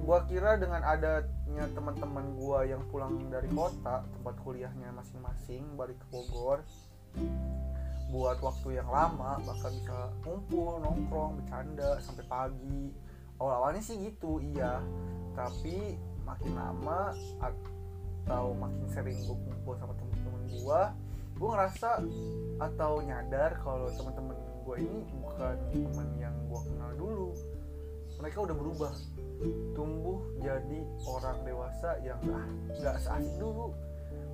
gua 0.00 0.24
kira 0.24 0.56
dengan 0.56 0.80
adanya 0.80 1.64
teman-teman 1.76 2.32
gua 2.40 2.64
yang 2.64 2.80
pulang 2.88 3.28
dari 3.28 3.52
kota 3.52 4.08
tempat 4.08 4.34
kuliahnya 4.40 4.88
masing-masing 4.96 5.76
balik 5.76 6.00
ke 6.00 6.06
Bogor 6.08 6.64
buat 8.08 8.40
waktu 8.40 8.80
yang 8.80 8.88
lama 8.88 9.36
bakal 9.44 9.68
bisa 9.68 10.08
ngumpul 10.24 10.80
nongkrong 10.80 11.44
bercanda 11.44 12.00
sampai 12.00 12.24
pagi. 12.24 12.88
Awal-awalnya 13.36 13.84
sih 13.84 14.00
gitu 14.00 14.40
iya 14.40 14.80
tapi 15.38 15.94
makin 16.26 16.52
lama 16.58 17.14
atau 17.38 18.50
makin 18.58 18.86
sering 18.90 19.14
gue 19.22 19.36
kumpul 19.46 19.78
sama 19.78 19.94
temen-temen 19.94 20.42
gue 20.50 20.80
gue 21.38 21.48
ngerasa 21.54 22.02
atau 22.58 22.92
nyadar 23.06 23.54
kalau 23.62 23.86
temen-temen 23.94 24.34
gue 24.66 24.76
ini 24.82 25.00
bukan 25.14 25.56
temen 25.70 26.08
yang 26.18 26.34
gue 26.50 26.60
kenal 26.66 26.90
dulu. 26.98 27.30
Mereka 28.18 28.38
udah 28.42 28.56
berubah 28.58 28.92
tumbuh 29.78 30.18
jadi 30.42 30.78
orang 31.06 31.46
dewasa 31.46 32.02
yang 32.02 32.18
ah 32.34 32.44
nggak 32.74 32.98
seasik 32.98 33.38
dulu. 33.38 33.70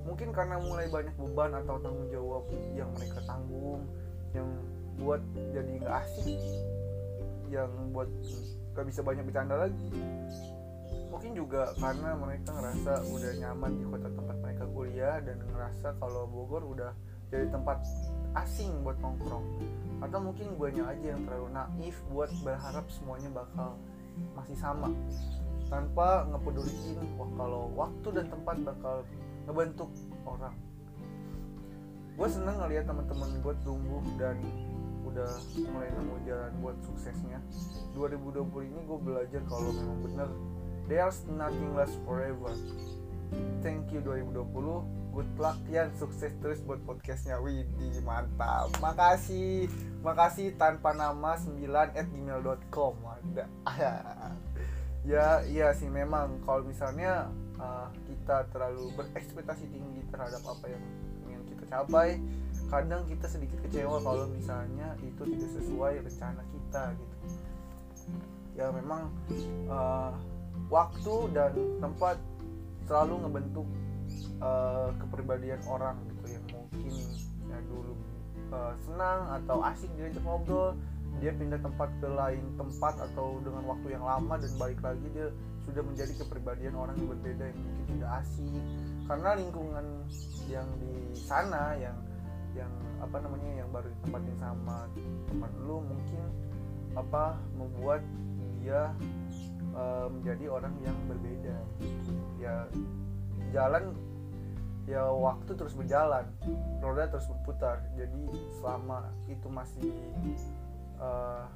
Mungkin 0.09 0.33
karena 0.33 0.57
mulai 0.57 0.89
banyak 0.89 1.13
beban 1.21 1.53
atau 1.53 1.77
tanggung 1.77 2.09
jawab 2.09 2.43
yang 2.73 2.89
mereka 2.97 3.21
tanggung 3.29 3.85
yang 4.33 4.49
buat 4.97 5.21
jadi 5.53 5.71
nggak 5.85 5.93
asik 6.01 6.41
yang 7.53 7.69
buat 7.93 8.09
gak 8.75 8.85
bisa 8.91 8.99
banyak 9.05 9.23
bercanda 9.23 9.55
lagi 9.55 9.87
mungkin 11.15 11.31
juga 11.31 11.71
karena 11.79 12.11
mereka 12.19 12.51
ngerasa 12.51 13.07
udah 13.07 13.31
nyaman 13.39 13.71
di 13.79 13.87
kota 13.87 14.11
tempat 14.11 14.35
mereka 14.43 14.63
kuliah 14.67 15.15
dan 15.23 15.39
ngerasa 15.47 15.95
kalau 15.95 16.27
Bogor 16.27 16.67
udah 16.67 16.91
jadi 17.31 17.47
tempat 17.55 17.87
asing 18.35 18.83
buat 18.83 18.99
nongkrong. 18.99 19.47
Atau 20.03 20.19
mungkin 20.19 20.59
gue 20.59 20.75
aja 20.75 20.91
yang 20.91 21.23
terlalu 21.23 21.55
naif 21.55 21.95
buat 22.11 22.27
berharap 22.43 22.83
semuanya 22.91 23.31
bakal 23.31 23.79
masih 24.35 24.59
sama. 24.59 24.91
Tanpa 25.71 26.27
ngepeduliin 26.35 26.99
wah 27.15 27.31
kalau 27.39 27.71
waktu 27.79 28.07
dan 28.11 28.27
tempat 28.27 28.55
bakal 28.67 29.07
ngebentuk 29.47 29.87
orang. 30.27 30.51
Gue 32.19 32.27
seneng 32.27 32.59
ngeliat 32.59 32.91
teman-teman 32.91 33.39
gue 33.39 33.55
tumbuh 33.63 34.03
dan 34.19 34.35
udah 35.07 35.31
mulai 35.63 35.87
nemu 35.95 36.15
jalan 36.27 36.51
buat 36.59 36.75
suksesnya. 36.83 37.39
2020 37.95 38.67
ini 38.67 38.79
gue 38.83 38.99
belajar 38.99 39.41
kalau 39.47 39.71
memang 39.71 39.99
bener 40.03 40.29
there's 40.87 41.25
nothing 41.29 41.75
last 41.75 41.97
forever. 42.05 42.53
Thank 43.65 43.89
you 43.91 43.99
2020 44.05 45.05
good 45.15 45.31
luck 45.39 45.55
ya 45.71 45.87
sukses 45.95 46.35
terus 46.43 46.59
buat 46.67 46.83
podcastnya. 46.83 47.39
Widi 47.39 48.03
mantap. 48.03 48.67
Makasih. 48.83 49.71
Makasih 50.03 50.59
tanpa 50.59 50.91
nama 50.91 51.39
9 51.39 51.55
at 51.95 52.07
gmail.com 52.11 52.95
ada. 53.01 53.45
Ya 55.05 55.45
iya 55.45 55.69
sih. 55.77 55.85
Memang 55.85 56.41
kalau 56.49 56.65
misalnya 56.65 57.29
uh, 57.61 57.93
kita 58.09 58.49
terlalu 58.49 58.89
berekspektasi 58.97 59.69
tinggi 59.69 60.01
terhadap 60.09 60.41
apa 60.41 60.65
yang 60.65 60.81
ingin 61.29 61.41
kita 61.45 61.63
capai 61.69 62.17
kadang 62.73 63.05
kita 63.05 63.29
sedikit 63.29 63.61
kecewa 63.61 64.01
kalau 64.01 64.25
misalnya 64.33 64.97
itu 65.05 65.21
tidak 65.29 65.51
sesuai 65.61 65.93
rencana 66.01 66.41
kita 66.49 66.83
gitu. 66.97 67.15
Ya 68.57 68.73
memang 68.73 69.13
uh, 69.69 70.17
waktu 70.69 71.15
dan 71.33 71.53
tempat 71.81 72.17
selalu 72.85 73.25
ngebentuk 73.25 73.67
uh, 74.41 74.89
kepribadian 75.01 75.61
orang 75.65 75.97
gitu 76.09 76.37
yang 76.37 76.45
mungkin 76.53 76.93
ya 77.49 77.57
dulu 77.69 77.93
uh, 78.53 78.73
senang 78.85 79.19
atau 79.41 79.57
asik 79.65 79.89
diajak 79.97 80.21
ngobrol 80.25 80.77
dia 81.23 81.31
pindah 81.31 81.59
tempat 81.63 81.89
ke 82.03 82.07
lain 82.11 82.43
tempat 82.59 82.99
atau 82.99 83.39
dengan 83.39 83.63
waktu 83.71 83.95
yang 83.95 84.03
lama 84.03 84.35
dan 84.35 84.51
balik 84.59 84.79
lagi 84.83 85.07
dia 85.15 85.31
sudah 85.63 85.81
menjadi 85.81 86.13
kepribadian 86.21 86.75
orang 86.77 86.95
yang 86.99 87.09
berbeda 87.15 87.43
yang 87.49 87.59
mungkin 87.59 87.85
tidak 87.97 88.11
asik. 88.21 88.63
Karena 89.05 89.29
lingkungan 89.37 89.85
yang 90.51 90.67
di 90.77 90.93
sana 91.17 91.73
yang 91.79 91.97
yang 92.55 92.71
apa 92.99 93.17
namanya 93.19 93.63
yang 93.63 93.69
baru 93.71 93.87
ditempatin 93.91 94.35
sama 94.39 94.87
teman 95.27 95.51
lu 95.67 95.83
mungkin 95.83 96.21
apa 96.95 97.35
membuat 97.59 98.01
dia 98.63 98.95
menjadi 100.07 100.47
orang 100.47 100.71
yang 100.79 100.95
berbeda. 101.11 101.57
Ya 102.39 102.67
jalan 103.51 103.91
ya 104.85 105.09
waktu 105.09 105.51
terus 105.57 105.73
berjalan 105.73 106.25
roda 106.79 107.11
terus 107.11 107.27
berputar. 107.27 107.83
Jadi 107.99 108.21
selama 108.61 109.09
itu 109.27 109.47
masih 109.51 109.91
uh, 111.01 111.49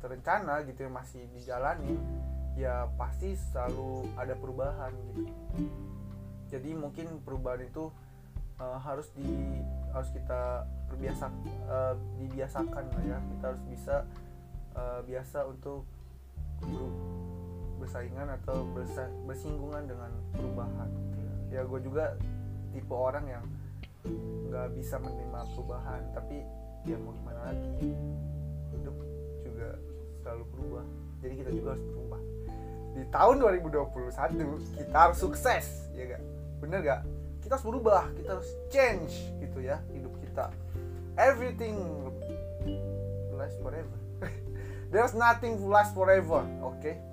terencana 0.00 0.64
gitu 0.64 0.88
ya 0.88 0.90
masih 0.90 1.22
dijalani 1.36 1.94
ya 2.56 2.88
pasti 2.98 3.36
selalu 3.52 4.08
ada 4.16 4.34
perubahan 4.34 4.92
gitu. 5.14 5.32
Jadi 6.50 6.74
mungkin 6.74 7.22
perubahan 7.22 7.62
itu 7.62 7.94
uh, 8.58 8.78
harus 8.82 9.06
di 9.14 9.62
harus 9.94 10.10
kita 10.10 10.66
berbiasa 10.90 11.30
uh, 11.70 11.94
dibiasakan 12.18 12.84
lah 12.90 13.04
ya. 13.06 13.18
Kita 13.22 13.44
harus 13.54 13.62
bisa 13.70 13.96
uh, 14.74 15.00
biasa 15.06 15.46
untuk 15.46 15.86
bersaingan 17.80 18.28
atau 18.44 18.68
bersa 18.76 19.08
bersinggungan 19.24 19.88
dengan 19.88 20.12
perubahan 20.36 20.90
ya. 21.48 21.64
Gue 21.64 21.80
juga 21.80 22.14
tipe 22.70 22.92
orang 22.92 23.24
yang 23.26 23.44
nggak 24.48 24.76
bisa 24.76 24.96
menerima 24.96 25.40
perubahan 25.56 26.00
tapi 26.16 26.40
ya 26.88 26.96
mau 26.96 27.12
gimana 27.12 27.52
lagi 27.52 27.92
hidup 28.72 28.96
juga 29.44 29.68
selalu 30.20 30.44
berubah. 30.52 30.84
Jadi 31.20 31.34
kita 31.36 31.50
juga 31.52 31.68
harus 31.76 31.86
berubah. 31.92 32.20
Di 32.90 33.02
tahun 33.12 33.36
2021 33.60 34.80
kita 34.82 34.98
harus 34.98 35.18
sukses 35.20 35.64
ya 35.94 36.16
gak 36.16 36.22
bener 36.60 36.80
gak 36.84 37.02
kita 37.40 37.56
harus 37.56 37.66
berubah 37.66 38.04
kita 38.18 38.30
harus 38.36 38.50
change 38.68 39.12
gitu 39.40 39.58
ya 39.64 39.80
hidup 39.92 40.12
kita. 40.20 40.52
Everything 41.16 41.76
lasts 43.36 43.60
forever. 43.60 43.98
There's 44.92 45.14
nothing 45.14 45.60
lasts 45.68 45.92
forever 45.92 46.44
oke 46.64 46.80
okay? 46.80 47.09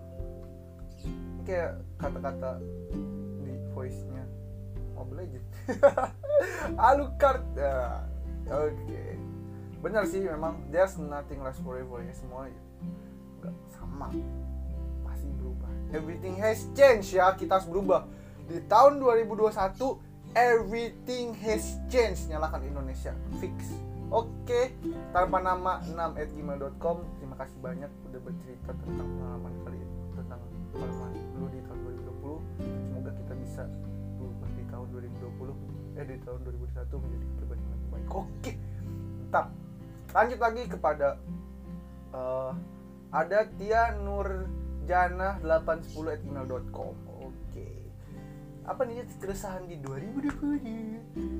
Kayak 1.47 1.79
kata-kata 1.95 2.59
di 3.39 3.55
voice 3.71 4.03
nya 4.11 4.27
Mobile 4.91 5.23
Legend 5.23 5.45
Alucard 6.91 7.43
ya 7.55 8.03
oke. 8.51 8.75
Okay. 8.75 9.15
benar 9.79 10.03
sih 10.03 10.19
memang 10.19 10.67
there's 10.67 10.99
nothing 10.99 11.39
lasts 11.39 11.63
forever 11.63 12.03
ya 12.03 12.11
semua 12.11 12.51
nggak 13.39 13.55
sama. 13.71 14.11
Pasti 15.07 15.29
berubah. 15.39 15.71
Everything 15.95 16.35
has 16.35 16.67
changed 16.75 17.15
ya 17.15 17.31
kita 17.37 17.61
harus 17.61 17.69
berubah. 17.69 18.03
Di 18.49 18.59
tahun 18.67 18.99
2021 18.99 19.55
everything 20.35 21.31
has 21.39 21.79
changed. 21.87 22.27
Nyalakan 22.27 22.67
Indonesia 22.67 23.15
fix. 23.39 23.71
Oke, 24.07 24.71
tanpa 25.11 25.43
nama 25.43 25.83
6@gmail.com. 25.83 26.97
Terima 27.19 27.35
kasih 27.35 27.57
banyak 27.59 27.91
udah 28.07 28.21
bercerita 28.23 28.71
tentang 28.71 29.07
pengalaman 29.19 29.53
kalian 29.67 29.89
tentang 30.15 30.39
pengalaman 30.71 31.16
2020 34.97 35.97
eh 35.97 36.05
di 36.05 36.17
tahun 36.21 36.39
2021 36.45 37.03
menjadi 37.03 37.25
pribadi 37.37 37.61
yang 37.61 37.73
lebih 37.73 37.89
baik. 37.89 38.07
Oke. 38.13 38.51
Mantap. 39.21 39.47
Lanjut 40.13 40.39
lagi 40.39 40.63
kepada 40.69 41.07
uh, 42.13 42.51
ada 43.13 43.39
Tia 43.57 43.83
Nurjana 43.97 45.37
810@gmail.com. 45.41 46.95
Oke. 47.25 47.67
Apa 48.65 48.81
nih 48.85 49.05
keresahan 49.21 49.65
di 49.69 49.77
2020? 49.81 51.37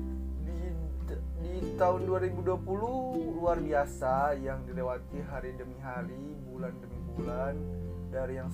di 1.38 1.74
tahun 1.78 2.02
2020 2.06 3.38
luar 3.38 3.58
biasa 3.62 4.34
yang 4.42 4.66
dilewati 4.66 5.22
hari 5.30 5.54
demi 5.54 5.78
hari, 5.78 6.34
bulan 6.50 6.74
demi 6.82 6.98
bulan 7.14 7.54
dari 8.10 8.38
yang 8.42 8.50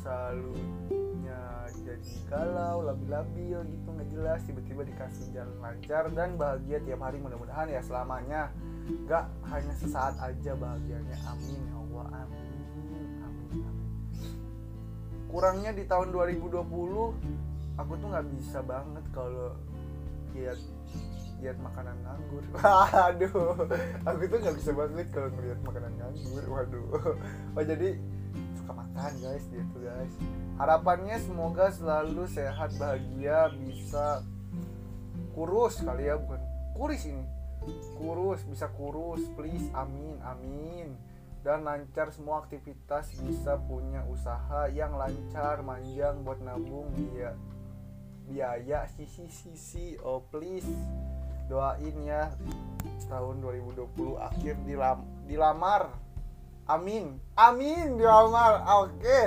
selalunya 1.34 1.82
jadi 1.84 2.12
galau, 2.30 2.76
labil-labil 2.86 3.58
gitu 3.70 3.88
nggak 3.90 4.08
jelas 4.10 4.40
tiba-tiba 4.46 4.82
dikasih 4.86 5.26
jalan 5.34 5.56
lancar 5.58 6.04
dan 6.14 6.30
bahagia 6.38 6.78
tiap 6.82 7.00
hari 7.02 7.18
mudah-mudahan 7.18 7.68
ya 7.70 7.80
selamanya. 7.82 8.50
Nggak 8.84 9.24
hanya 9.48 9.74
sesaat 9.80 10.14
aja 10.20 10.52
bahagianya 10.54 11.16
amin 11.24 11.60
ya 11.64 11.74
Allah 11.80 12.06
amin 12.24 12.46
amin 13.24 13.60
amin. 13.64 13.92
Kurangnya 15.32 15.72
di 15.72 15.84
tahun 15.88 16.12
2020 16.12 16.62
aku 17.80 17.92
tuh 17.98 18.08
nggak 18.12 18.26
bisa 18.38 18.58
banget 18.62 19.04
kalau 19.10 19.56
lihat 20.36 20.60
lihat 21.42 21.58
makanan 21.60 21.96
nganggur. 22.04 22.44
Waduh 22.94 23.56
aku 24.04 24.22
tuh 24.28 24.38
nggak 24.40 24.56
bisa 24.60 24.70
banget 24.76 25.06
kalau 25.10 25.28
ngeliat 25.32 25.60
makanan 25.64 25.92
nganggur 25.96 26.44
waduh. 26.48 26.86
Oh 27.56 27.64
jadi 27.64 27.98
makan 28.94 29.14
guys 29.18 29.44
gitu 29.50 29.76
guys. 29.82 30.14
Harapannya 30.54 31.18
semoga 31.18 31.66
selalu 31.74 32.30
sehat 32.30 32.78
bahagia 32.78 33.50
bisa 33.58 34.22
kurus 35.34 35.82
kali 35.82 36.06
ya 36.06 36.14
bukan 36.14 36.38
kuris 36.78 37.02
ini. 37.10 37.26
Kurus 37.98 38.46
bisa 38.46 38.70
kurus 38.70 39.26
please 39.34 39.66
amin 39.74 40.22
amin. 40.22 40.94
Dan 41.42 41.66
lancar 41.66 42.08
semua 42.14 42.46
aktivitas 42.46 43.12
bisa 43.18 43.58
punya 43.66 44.06
usaha 44.06 44.70
yang 44.70 44.94
lancar 44.94 45.60
manjang 45.60 46.22
buat 46.22 46.40
nabung 46.40 46.88
biaya 46.96 47.36
biaya 48.24 48.88
sisi 48.96 49.28
sisi 49.28 50.00
oh 50.00 50.24
please 50.32 50.64
doain 51.44 51.92
ya 52.00 52.32
tahun 53.12 53.44
2020 53.44 54.16
akhir 54.16 54.56
dilam 54.64 55.04
dilamar 55.28 55.92
amin. 56.68 57.20
Amin 57.36 58.00
dilamar 58.00 58.64
oke. 58.64 58.96
Okay. 59.00 59.26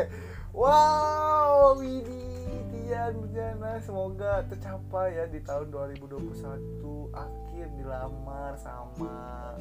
wow 0.58 1.78
ini 1.82 2.26
Tian 2.74 3.14
Bujana 3.20 3.78
semoga 3.84 4.42
tercapai 4.48 5.20
ya 5.20 5.26
di 5.30 5.44
tahun 5.44 5.70
2021 5.70 6.34
akhir 7.14 7.66
dilamar 7.78 8.56
sama 8.58 9.54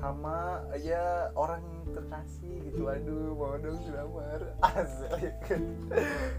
sama 0.00 0.64
ya 0.80 1.28
orang 1.36 1.60
terkasih 1.92 2.72
gitu. 2.72 2.88
Aduh 2.88 3.36
mau 3.36 3.54
dong 3.60 3.78
dilamar. 3.84 4.40
Asik. 4.64 5.60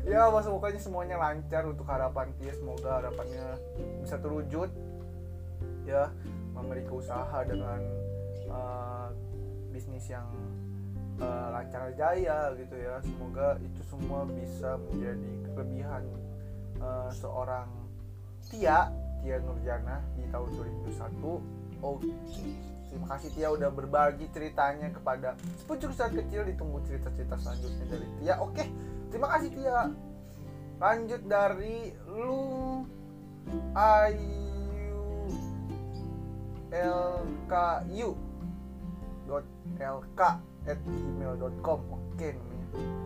Ya 0.02 0.28
mas 0.34 0.50
pokoknya 0.50 0.82
semuanya 0.82 1.16
lancar 1.22 1.70
untuk 1.70 1.86
harapan 1.86 2.34
Tia 2.42 2.58
semoga 2.58 3.00
harapannya 3.00 3.62
bisa 4.02 4.18
terwujud. 4.18 4.70
Ya 5.86 6.10
memiliki 6.58 6.90
usaha 6.90 7.46
dengan 7.46 7.80
uh, 8.50 9.14
bisnis 9.92 10.16
yang 10.16 10.24
uh, 11.20 11.52
lancar 11.52 11.92
jaya 12.00 12.56
gitu 12.56 12.80
ya 12.80 13.04
semoga 13.04 13.60
itu 13.60 13.82
semua 13.92 14.24
bisa 14.24 14.80
menjadi 14.88 15.32
kelebihan 15.52 16.04
uh, 16.80 17.12
seorang 17.12 17.68
Tia 18.48 18.88
Tia 19.20 19.38
Nurjana 19.44 20.00
di 20.16 20.24
tahun 20.32 20.48
2021 20.88 20.96
oke 20.96 21.44
okay 21.84 22.56
Terima 22.92 23.08
kasih 23.16 23.32
Tia 23.32 23.48
udah 23.48 23.72
berbagi 23.72 24.28
ceritanya 24.36 24.92
kepada 24.92 25.40
sepucuk 25.64 25.96
saat 25.96 26.12
kecil 26.12 26.44
ditunggu 26.44 26.84
cerita-cerita 26.84 27.40
selanjutnya 27.40 27.88
dari 27.88 28.08
Tia. 28.20 28.36
Oke, 28.44 28.68
terima 29.08 29.32
kasih 29.32 29.48
Tia. 29.56 29.88
Lanjut 30.76 31.24
dari 31.24 31.96
lu 32.12 32.84
ayu 33.72 34.44
lku 36.68 38.31
dot 39.32 39.48
lk 39.80 40.22
at 40.68 40.80
gmail.com 40.84 41.80
oke 41.88 42.28
namanya. 42.36 42.66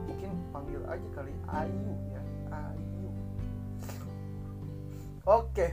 Mungkin 0.09 0.31
panggil 0.49 0.81
aja 0.89 1.07
kali 1.13 1.33
ayu 1.53 1.93
ya. 2.09 2.21
Ayu. 2.49 3.09
Oke. 5.29 5.67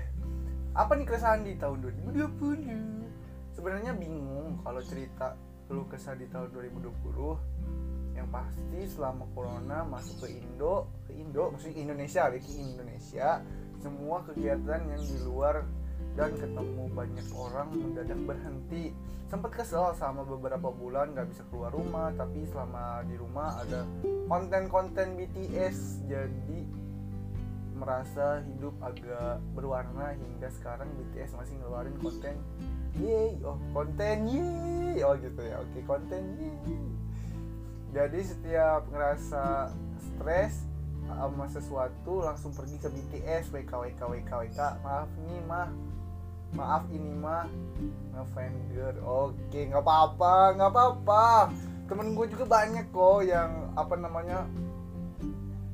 Apa 0.77 0.93
nih 0.97 1.09
keresahan 1.09 1.45
di 1.45 1.57
tahun 1.57 1.81
2020 2.13 3.57
sebenarnya 3.57 3.93
bingung 3.97 4.61
kalau 4.65 4.81
cerita 4.85 5.37
lu 5.73 5.89
kesah 5.89 6.17
di 6.17 6.29
tahun 6.29 6.53
2020 6.53 8.17
yang 8.17 8.29
pasti 8.29 8.81
selama 8.89 9.25
corona 9.33 9.85
masuk 9.89 10.29
ke 10.29 10.37
Indo 10.37 10.89
ke 11.09 11.17
Indo 11.17 11.53
maksudnya 11.53 11.81
Indonesia 11.81 12.29
ke 12.29 12.41
Indonesia 12.61 13.41
semua 13.81 14.25
kegiatan 14.25 14.81
yang 14.89 15.01
di 15.01 15.17
luar 15.25 15.65
dan 16.13 16.37
ketemu 16.37 16.85
banyak 16.93 17.29
orang 17.33 17.69
mendadak 17.73 18.21
berhenti. 18.29 18.93
Sempat 19.33 19.51
kesel 19.57 19.97
sama 19.97 20.29
beberapa 20.29 20.69
bulan 20.69 21.17
nggak 21.17 21.33
bisa 21.33 21.43
keluar 21.49 21.73
rumah 21.73 22.13
tapi 22.13 22.45
selama 22.53 23.01
di 23.09 23.17
rumah 23.17 23.65
ada 23.65 23.89
konten-konten 24.29 25.17
BTS 25.17 26.05
jadi 26.05 26.61
merasa 27.73 28.45
hidup 28.45 28.77
agak 28.85 29.41
berwarna 29.57 30.13
hingga 30.15 30.53
sekarang 30.53 30.87
BTS 31.01 31.33
masih 31.33 31.57
ngeluarin 31.65 31.97
konten. 31.99 32.37
Yeay 33.01 33.41
oh 33.41 33.57
konten 33.73 34.29
yeay 34.29 35.01
oh 35.01 35.17
gitu 35.17 35.41
ya. 35.41 35.65
Oke 35.65 35.81
konten 35.89 36.37
yeay. 36.37 36.85
Jadi 37.93 38.21
setiap 38.21 38.85
ngerasa 38.93 39.73
stres 39.97 40.69
sama 41.09 41.45
sesuatu 41.49 42.25
langsung 42.25 42.53
pergi 42.53 42.77
ke 42.81 42.89
BTS 42.89 43.49
WK 43.53 43.73
WK 43.73 44.01
WK 44.01 44.31
WK 44.33 44.61
maaf 44.81 45.09
nih 45.29 45.41
mah 45.45 45.69
maaf 46.53 46.85
ini 46.93 47.17
mah 47.17 47.49
ngefan 48.13 48.53
girl 48.77 48.97
oke 49.03 49.59
nggak 49.59 49.83
apa-apa 49.83 50.35
nggak 50.57 50.71
apa-apa. 50.71 51.27
Temen 51.89 52.17
gue 52.17 52.27
juga 52.33 52.45
banyak 52.49 52.89
kok 52.93 53.21
yang 53.25 53.73
apa 53.77 53.95
namanya 53.97 54.49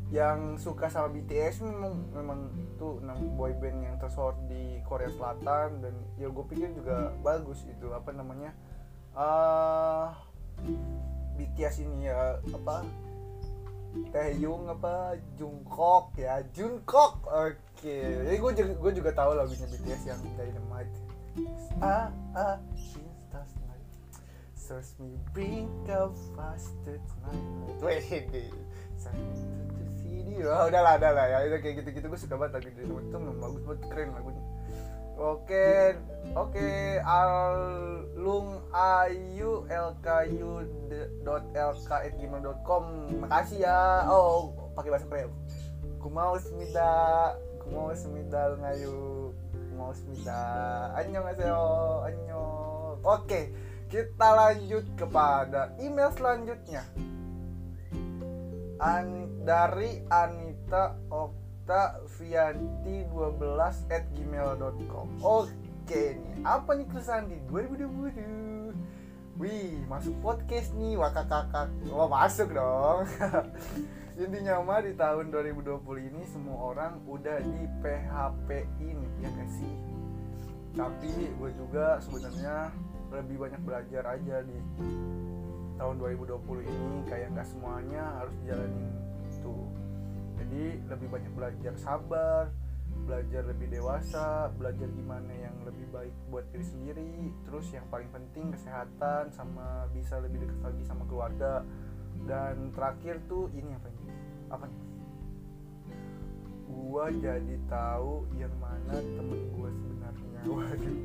yang 0.09 0.57
suka 0.57 0.89
sama 0.89 1.13
BTS 1.13 1.63
memang 1.63 1.95
memang 2.17 2.41
itu 2.57 2.89
enam 3.05 3.19
boy 3.37 3.53
band 3.59 3.85
yang 3.85 3.97
tersohor 4.01 4.35
di 4.47 4.81
Korea 4.87 5.11
Selatan. 5.13 5.83
Dan 5.83 5.95
ya 6.17 6.31
gue 6.31 6.45
pikir 6.47 6.75
juga 6.75 7.13
bagus 7.23 7.67
itu 7.67 7.91
apa 7.93 8.15
namanya 8.15 8.55
uh, 9.15 10.15
BTS 11.39 11.87
ini 11.87 12.11
ya 12.11 12.39
apa 12.55 12.87
Taehyung 14.15 14.71
apa 14.71 15.19
Jungkook 15.35 16.15
ya 16.19 16.43
Jungkook. 16.55 17.27
Oke 17.27 17.68
okay. 17.79 18.27
jadi 18.27 18.37
gue 18.43 18.53
juga 18.59 18.73
gue 18.75 18.93
juga 18.99 19.11
tahu 19.15 19.31
lagunya 19.39 19.67
BTS 19.71 20.03
yang 20.11 20.21
Dynamite. 20.35 20.95
Ah 21.79 22.11
ah 22.35 22.59
stars 22.75 23.55
night. 23.71 23.87
Search 24.59 24.91
me 24.99 25.15
bring 25.31 25.71
up 25.87 26.11
faster 26.35 26.99
tonight. 26.99 27.47
Wait, 27.79 28.27
oh, 30.43 30.67
udah 30.67 30.81
lah 30.83 30.95
udah 30.99 31.11
lah. 31.15 31.27
Ya 31.31 31.39
itu 31.47 31.57
kayak 31.63 31.75
gitu 31.83 31.89
gitu 32.03 32.07
gue 32.11 32.19
suka 32.19 32.35
banget 32.35 32.59
lagu 32.59 32.69
itu 32.75 32.83
itu 32.83 33.17
bagus 33.39 33.63
banget. 33.63 33.81
Keren 33.87 34.09
lagunya. 34.11 34.43
Oke 35.19 35.95
oke. 36.35 36.71
Alung 37.07 38.63
ayu 38.75 39.67
lku 39.67 40.53
dot 41.23 41.45
lk 41.55 41.91
at 41.91 42.13
gmail 42.19 42.43
dot 42.43 42.59
com. 42.67 43.07
Makasih 43.23 43.63
ya. 43.63 44.07
Oh 44.11 44.51
pakai 44.75 44.91
bahasa 44.95 45.07
Korea 45.07 45.31
kumau 47.69 47.93
semida 47.93 48.49
kumau 48.49 48.57
semida 48.57 48.57
ngayu. 48.57 48.99
Kumau 49.69 49.93
semida 49.93 50.41
annyeonghaseyo. 50.97 51.65
Annyeong. 52.09 52.99
Oke 53.05 53.41
kita 53.89 54.29
lanjut 54.37 54.85
kepada 55.01 55.73
email 55.81 56.13
selanjutnya. 56.13 56.85
An 58.79 59.33
dari 59.43 60.05
Anita 60.13 60.95
Oktavianti 61.11 63.09
12 63.11 63.89
at 63.91 64.07
gmail.com 64.15 65.19
Oke 65.25 66.21
nih, 66.21 66.37
apa 66.47 66.71
nih 66.79 66.87
keresahan 66.87 67.27
di 67.27 67.41
2020? 67.49 69.41
Wih, 69.41 69.83
masuk 69.89 70.15
podcast 70.23 70.77
nih, 70.79 70.95
wakak 70.95 71.27
kakak 71.27 71.71
Wah 71.91 72.07
masuk 72.07 72.55
dong 72.55 73.07
Intinya 74.19 74.59
mah 74.67 74.83
di 74.83 74.99
tahun 74.99 75.31
2020 75.31 76.11
ini 76.11 76.23
semua 76.27 76.75
orang 76.75 76.99
udah 77.07 77.39
di 77.39 77.71
PHP-in 77.79 78.99
ya 79.23 79.29
gak 79.31 79.51
sih? 79.55 79.75
Tapi 80.75 81.13
gue 81.39 81.51
juga 81.55 82.03
sebenarnya 82.03 82.75
lebih 83.15 83.47
banyak 83.47 83.63
belajar 83.63 84.03
aja 84.19 84.43
di 84.43 84.59
tahun 85.79 85.97
2020 86.03 86.67
ini 86.67 86.93
kayak 87.07 87.33
nggak 87.33 87.47
semuanya 87.47 88.03
harus 88.19 88.35
dijalanin 88.43 88.91
itu 89.31 89.57
jadi 90.37 90.65
lebih 90.91 91.09
banyak 91.09 91.33
belajar 91.33 91.73
sabar 91.79 92.51
belajar 93.07 93.47
lebih 93.47 93.71
dewasa 93.71 94.51
belajar 94.59 94.91
gimana 94.91 95.31
yang 95.31 95.55
lebih 95.63 95.87
baik 95.95 96.13
buat 96.29 96.45
diri 96.51 96.67
sendiri 96.67 97.15
terus 97.47 97.71
yang 97.71 97.87
paling 97.89 98.11
penting 98.11 98.51
kesehatan 98.53 99.31
sama 99.31 99.87
bisa 99.95 100.19
lebih 100.19 100.45
dekat 100.45 100.61
lagi 100.61 100.83
sama 100.85 101.07
keluarga 101.07 101.63
dan 102.27 102.73
terakhir 102.75 103.23
tuh 103.29 103.53
ini 103.55 103.71
apa 103.77 103.89
ini? 103.89 104.13
Apa 104.49 104.65
nih? 104.67 104.83
Gua 106.69 107.09
jadi 107.13 107.57
tahu 107.69 108.29
yang 108.37 108.53
mana 108.61 108.97
temen 108.97 109.41
gua 109.57 109.71
sebenarnya. 109.73 110.41
Waduh. 110.53 110.99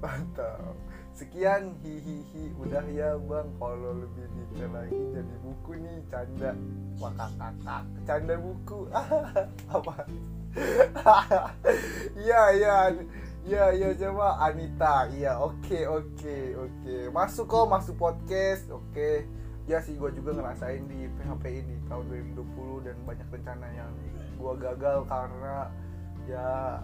Mantap. 0.00 0.76
Sekian. 1.16 1.78
Hihihi 1.80 2.52
udah 2.60 2.84
ya 2.92 3.16
bang. 3.16 3.48
Kalau 3.56 3.92
lebih 4.04 4.26
detail 4.36 4.70
lagi 4.76 5.00
jadi 5.12 5.34
buku 5.40 5.72
nih 5.80 5.96
canda. 6.12 6.52
Wakak 7.00 7.30
kakak. 7.40 7.82
Canda 8.04 8.34
buku. 8.40 8.78
Apa? 9.76 9.94
Iya 12.14 12.42
iya. 12.54 12.76
Iya 13.44 13.64
iya 13.74 13.88
coba. 13.96 14.40
Anita. 14.40 15.08
Iya 15.10 15.40
oke 15.40 15.80
oke 15.88 16.36
oke. 16.60 16.96
Masuk 17.10 17.48
kok 17.48 17.66
masuk 17.72 17.96
podcast. 17.96 18.68
Oke 18.68 19.24
ya 19.64 19.80
sih 19.80 19.96
gue 19.96 20.10
juga 20.12 20.36
ngerasain 20.36 20.84
di 20.84 21.08
PHP 21.16 21.44
ini 21.64 21.76
tahun 21.88 22.04
2020 22.36 22.84
dan 22.84 22.96
banyak 23.08 23.28
rencana 23.32 23.66
yang 23.72 23.92
gue 24.36 24.52
gagal 24.60 24.98
karena 25.08 25.56
ya 26.28 26.80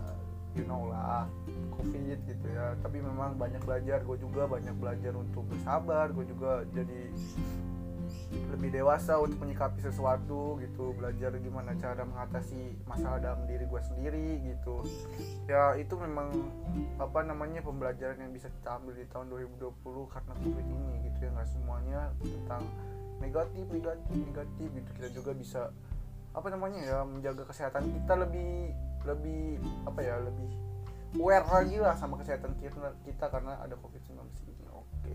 you 0.57 0.65
know 0.65 0.89
lah 0.89 1.29
covid 1.77 2.19
gitu 2.25 2.47
ya. 2.51 2.77
Tapi 2.81 2.99
memang 3.05 3.37
banyak 3.37 3.61
belajar 3.65 4.01
gue 4.01 4.17
juga 4.17 4.49
banyak 4.49 4.75
belajar 4.81 5.13
untuk 5.13 5.45
bersabar 5.49 6.09
gue 6.13 6.25
juga 6.25 6.65
jadi 6.73 7.13
lebih 8.31 8.71
dewasa 8.71 9.19
untuk 9.19 9.43
menyikapi 9.43 9.83
sesuatu 9.83 10.59
gitu 10.63 10.95
belajar 10.95 11.35
gimana 11.43 11.75
cara 11.75 12.07
mengatasi 12.07 12.79
masalah 12.87 13.19
dalam 13.19 13.43
diri 13.51 13.67
gue 13.67 13.83
sendiri 13.83 14.29
gitu. 14.47 14.87
Ya 15.51 15.75
itu 15.75 15.99
memang 15.99 16.31
apa 17.03 17.27
namanya 17.27 17.59
pembelajaran 17.67 18.23
yang 18.23 18.31
bisa 18.31 18.47
kita 18.51 18.79
ambil 18.79 18.95
di 18.95 19.07
tahun 19.11 19.27
2020 19.35 20.15
karena 20.15 20.33
covid 20.39 20.67
ini 20.67 20.95
gitu 21.11 21.19
ya. 21.27 21.31
Nggak 21.35 21.49
semuanya 21.51 22.01
tentang 22.23 22.63
negatif 23.19 23.65
negatif 23.67 24.15
negatif 24.15 24.69
gitu. 24.79 24.91
Kita 24.95 25.09
juga 25.11 25.31
bisa 25.35 25.61
apa 26.31 26.47
namanya 26.47 26.81
ya 26.87 26.99
menjaga 27.03 27.43
kesehatan 27.51 27.91
kita 27.91 28.15
lebih 28.15 28.71
lebih 29.03 29.59
apa 29.83 30.01
ya 30.07 30.23
lebih 30.23 30.51
aware 31.19 31.43
lagi 31.51 31.83
lah 31.83 31.99
sama 31.99 32.15
kesehatan 32.23 32.55
kita, 32.63 33.27
karena 33.27 33.59
ada 33.59 33.75
covid 33.75 33.99
19 34.07 34.23
ini. 34.47 34.67
Oke 34.71 35.11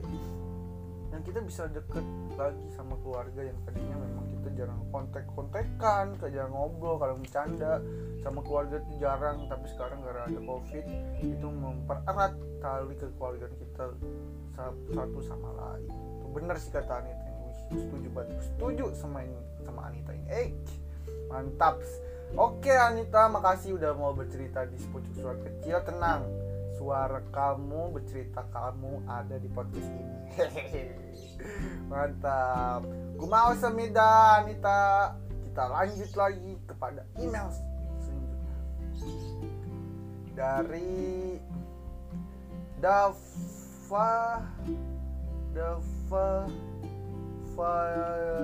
dan 1.15 1.23
kita 1.23 1.39
bisa 1.47 1.63
deket 1.71 2.03
lagi 2.35 2.67
sama 2.75 2.99
keluarga 2.99 3.47
yang 3.47 3.55
tadinya 3.63 4.03
memang 4.03 4.27
kita 4.35 4.49
jarang 4.51 4.83
kontak 4.91 5.23
kontekan 5.31 6.11
kayak 6.19 6.35
jarang 6.35 6.51
ngobrol 6.51 6.99
kalau 6.99 7.15
bercanda. 7.15 7.79
Sama 8.19 8.43
keluarga 8.43 8.83
itu 8.83 8.99
jarang 8.99 9.47
tapi 9.47 9.63
sekarang 9.71 10.03
gara 10.03 10.27
ada 10.27 10.43
covid 10.43 10.83
itu 11.23 11.47
mempererat 11.47 12.35
tali 12.59 12.99
kekeluargaan 12.99 13.53
kita 13.55 13.95
satu 14.91 15.19
sama 15.23 15.55
lain. 15.55 15.87
Itu 16.19 16.27
bener 16.35 16.59
sih 16.59 16.75
kata 16.75 16.99
Anita 16.99 17.23
ini. 17.31 17.51
Setuju 17.79 18.07
banget. 18.11 18.35
Setuju 18.51 18.85
sama 18.99 19.23
ini 19.23 19.39
sama 19.63 19.87
Anita 19.87 20.11
ini. 20.11 20.27
Eh 20.27 20.47
mantap. 21.31 21.79
Oke 22.35 22.75
Anita, 22.75 23.31
makasih 23.31 23.79
udah 23.79 23.95
mau 23.95 24.11
bercerita 24.11 24.67
di 24.67 24.75
sepucuk 24.75 25.15
suara 25.15 25.39
kecil. 25.39 25.79
Tenang, 25.87 26.27
suara 26.75 27.23
kamu 27.31 27.95
bercerita 27.95 28.43
kamu 28.51 29.07
ada 29.07 29.39
di 29.39 29.47
podcast 29.47 29.87
ini. 29.87 30.15
Mantap. 31.91 32.83
Semida 33.57 34.41
Anita. 34.41 35.15
Kita 35.43 35.71
lanjut 35.71 36.11
lagi 36.19 36.59
kepada 36.67 37.07
email 37.17 37.47
selanjutnya. 37.53 38.57
Dari 40.35 41.39
Dava 42.83 44.43
Dava 45.55 46.51
Virus 47.55 48.43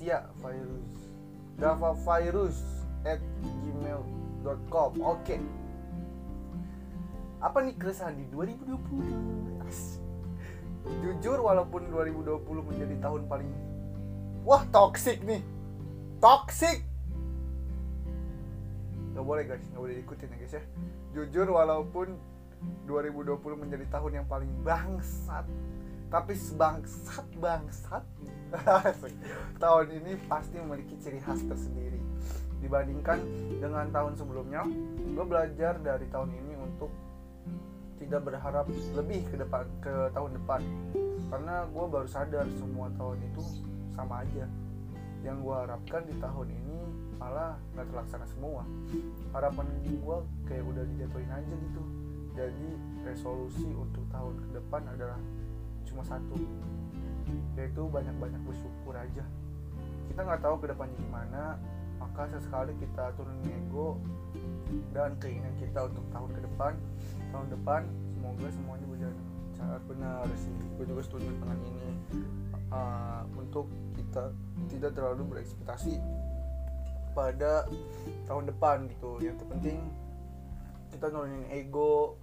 ya 0.00 0.24
Virus 0.40 0.92
davavirus 1.62 2.58
at 3.06 3.22
gmail.com 3.62 4.98
oke 4.98 5.22
okay. 5.22 5.38
apa 7.38 7.62
nih 7.62 7.74
keresahan 7.78 8.18
di 8.18 8.26
2020 8.34 10.01
jujur 11.02 11.38
walaupun 11.38 11.86
2020 11.90 12.42
menjadi 12.42 12.94
tahun 12.98 13.22
paling 13.30 13.50
wah 14.42 14.62
toxic 14.74 15.22
nih. 15.22 15.42
Toxic. 16.18 16.82
Gak 19.12 19.24
boleh 19.26 19.44
guys, 19.44 19.66
gak 19.70 19.80
boleh 19.82 19.96
ikutin 20.02 20.30
ya 20.32 20.36
guys 20.38 20.54
ya. 20.58 20.62
Jujur 21.12 21.46
walaupun 21.52 22.16
2020 22.86 23.42
menjadi 23.58 23.86
tahun 23.90 24.22
yang 24.22 24.26
paling 24.30 24.46
bangsat 24.62 25.42
Tapi 26.12 26.32
sebangsat 26.38 27.26
bangsat 27.40 28.04
tahun 29.62 29.86
ini 29.96 30.12
pasti 30.28 30.60
memiliki 30.60 30.94
ciri 31.00 31.18
khas 31.24 31.40
tersendiri. 31.40 31.98
Dibandingkan 32.60 33.18
dengan 33.58 33.88
tahun 33.90 34.14
sebelumnya 34.20 34.62
gue 35.02 35.24
belajar 35.24 35.80
dari 35.80 36.06
tahun 36.12 36.30
ini 36.36 36.54
untuk 36.60 36.92
tidak 38.02 38.26
berharap 38.26 38.66
lebih 38.98 39.22
ke 39.30 39.38
depan 39.38 39.64
ke 39.78 39.94
tahun 40.10 40.30
depan. 40.42 40.60
Karena 41.30 41.64
gue 41.70 41.84
baru 41.86 42.08
sadar 42.10 42.46
semua 42.58 42.90
tahun 42.98 43.18
itu 43.30 43.42
sama 43.94 44.26
aja. 44.26 44.44
Yang 45.22 45.36
gue 45.46 45.54
harapkan 45.54 46.02
di 46.04 46.14
tahun 46.18 46.48
ini 46.50 46.78
malah 47.16 47.54
nggak 47.72 47.86
terlaksana 47.94 48.26
semua. 48.26 48.66
Harapan 49.30 49.66
gue 49.86 50.16
kayak 50.50 50.64
udah 50.66 50.84
dijatuhin 50.92 51.30
aja 51.30 51.54
gitu. 51.54 51.82
Jadi 52.34 52.68
resolusi 53.06 53.70
untuk 53.70 54.02
tahun 54.10 54.34
ke 54.42 54.48
depan 54.58 54.82
adalah 54.90 55.20
cuma 55.86 56.02
satu 56.02 56.36
yaitu 57.54 57.82
banyak-banyak 57.86 58.42
bersyukur 58.42 58.98
aja. 58.98 59.24
Kita 60.10 60.20
nggak 60.26 60.42
tahu 60.42 60.56
ke 60.58 60.66
depannya 60.74 60.98
gimana 60.98 61.56
maka 62.02 62.26
sesekali 62.34 62.74
kita 62.82 63.14
turunin 63.14 63.46
ego 63.46 63.94
dan 64.90 65.14
keinginan 65.22 65.54
kita 65.54 65.86
untuk 65.86 66.02
tahun 66.10 66.30
ke 66.34 66.40
depan 66.50 66.72
tahun 67.32 67.48
depan 67.50 67.82
semoga 68.12 68.46
semuanya 68.52 68.86
berjalan 68.86 69.18
sangat 69.62 69.82
benar 69.86 70.26
sih. 70.36 70.54
Gue 70.76 70.84
juga 70.84 71.02
setuju 71.06 71.28
dengan 71.38 71.58
ini. 71.62 71.90
Uh, 72.72 73.22
untuk 73.36 73.68
kita 73.92 74.32
tidak 74.72 74.96
terlalu 74.96 75.22
berekspektasi 75.28 76.00
pada 77.12 77.68
tahun 78.26 78.48
depan 78.48 78.88
gitu. 78.88 79.20
Yang 79.20 79.44
terpenting 79.44 79.80
kita 80.92 81.08
nurunin 81.12 81.44
ego 81.52 82.16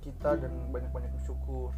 kita 0.00 0.36
dan 0.40 0.52
banyak-banyak 0.70 1.10
bersyukur. 1.16 1.72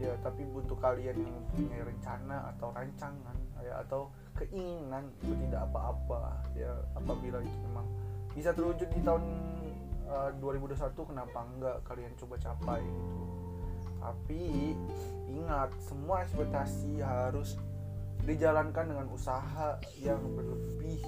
Ya 0.00 0.16
tapi 0.24 0.46
untuk 0.48 0.80
kalian 0.80 1.18
yang 1.18 1.34
mempunyai 1.34 1.82
rencana 1.84 2.54
atau 2.56 2.72
rancangan 2.72 3.36
ya 3.60 3.84
atau 3.84 4.08
keinginan 4.38 5.12
itu 5.20 5.34
tidak 5.46 5.68
apa-apa. 5.68 6.42
Ya 6.56 6.72
apabila 6.96 7.42
itu 7.44 7.58
memang 7.68 7.86
bisa 8.32 8.54
terwujud 8.54 8.88
di 8.88 9.00
tahun 9.02 9.24
uh, 10.08 10.30
2021 10.40 10.96
kenapa 10.96 11.38
enggak 11.44 11.76
kalian 11.84 12.12
coba 12.16 12.34
capai 12.40 12.80
gitu? 12.82 13.24
Tapi 13.98 14.42
ingat 15.28 15.70
semua 15.84 16.24
ekspektasi 16.24 17.02
harus 17.02 17.60
dijalankan 18.24 18.92
dengan 18.92 19.06
usaha 19.12 19.78
yang 20.00 20.20
berlebih 20.36 21.00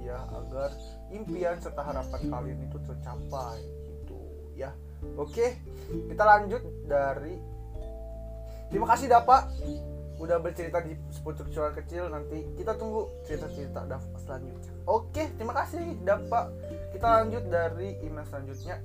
ya 0.00 0.16
agar 0.32 0.70
impian 1.12 1.58
serta 1.60 1.82
harapan 1.82 2.20
kalian 2.30 2.60
itu 2.66 2.78
tercapai 2.84 3.58
gitu 3.90 4.18
ya. 4.54 4.70
Oke 5.16 5.58
kita 5.90 6.22
lanjut 6.22 6.62
dari 6.86 7.60
Terima 8.70 8.86
kasih 8.86 9.10
Dapa 9.10 9.50
udah 10.22 10.38
bercerita 10.38 10.78
di 10.78 10.94
sepucuk 11.10 11.50
kecil. 11.50 12.06
Nanti 12.06 12.46
kita 12.54 12.78
tunggu 12.78 13.10
cerita-cerita 13.26 13.82
Dafa 13.82 14.14
selanjutnya 14.22 14.69
oke 14.90 15.22
terima 15.38 15.54
kasih 15.54 15.94
Dafa 16.02 16.50
kita 16.90 17.06
lanjut 17.06 17.46
dari 17.46 17.96
email 18.02 18.26
selanjutnya. 18.26 18.82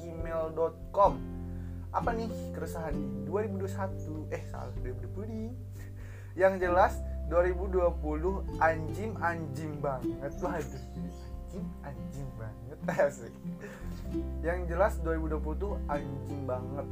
Gmail.com 0.00 1.12
apa 1.96 2.10
nih 2.12 2.28
keresahan 2.52 2.92
di 2.92 3.24
2021 3.24 4.34
eh 4.34 4.42
salah 4.52 4.74
2020 4.84 6.36
yang 6.36 6.60
jelas 6.60 7.00
2020 7.32 8.60
anjing 8.60 9.12
anjing 9.22 9.72
banget. 9.80 10.30
Waduh 10.42 10.60
anjing 10.60 11.66
anjing 11.80 12.28
banget. 12.36 12.78
Asik. 13.06 13.34
Yang 14.44 14.58
jelas 14.68 14.92
2020 15.00 15.62
tuh 15.62 15.74
anjing 15.88 16.42
banget. 16.44 16.86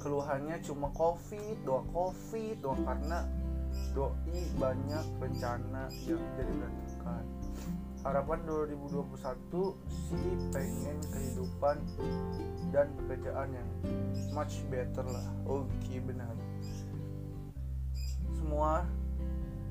Keluhannya 0.00 0.56
cuma 0.64 0.88
covid 0.96 1.56
doa 1.66 1.84
covid 1.92 2.56
doa 2.64 2.76
karena 2.78 3.28
doi 3.92 4.40
banyak 4.56 5.04
rencana 5.18 5.90
yang 6.06 6.22
jadi 6.38 6.52
berantakan 6.54 7.24
harapan 8.00 8.38
2021 8.48 9.12
sih 9.92 10.32
pengen 10.56 10.98
kehidupan 11.12 11.76
dan 12.72 12.88
pekerjaan 12.96 13.52
yang 13.52 13.68
much 14.32 14.64
better 14.72 15.04
lah. 15.04 15.26
Oke 15.44 15.68
okay, 15.84 15.98
benar. 16.00 16.32
Semua 18.32 18.88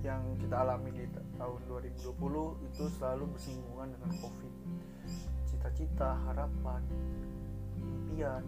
yang 0.05 0.21
kita 0.37 0.61
alami 0.61 0.93
di 0.93 1.05
tahun 1.41 1.61
2020 1.65 2.67
itu 2.69 2.83
selalu 3.01 3.25
bersinggungan 3.33 3.87
dengan 3.97 4.11
covid. 4.21 4.53
Cita-cita 5.49 6.15
harapan 6.29 6.85
impian 7.81 8.45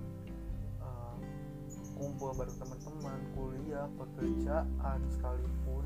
kumpul 2.02 2.34
bareng 2.34 2.58
teman-teman 2.58 3.20
kuliah 3.38 3.86
pekerjaan 3.94 5.00
sekalipun 5.14 5.86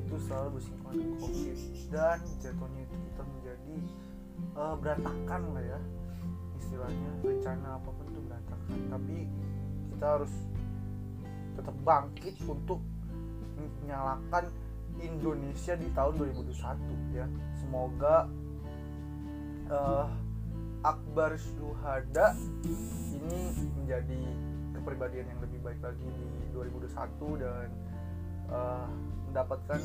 itu 0.00 0.14
selalu 0.24 0.56
bersinggungan 0.56 0.96
dengan 0.96 1.16
covid. 1.20 1.56
Dan 1.92 2.18
jatuhnya 2.40 2.80
itu 2.88 2.96
kita 2.96 3.22
menjadi 3.28 3.76
uh, 4.56 4.74
berantakan 4.80 5.40
lah 5.52 5.64
ya 5.76 5.80
istilahnya. 6.56 7.10
Rencana 7.20 7.68
apa 7.76 7.88
pun 7.92 8.04
itu 8.08 8.20
berantakan. 8.24 8.78
Tapi 8.88 9.16
kita 9.92 10.06
harus 10.08 10.32
tetap 11.52 11.76
bangkit 11.84 12.36
untuk 12.48 12.80
menyalakan 13.84 14.48
Indonesia 14.96 15.76
di 15.76 15.88
tahun 15.92 16.16
2021 16.16 17.12
ya. 17.12 17.28
Semoga 17.60 18.24
uh, 19.68 20.08
Akbar 20.80 21.36
Syuhada 21.36 22.32
ini 22.64 23.52
menjadi 23.76 24.22
kepribadian 24.86 25.26
yang 25.26 25.42
lebih 25.42 25.58
baik 25.66 25.82
lagi 25.82 26.06
di 26.06 26.46
2021 26.54 27.42
dan 27.42 27.66
uh, 28.54 28.86
mendapatkan 29.26 29.82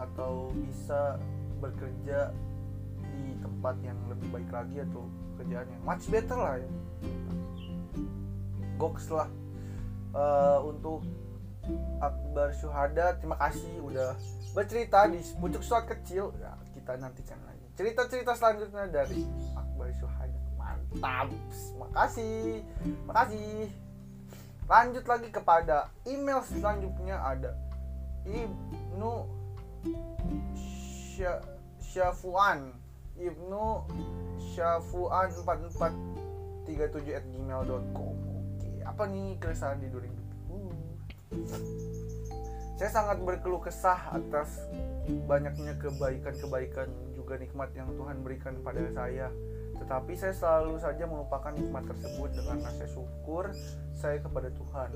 atau 0.00 0.48
bisa 0.56 1.20
bekerja 1.60 2.32
di 3.04 3.36
tempat 3.44 3.76
yang 3.84 4.00
lebih 4.08 4.32
baik 4.32 4.48
lagi 4.48 4.80
atau 4.80 5.04
kerjaan 5.36 5.68
yang 5.68 5.82
much 5.84 6.08
better 6.08 6.40
lah 6.40 6.56
ya. 6.56 6.70
Goks 8.80 9.12
lah. 9.12 9.28
Uh, 10.16 10.72
untuk 10.72 11.04
Akbar 12.00 12.56
Syuhada 12.56 13.20
terima 13.20 13.36
kasih 13.36 13.76
udah 13.84 14.16
bercerita 14.56 15.04
di 15.04 15.20
pucuk 15.36 15.60
suat 15.60 15.84
kecil. 15.84 16.32
Ya, 16.40 16.56
kita 16.72 16.96
nantikan 16.96 17.36
lagi. 17.44 17.68
Cerita-cerita 17.76 18.32
selanjutnya 18.32 18.88
dari 18.88 19.20
Akbar 19.52 19.92
Syuhada. 20.00 20.40
Mantap. 20.56 21.28
Makasih 21.76 22.64
makasih 23.04 23.68
lanjut 24.70 25.02
lagi 25.02 25.34
kepada 25.34 25.90
email 26.06 26.46
selanjutnya 26.46 27.18
ada 27.18 27.58
Ibnu 28.22 29.26
Syafuan. 31.82 32.70
Ibnu 33.18 33.64
Syafuan 34.54 35.26
4437 35.42 37.18
at 37.18 37.26
gmail.com 37.26 38.14
Oke, 38.14 38.70
apa 38.86 39.02
nih 39.10 39.34
keresahan 39.42 39.82
di 39.82 39.90
2020? 39.90 42.78
Saya 42.78 42.90
sangat 42.94 43.18
berkeluh 43.26 43.60
kesah 43.60 44.14
atas 44.14 44.70
banyaknya 45.26 45.74
kebaikan-kebaikan 45.82 46.86
juga 47.18 47.42
nikmat 47.42 47.74
yang 47.74 47.90
Tuhan 47.98 48.22
berikan 48.22 48.54
pada 48.62 48.86
saya 48.94 49.34
tetapi 49.80 50.12
saya 50.12 50.36
selalu 50.36 50.76
saja 50.76 51.08
melupakan 51.08 51.50
nikmat 51.56 51.88
tersebut 51.88 52.36
dengan 52.36 52.60
rasa 52.62 52.84
syukur 52.86 53.48
saya 53.96 54.20
kepada 54.20 54.52
Tuhan. 54.52 54.92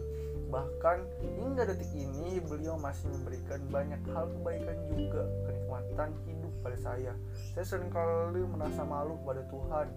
Bahkan 0.53 0.99
hingga 1.41 1.65
detik 1.67 1.91
ini 1.97 2.39
beliau 2.45 2.77
masih 2.79 3.09
memberikan 3.11 3.59
banyak 3.73 3.99
hal 4.13 4.29
kebaikan 4.39 4.77
juga 4.93 5.25
kenikmatan 5.49 6.13
hidup 6.29 6.53
pada 6.61 6.77
saya. 6.79 7.13
Saya 7.57 7.65
sering 7.65 7.91
kali 7.91 8.45
merasa 8.45 8.85
malu 8.85 9.17
kepada 9.25 9.43
Tuhan 9.49 9.89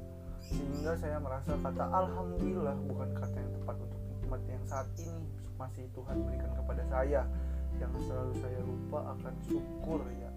sehingga 0.47 0.95
saya 0.95 1.19
merasa 1.19 1.59
kata 1.59 1.83
alhamdulillah 1.91 2.79
bukan 2.87 3.09
kata 3.19 3.35
yang 3.35 3.51
tepat 3.59 3.75
untuk 3.83 3.99
nikmat 4.07 4.39
yang 4.47 4.63
saat 4.63 4.87
ini 5.01 5.27
masih 5.57 5.89
Tuhan 5.91 6.23
berikan 6.23 6.53
kepada 6.55 6.85
saya 6.87 7.27
yang 7.77 7.93
selalu 8.05 8.33
saya 8.39 8.59
lupa 8.63 8.99
akan 9.17 9.33
syukur 9.49 10.01
ya 10.21 10.29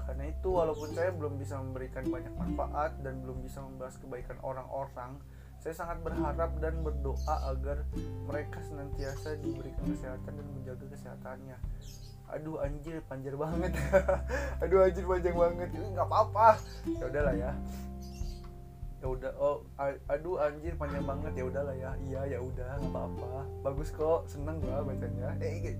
Karena 0.00 0.24
itu 0.32 0.48
walaupun 0.48 0.96
saya 0.96 1.12
belum 1.12 1.36
bisa 1.36 1.60
memberikan 1.60 2.08
banyak 2.08 2.32
manfaat 2.40 2.96
dan 3.04 3.20
belum 3.20 3.44
bisa 3.44 3.60
membahas 3.60 4.00
kebaikan 4.00 4.40
orang-orang 4.40 5.20
saya 5.60 5.74
sangat 5.74 5.98
berharap 6.04 6.50
dan 6.62 6.78
berdoa 6.84 7.36
agar 7.50 7.82
mereka 8.26 8.62
senantiasa 8.62 9.34
diberikan 9.42 9.82
kesehatan 9.88 10.32
dan 10.36 10.46
menjaga 10.54 10.86
kesehatannya. 10.92 11.58
Aduh 12.26 12.58
anjir 12.58 12.98
panjang 13.06 13.38
banget. 13.38 13.72
Aduh 14.62 14.82
anjir 14.82 15.04
panjang 15.06 15.36
banget. 15.38 15.68
Ini 15.74 15.86
nggak 15.94 16.08
apa-apa. 16.10 16.58
Ya 16.90 17.04
udahlah 17.06 17.34
ya. 17.34 17.52
Ya 18.98 19.06
udah. 19.06 19.32
Oh, 19.38 19.62
aduh 20.10 20.42
anjir 20.42 20.74
panjang 20.74 21.06
banget. 21.06 21.32
Ya 21.38 21.44
udahlah 21.46 21.76
ya. 21.78 21.90
Iya 22.02 22.20
ya 22.34 22.38
udah 22.42 22.82
nggak 22.82 22.90
apa-apa. 22.90 23.30
Bagus 23.62 23.94
kok. 23.94 24.26
Seneng 24.26 24.58
gua 24.62 24.82
bacanya. 24.82 25.34
Eh, 25.46 25.78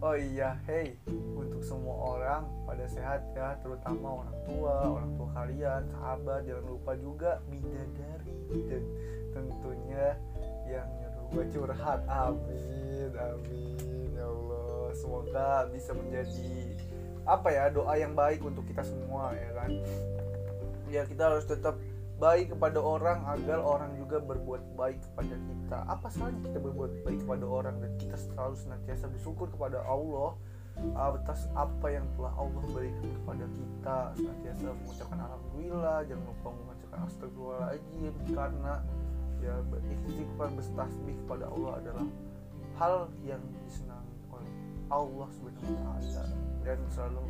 Oh 0.00 0.16
iya, 0.16 0.56
hey, 0.64 0.96
untuk 1.36 1.60
semua 1.60 2.16
orang 2.16 2.48
pada 2.64 2.88
sehat 2.88 3.20
ya, 3.36 3.52
terutama 3.60 4.24
orang 4.24 4.36
tua, 4.48 4.74
orang 4.96 5.12
tua 5.12 5.28
kalian, 5.36 5.82
sahabat, 5.92 6.40
jangan 6.48 6.64
lupa 6.64 6.92
juga 6.96 7.30
bidadari 7.52 8.32
dan 8.64 8.84
tentunya 9.36 10.16
yang 10.64 10.88
nyuruh 10.88 11.24
gue 11.36 11.44
curhat. 11.52 12.00
Amin, 12.08 13.12
amin, 13.12 14.08
ya 14.16 14.24
Allah. 14.24 14.88
semoga 14.96 15.68
bisa 15.68 15.92
menjadi 15.92 16.74
apa 17.28 17.48
ya 17.52 17.68
doa 17.68 17.94
yang 17.94 18.16
baik 18.16 18.40
untuk 18.42 18.66
kita 18.66 18.82
semua 18.82 19.30
ya 19.36 19.50
kan 19.54 19.70
ya 20.90 21.02
kita 21.06 21.30
harus 21.30 21.46
tetap 21.46 21.78
baik 22.20 22.52
kepada 22.52 22.76
orang 22.84 23.24
agar 23.24 23.64
orang 23.64 23.96
juga 23.96 24.20
berbuat 24.20 24.76
baik 24.76 25.00
kepada 25.00 25.34
kita. 25.40 25.78
Apa 25.88 26.12
salahnya 26.12 26.52
kita 26.52 26.58
berbuat 26.60 26.92
baik 27.08 27.18
kepada 27.24 27.44
orang 27.48 27.80
dan 27.80 27.92
kita 27.96 28.16
selalu 28.20 28.54
senantiasa 28.60 29.08
bersyukur 29.08 29.48
kepada 29.48 29.80
Allah 29.88 30.36
atas 31.00 31.48
apa 31.56 31.88
yang 31.88 32.04
telah 32.20 32.36
Allah 32.36 32.62
berikan 32.76 33.08
kepada 33.24 33.44
kita? 33.56 33.98
Senantiasa 34.20 34.68
mengucapkan 34.68 35.18
alhamdulillah 35.24 35.98
jangan 36.04 36.24
lupa 36.28 36.48
mengucapkan 36.52 36.98
astagfirullahaladzim 37.08 38.14
karena 38.36 38.74
ya 39.40 39.54
beristighfar 39.72 40.48
bertasbih 40.52 41.16
kepada 41.24 41.44
Allah 41.48 41.72
adalah 41.80 42.06
hal 42.76 43.08
yang 43.24 43.40
disenangi 43.64 44.20
oleh 44.28 44.52
Allah 44.92 45.28
subhanahu 45.32 45.72
wa 45.72 45.96
taala. 45.96 46.24
Dan 46.60 46.76
selalu 46.92 47.24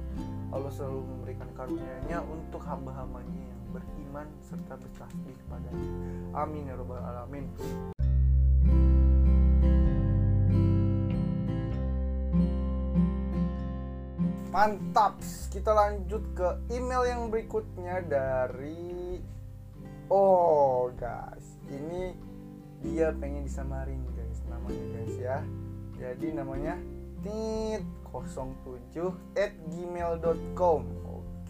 Allah 0.51 0.71
selalu 0.75 1.01
memberikan 1.07 1.47
karunia-Nya 1.55 2.19
untuk 2.27 2.59
hamba-hambanya 2.67 3.50
beriman 3.71 4.27
serta 4.43 4.75
bertasbih 4.75 5.35
kepadanya. 5.47 5.91
Amin 6.35 6.67
ya 6.67 6.75
rabbal 6.75 6.99
alamin. 6.99 7.47
Mantap. 14.51 15.23
Kita 15.51 15.71
lanjut 15.75 16.23
ke 16.35 16.49
email 16.75 17.07
yang 17.07 17.31
berikutnya 17.31 18.03
dari 18.03 19.19
Oh, 20.11 20.91
guys. 20.99 21.55
Ini 21.71 22.19
dia 22.83 23.15
pengen 23.15 23.47
disamarin, 23.47 24.03
guys. 24.19 24.43
Namanya, 24.51 24.85
guys 24.91 25.15
ya. 25.23 25.39
Jadi 26.01 26.35
namanya 26.35 26.75
Tit 27.21 27.85
07 28.09 29.13
at 29.37 29.53
gmail.com 29.69 31.00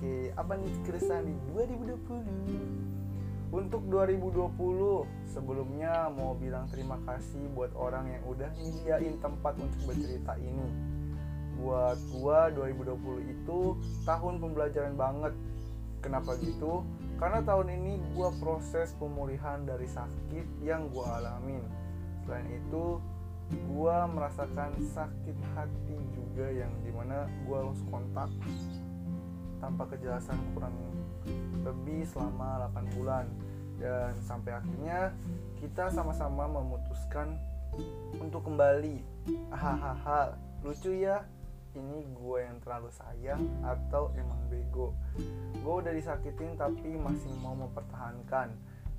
Oke, 0.00 0.32
apa 0.32 0.56
nih 0.56 0.72
keresahan 0.88 1.28
di 1.28 1.36
2020? 1.52 3.52
Untuk 3.52 3.84
2020, 3.84 5.04
sebelumnya 5.28 6.08
mau 6.08 6.32
bilang 6.40 6.64
terima 6.72 6.96
kasih 7.04 7.44
buat 7.52 7.68
orang 7.76 8.08
yang 8.08 8.24
udah 8.24 8.48
nyediain 8.56 9.20
tempat 9.20 9.60
untuk 9.60 9.92
bercerita 9.92 10.40
ini. 10.40 10.72
Buat 11.60 12.00
gua 12.16 12.48
2020 12.48 13.28
itu 13.28 13.76
tahun 14.08 14.40
pembelajaran 14.40 14.96
banget. 14.96 15.36
Kenapa 16.00 16.32
gitu? 16.40 16.80
Karena 17.20 17.44
tahun 17.44 17.68
ini 17.68 18.00
gua 18.16 18.32
proses 18.40 18.96
pemulihan 18.96 19.68
dari 19.68 19.84
sakit 19.84 20.64
yang 20.64 20.88
gua 20.88 21.20
alamin. 21.20 21.60
Selain 22.24 22.48
itu, 22.48 22.96
gue 23.52 23.96
merasakan 24.16 24.80
sakit 24.80 25.36
hati 25.52 25.98
juga 26.16 26.48
yang 26.48 26.72
di 26.80 26.88
mana 26.88 27.28
gue 27.44 27.58
lost 27.58 27.82
kontak 27.90 28.30
tanpa 29.60 29.86
kejelasan 29.92 30.40
kurang 30.56 30.74
lebih 31.62 32.08
selama 32.08 32.68
8 32.72 32.96
bulan. 32.96 33.26
Dan 33.80 34.12
sampai 34.20 34.60
akhirnya 34.60 35.12
kita 35.60 35.88
sama-sama 35.92 36.48
memutuskan 36.48 37.36
untuk 38.20 38.44
kembali. 38.44 39.00
Hahaha 39.52 40.36
lucu 40.64 40.92
ya. 40.96 41.24
Ini 41.70 42.02
gue 42.02 42.38
yang 42.42 42.58
terlalu 42.66 42.90
sayang 42.90 43.46
atau 43.62 44.10
emang 44.18 44.42
bego? 44.50 44.90
Gue 45.62 45.74
udah 45.78 45.94
disakitin 45.94 46.58
tapi 46.58 46.98
masih 46.98 47.30
mau 47.38 47.54
mempertahankan. 47.54 48.50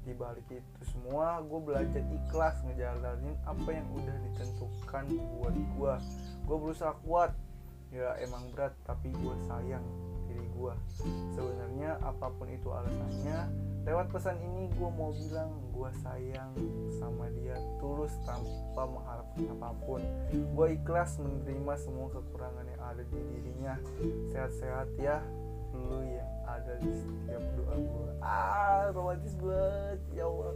Di 0.01 0.15
balik 0.17 0.47
itu 0.49 0.81
semua 0.87 1.43
gue 1.45 1.59
belajar 1.61 2.01
ikhlas 2.01 2.63
ngejalanin 2.65 3.37
apa 3.45 3.69
yang 3.69 3.85
udah 3.91 4.15
ditentukan 4.23 5.05
buat 5.37 5.53
gue 5.53 5.93
gue 6.47 6.57
berusaha 6.57 6.95
kuat. 7.03 7.35
Ya 7.91 8.15
emang 8.23 8.49
berat 8.55 8.71
tapi 8.87 9.11
gue 9.11 9.35
sayang 9.51 9.83
diri 10.41 10.49
gue 10.57 10.73
sebenarnya 11.37 12.01
apa 12.01 12.33
pun 12.33 12.49
itu 12.49 12.65
alasannya 12.73 13.45
lewat 13.85 14.09
pesan 14.09 14.37
ini 14.41 14.69
gue 14.73 14.89
mau 14.89 15.13
bilang 15.13 15.53
gue 15.69 15.89
sayang 16.01 16.53
sama 16.97 17.29
dia 17.33 17.57
tulus 17.81 18.13
tanpa 18.29 18.85
mengharapkan 18.85 19.45
apa 19.57 19.69
pun. 19.81 20.01
Gue 20.29 20.77
ikhlas 20.77 21.17
menerima 21.17 21.73
semua 21.81 22.13
kekurangan 22.13 22.61
yang 22.61 22.81
ada 22.85 23.01
di 23.01 23.17
dirinya. 23.17 23.73
Sehat-sehat 24.29 24.93
ya 25.01 25.17
lu 25.73 26.03
yang 26.03 26.29
ada 26.45 26.77
di 26.83 26.91
setiap 26.93 27.41
doa 27.55 27.75
gue 27.79 28.09
ah 28.19 28.91
romantis 28.93 29.33
banget 29.41 29.99
ya 30.13 30.29
Allah. 30.29 30.53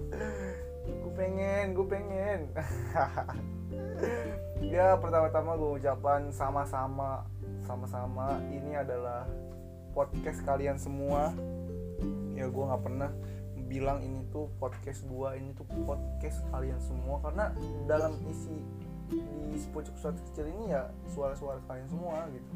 Gue 0.86 1.14
pengen 1.18 1.64
gue 1.74 1.88
pengen. 1.90 2.40
Ya 4.62 4.94
pertama-tama 4.98 5.58
gue 5.58 5.82
ucapan 5.82 6.30
sama-sama 6.30 7.26
sama-sama. 7.66 8.38
Ini 8.54 8.86
adalah 8.86 9.26
podcast 9.96 10.44
kalian 10.44 10.76
semua. 10.76 11.32
Ya 12.36 12.52
gue 12.52 12.64
nggak 12.68 12.84
pernah 12.84 13.10
bilang 13.66 14.04
ini 14.04 14.28
tuh 14.30 14.52
podcast 14.60 15.08
gue 15.08 15.30
ini 15.40 15.56
tuh 15.56 15.64
podcast 15.88 16.44
kalian 16.52 16.78
semua. 16.84 17.24
Karena 17.24 17.56
dalam 17.88 18.20
isi 18.28 18.60
di 19.08 19.56
sepucuk 19.56 19.96
suatu 19.96 20.20
kecil 20.30 20.52
ini 20.52 20.76
ya 20.76 20.92
suara-suara 21.16 21.64
kalian 21.72 21.88
semua 21.88 22.28
gitu. 22.36 22.52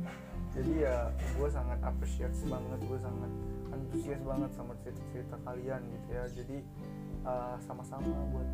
Jadi 0.60 0.84
ya 0.84 1.08
gue 1.40 1.48
sangat 1.48 1.80
appreciate 1.80 2.36
banget 2.44 2.80
gue 2.84 3.00
sangat 3.00 3.32
antusias 3.72 4.22
banget 4.28 4.52
sama 4.52 4.76
cerita-cerita 4.84 5.40
kalian 5.48 5.82
gitu 5.88 6.08
ya. 6.12 6.24
Jadi 6.36 6.58
uh, 7.24 7.56
sama-sama 7.64 8.12
buat 8.36 8.50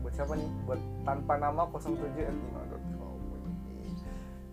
buat 0.00 0.12
siapa 0.14 0.32
nih? 0.38 0.50
Buat 0.64 0.80
tanpa 1.02 1.34
nama 1.36 1.66
07 1.66 1.98
at 2.24 2.38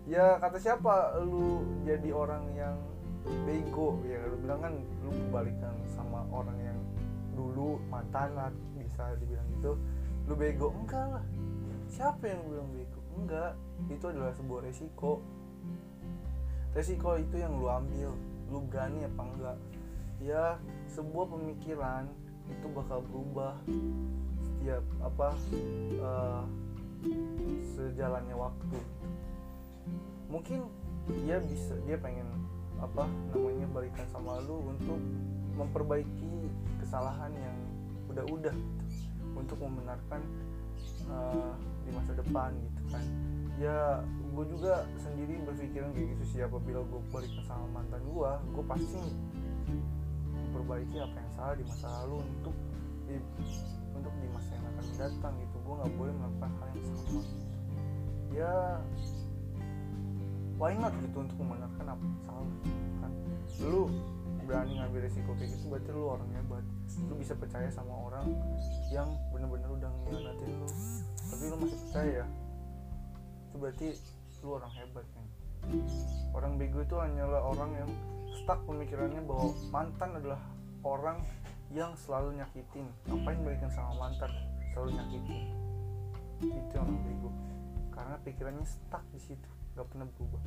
ya 0.08 0.40
kata 0.40 0.56
siapa? 0.56 1.20
Lu 1.20 1.62
jadi 1.84 2.10
orang 2.16 2.44
yang 2.56 2.76
bego 3.46 4.00
ya. 4.04 4.20
Lu 4.28 4.36
bilang 4.40 4.60
kan 4.64 4.74
lu 5.04 5.10
balikan 5.32 5.74
sama 5.92 6.24
orang 6.32 6.58
yang 6.60 6.78
dulu 7.38 7.78
mantan 7.86 8.34
lah 8.34 8.50
bisa 8.74 9.14
dibilang 9.20 9.46
gitu. 9.58 9.72
Lu 10.26 10.34
bego? 10.34 10.74
Enggak 10.74 11.06
lah. 11.18 11.24
Siapa 11.88 12.24
yang 12.28 12.42
bilang 12.50 12.68
bego? 12.74 13.00
Enggak. 13.16 13.52
Itu 13.88 14.04
adalah 14.10 14.32
sebuah 14.34 14.60
resiko. 14.66 15.22
Resiko 16.76 17.16
itu 17.16 17.36
yang 17.40 17.56
lu 17.56 17.70
ambil. 17.70 18.12
Lu 18.48 18.58
berani 18.66 19.06
apa 19.06 19.22
enggak? 19.22 19.58
Ya 20.18 20.58
sebuah 20.90 21.30
pemikiran 21.30 22.10
itu 22.50 22.66
bakal 22.74 23.04
berubah. 23.06 23.54
Setiap 24.42 24.82
apa 25.00 25.28
uh, 26.02 26.42
sejalannya 27.76 28.34
waktu. 28.34 28.78
Mungkin 30.28 30.66
dia 31.24 31.40
bisa 31.40 31.72
dia 31.88 31.96
pengen 31.96 32.26
apa 32.78 33.04
namanya 33.34 33.66
balikan 33.74 34.06
sama 34.10 34.38
lu 34.46 34.62
untuk 34.70 35.00
memperbaiki 35.58 36.46
kesalahan 36.78 37.34
yang 37.34 37.56
udah-udah 38.08 38.54
gitu. 38.54 39.34
untuk 39.34 39.58
membenarkan 39.58 40.22
uh, 41.10 41.54
di 41.82 41.90
masa 41.90 42.12
depan 42.14 42.50
gitu 42.54 42.82
kan. 42.94 43.04
Ya 43.58 44.06
gue 44.06 44.44
juga 44.54 44.86
sendiri 45.02 45.42
berpikiran 45.42 45.90
kayak 45.90 46.08
gitu 46.14 46.24
sih. 46.30 46.40
Apabila 46.46 46.80
gue 46.86 47.00
balikan 47.10 47.42
sama 47.42 47.66
mantan 47.74 48.02
gue 48.06 48.30
gue 48.54 48.64
pasti 48.70 49.02
memperbaiki 50.30 50.96
apa 51.02 51.16
yang 51.18 51.32
salah 51.34 51.54
di 51.58 51.64
masa 51.66 51.86
lalu 52.02 52.22
untuk 52.22 52.54
di, 53.10 53.16
untuk 53.98 54.14
di 54.22 54.28
masa 54.30 54.50
yang 54.54 54.66
akan 54.70 54.86
datang 54.94 55.34
gitu. 55.42 55.56
Gue 55.66 55.74
nggak 55.82 55.92
boleh 55.98 56.12
melakukan 56.14 56.50
hal 56.62 56.68
yang 56.70 56.86
sama. 56.94 57.22
Ya 58.30 58.54
why 60.58 60.74
not 60.74 60.90
gitu 60.98 61.22
untuk 61.22 61.38
membenarkan 61.38 61.86
apa 61.94 62.02
yang 62.02 62.18
salah 62.26 62.54
kan? 62.98 63.12
Lu 63.62 63.86
berani 64.42 64.80
ngambil 64.80 65.00
resiko 65.06 65.30
kayak 65.38 65.54
gitu 65.54 65.64
berarti 65.70 65.90
lu 65.94 66.04
orang 66.10 66.30
hebat. 66.34 66.64
Lu 67.06 67.14
bisa 67.14 67.32
percaya 67.38 67.70
sama 67.70 67.94
orang 67.94 68.26
yang 68.90 69.06
bener-bener 69.30 69.70
udah 69.70 69.90
ngianatin 70.10 70.50
lu. 70.50 70.68
Tapi 71.30 71.42
lu 71.46 71.56
masih 71.62 71.78
percaya 71.86 72.10
ya? 72.10 72.26
Itu 73.48 73.56
berarti 73.62 73.86
lu 74.42 74.48
orang 74.58 74.72
hebat 74.74 75.06
kan? 75.14 75.26
Orang 76.34 76.52
bego 76.58 76.82
itu 76.82 76.96
hanyalah 76.98 77.40
orang 77.46 77.70
yang 77.78 77.90
stuck 78.34 78.58
pemikirannya 78.66 79.22
bahwa 79.22 79.54
mantan 79.70 80.10
adalah 80.18 80.40
orang 80.82 81.22
yang 81.70 81.94
selalu 81.94 82.34
nyakitin. 82.42 82.86
Ngapain 83.06 83.38
balikan 83.46 83.70
sama 83.70 83.94
mantan? 83.94 84.32
Selalu 84.74 84.90
nyakitin. 84.98 85.42
Itu 86.42 86.74
orang 86.82 86.98
bego. 87.06 87.30
Karena 87.94 88.16
pikirannya 88.22 88.66
stuck 88.66 89.04
di 89.12 89.20
situ 89.22 89.57
gak 89.78 89.86
pernah 89.94 90.10
berubah. 90.18 90.42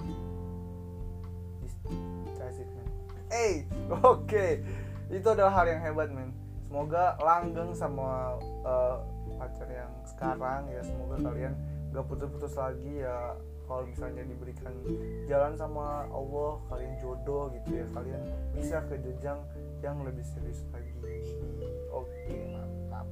It 2.51 2.67
man. 2.75 2.87
Hey 3.31 3.63
oke 3.87 4.27
okay. 4.27 4.59
itu 5.07 5.23
adalah 5.23 5.55
hal 5.55 5.71
yang 5.71 5.79
hebat 5.79 6.11
men 6.11 6.35
semoga 6.67 7.15
langgeng 7.19 7.71
sama 7.71 8.35
uh, 8.67 8.99
pacar 9.39 9.67
yang 9.71 9.91
sekarang 10.03 10.67
ya. 10.67 10.83
Semoga 10.83 11.15
kalian 11.31 11.55
gak 11.95 12.05
putus-putus 12.11 12.59
lagi 12.59 13.07
ya. 13.07 13.39
Kalau 13.71 13.87
misalnya 13.87 14.27
diberikan 14.27 14.75
jalan 15.31 15.55
sama 15.55 16.03
Allah 16.11 16.59
kalian 16.67 16.93
jodoh 16.99 17.47
gitu 17.55 17.83
ya. 17.83 17.85
Kalian 17.95 18.21
bisa 18.51 18.83
ke 18.91 18.99
jenjang 18.99 19.39
yang 19.79 20.03
lebih 20.03 20.27
serius 20.27 20.63
lagi. 20.75 20.91
Oke 21.87 22.35
mantap. 22.51 23.07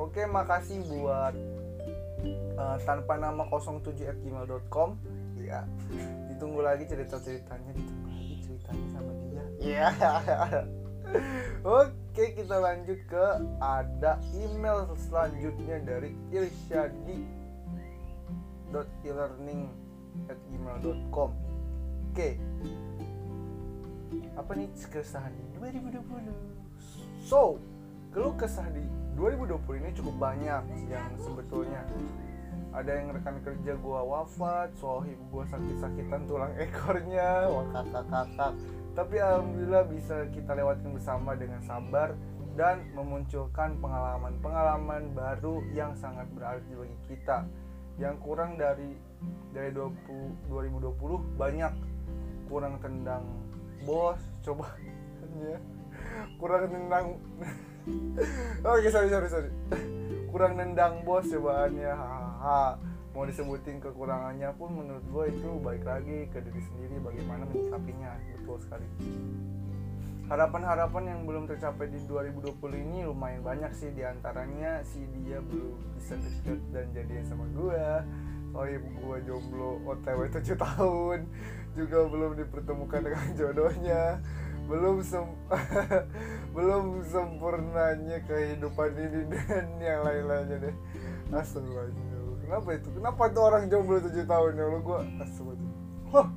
Oke 0.00 0.24
makasih 0.24 0.80
buat 0.88 1.36
uh, 2.56 2.76
tanpa 2.88 3.20
nama 3.20 3.44
07 3.48 4.08
at 4.08 4.16
gmail.com 4.20 5.21
ya. 5.52 5.62
Ditunggu 6.32 6.60
lagi 6.64 6.84
cerita 6.88 7.20
ceritanya 7.20 7.70
ditunggu 7.76 8.08
lagi 8.08 8.36
ceritanya 8.40 8.86
sama 8.96 9.12
dia. 9.20 9.44
Iya. 9.60 9.88
Oke 11.84 12.24
kita 12.32 12.56
lanjut 12.56 12.98
ke 13.04 13.26
ada 13.60 14.16
email 14.32 14.88
selanjutnya 14.96 15.76
dari 15.84 16.16
irsyadi 16.32 17.20
dot 18.72 18.88
e-learning 19.04 19.68
at 20.32 20.40
gmail.com 20.48 21.30
oke. 22.12 22.28
Apa 24.36 24.50
nih 24.56 24.68
keresahan 24.88 25.32
di 25.36 25.44
2020 25.60 26.52
so 27.28 27.56
keluh 28.12 28.36
kesah 28.36 28.68
di 28.72 28.84
2020 29.16 29.80
ini 29.80 29.90
cukup 29.96 30.14
banyak 30.20 30.62
yang 30.88 31.12
sebetulnya 31.20 31.84
ada 32.72 32.90
yang 32.92 33.12
rekan 33.12 33.36
kerja 33.44 33.76
gua 33.80 34.00
wafat, 34.04 34.72
sohib 34.80 35.16
gua 35.28 35.44
sakit-sakitan 35.48 36.24
tulang 36.24 36.52
ekornya, 36.56 37.48
wah 37.52 37.66
kakak-kakak. 37.72 38.52
Tapi 38.92 39.16
alhamdulillah 39.20 39.84
bisa 39.88 40.28
kita 40.32 40.52
lewatin 40.52 40.92
bersama 40.92 41.32
dengan 41.36 41.60
sabar 41.64 42.12
dan 42.52 42.84
memunculkan 42.92 43.80
pengalaman-pengalaman 43.80 45.16
baru 45.16 45.64
yang 45.72 45.96
sangat 45.96 46.28
berarti 46.36 46.72
bagi 46.76 46.98
kita. 47.08 47.48
Yang 48.00 48.14
kurang 48.24 48.60
dari 48.60 48.96
dari 49.52 49.72
20, 49.72 50.48
2020 50.48 51.40
banyak 51.40 51.72
kurang 52.48 52.80
tendang 52.80 53.24
bos, 53.84 54.20
coba. 54.44 54.68
Kurang 56.40 56.66
tendang 56.66 57.14
Oke, 58.66 58.88
sorry 58.90 59.08
sorry 59.10 59.28
sorry. 59.28 59.50
Kurang 60.32 60.56
nendang 60.56 61.04
bos 61.04 61.28
cobaannya. 61.28 61.92
Hahaha. 61.92 62.80
Mau 63.12 63.28
disebutin 63.28 63.76
kekurangannya 63.84 64.48
pun 64.56 64.72
menurut 64.72 65.04
gue 65.04 65.24
itu 65.36 65.60
baik 65.60 65.84
lagi 65.84 66.32
ke 66.32 66.40
diri 66.40 66.64
sendiri 66.64 66.96
bagaimana 67.04 67.44
menyikapinya. 67.44 68.16
Betul 68.40 68.56
sekali. 68.56 68.88
Harapan-harapan 70.32 71.04
yang 71.12 71.20
belum 71.28 71.44
tercapai 71.44 71.92
di 71.92 72.00
2020 72.08 72.56
ini 72.72 73.04
lumayan 73.04 73.44
banyak 73.44 73.76
sih 73.76 73.92
di 73.92 74.00
antaranya 74.00 74.80
si 74.80 75.04
dia 75.20 75.44
belum 75.44 75.76
bisa 76.00 76.16
deket 76.16 76.60
dan 76.72 76.88
jadian 76.96 77.24
sama 77.28 77.44
gue 77.52 77.84
iya 78.64 78.78
gue 78.80 79.16
jomblo 79.24 79.80
OTW 79.84 80.28
7 80.28 80.56
tahun 80.56 81.18
Juga 81.72 82.04
belum 82.04 82.36
dipertemukan 82.36 83.00
dengan 83.00 83.26
jodohnya 83.36 84.20
belum 84.70 84.96
sem 85.02 85.26
belum 86.56 87.02
sempurnanya 87.06 88.18
kehidupan 88.24 88.90
ini 88.94 89.20
dan 89.30 89.66
yang 89.82 90.00
lain-lainnya 90.06 90.70
deh 90.70 90.76
astagfirullahaladzim 91.32 92.06
kenapa 92.46 92.68
itu 92.76 92.88
kenapa 92.94 93.22
tuh 93.32 93.42
orang 93.48 93.64
jomblo 93.72 93.98
7 93.98 94.12
tahun 94.28 94.52
ya 94.58 94.64
lo 94.68 94.78
gue 94.84 94.98
astagfirullah 95.22 96.28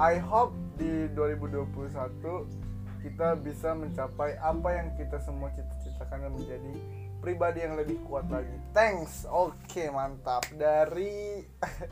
I 0.00 0.16
hope 0.16 0.56
di 0.80 1.08
2021 1.12 2.60
kita 3.00 3.36
bisa 3.40 3.72
mencapai 3.72 4.36
apa 4.40 4.68
yang 4.76 4.92
kita 4.96 5.20
semua 5.24 5.48
cita-citakan 5.56 6.36
menjadi 6.36 6.72
pribadi 7.20 7.64
yang 7.64 7.76
lebih 7.76 8.00
kuat 8.08 8.28
lagi. 8.32 8.52
Thanks. 8.72 9.28
Oke, 9.28 9.56
okay, 9.68 9.88
mantap. 9.92 10.44
Dari 10.56 11.44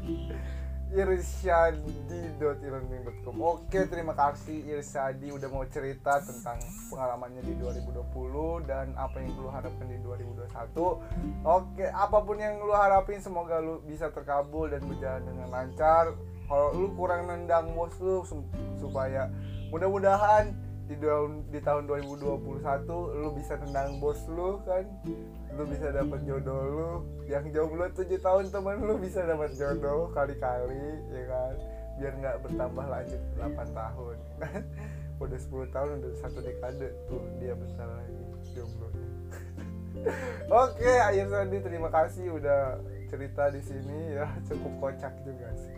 irsyadi.ilearning.com 0.93 3.41
Oke 3.41 3.87
terima 3.89 4.15
kasih 4.17 4.65
Irsyadi 4.73 5.33
udah 5.33 5.49
mau 5.53 5.65
cerita 5.69 6.21
tentang 6.25 6.59
pengalamannya 6.89 7.43
di 7.45 7.53
2020 7.61 8.65
dan 8.65 8.97
apa 8.97 9.21
yang 9.21 9.37
lu 9.37 9.53
harapkan 9.53 9.85
di 9.85 10.01
2021 10.01 10.49
Oke 11.45 11.93
apa 11.93 12.25
pun 12.25 12.41
yang 12.41 12.57
lu 12.65 12.73
harapin 12.73 13.21
semoga 13.21 13.61
lu 13.61 13.85
bisa 13.85 14.09
terkabul 14.09 14.73
dan 14.73 14.81
berjalan 14.89 15.29
dengan 15.29 15.53
lancar. 15.53 16.17
Kalau 16.49 16.73
lu 16.73 16.97
kurang 16.97 17.29
nendang 17.29 17.77
bos 17.77 17.93
lu 18.01 18.25
supaya 18.81 19.29
mudah-mudahan 19.69 20.57
di, 20.89 20.97
di 21.53 21.61
tahun 21.61 21.85
2021 21.85 23.21
lu 23.21 23.29
bisa 23.37 23.61
tendang 23.61 24.01
bos 24.01 24.17
lu 24.33 24.57
kan? 24.65 24.89
Lu 25.53 25.69
bisa 25.69 25.93
dapat 25.93 26.25
jodoh 26.25 26.63
lu. 26.65 26.93
Yang 27.29 27.53
jomblo 27.53 27.93
7 27.93 28.09
tahun 28.17 28.45
temen 28.49 28.77
lu 28.89 28.97
bisa 28.97 29.21
dapat 29.29 29.53
jodoh 29.53 30.09
kali-kali 30.17 31.05
ya 31.13 31.25
kan? 31.29 31.55
Biar 32.01 32.13
nggak 32.17 32.37
bertambah 32.41 32.87
lanjut 32.89 33.23
8 33.37 33.77
tahun. 33.77 34.17
Kan 34.41 34.63
udah 35.29 35.39
10 35.39 35.77
tahun 35.77 35.89
udah 36.01 36.13
satu 36.25 36.39
dekade 36.41 36.89
tuh 37.11 37.21
dia 37.37 37.53
besar 37.53 37.91
lagi 37.91 38.23
jomblo 38.55 38.89
Oke, 40.63 40.93
Akhir 41.03 41.27
Sandi 41.27 41.59
terima 41.59 41.91
kasih 41.91 42.33
udah 42.33 42.81
cerita 43.13 43.53
di 43.53 43.61
sini. 43.61 44.17
Ya 44.17 44.31
cukup 44.49 44.73
kocak 44.81 45.13
juga 45.21 45.53
sih. 45.59 45.77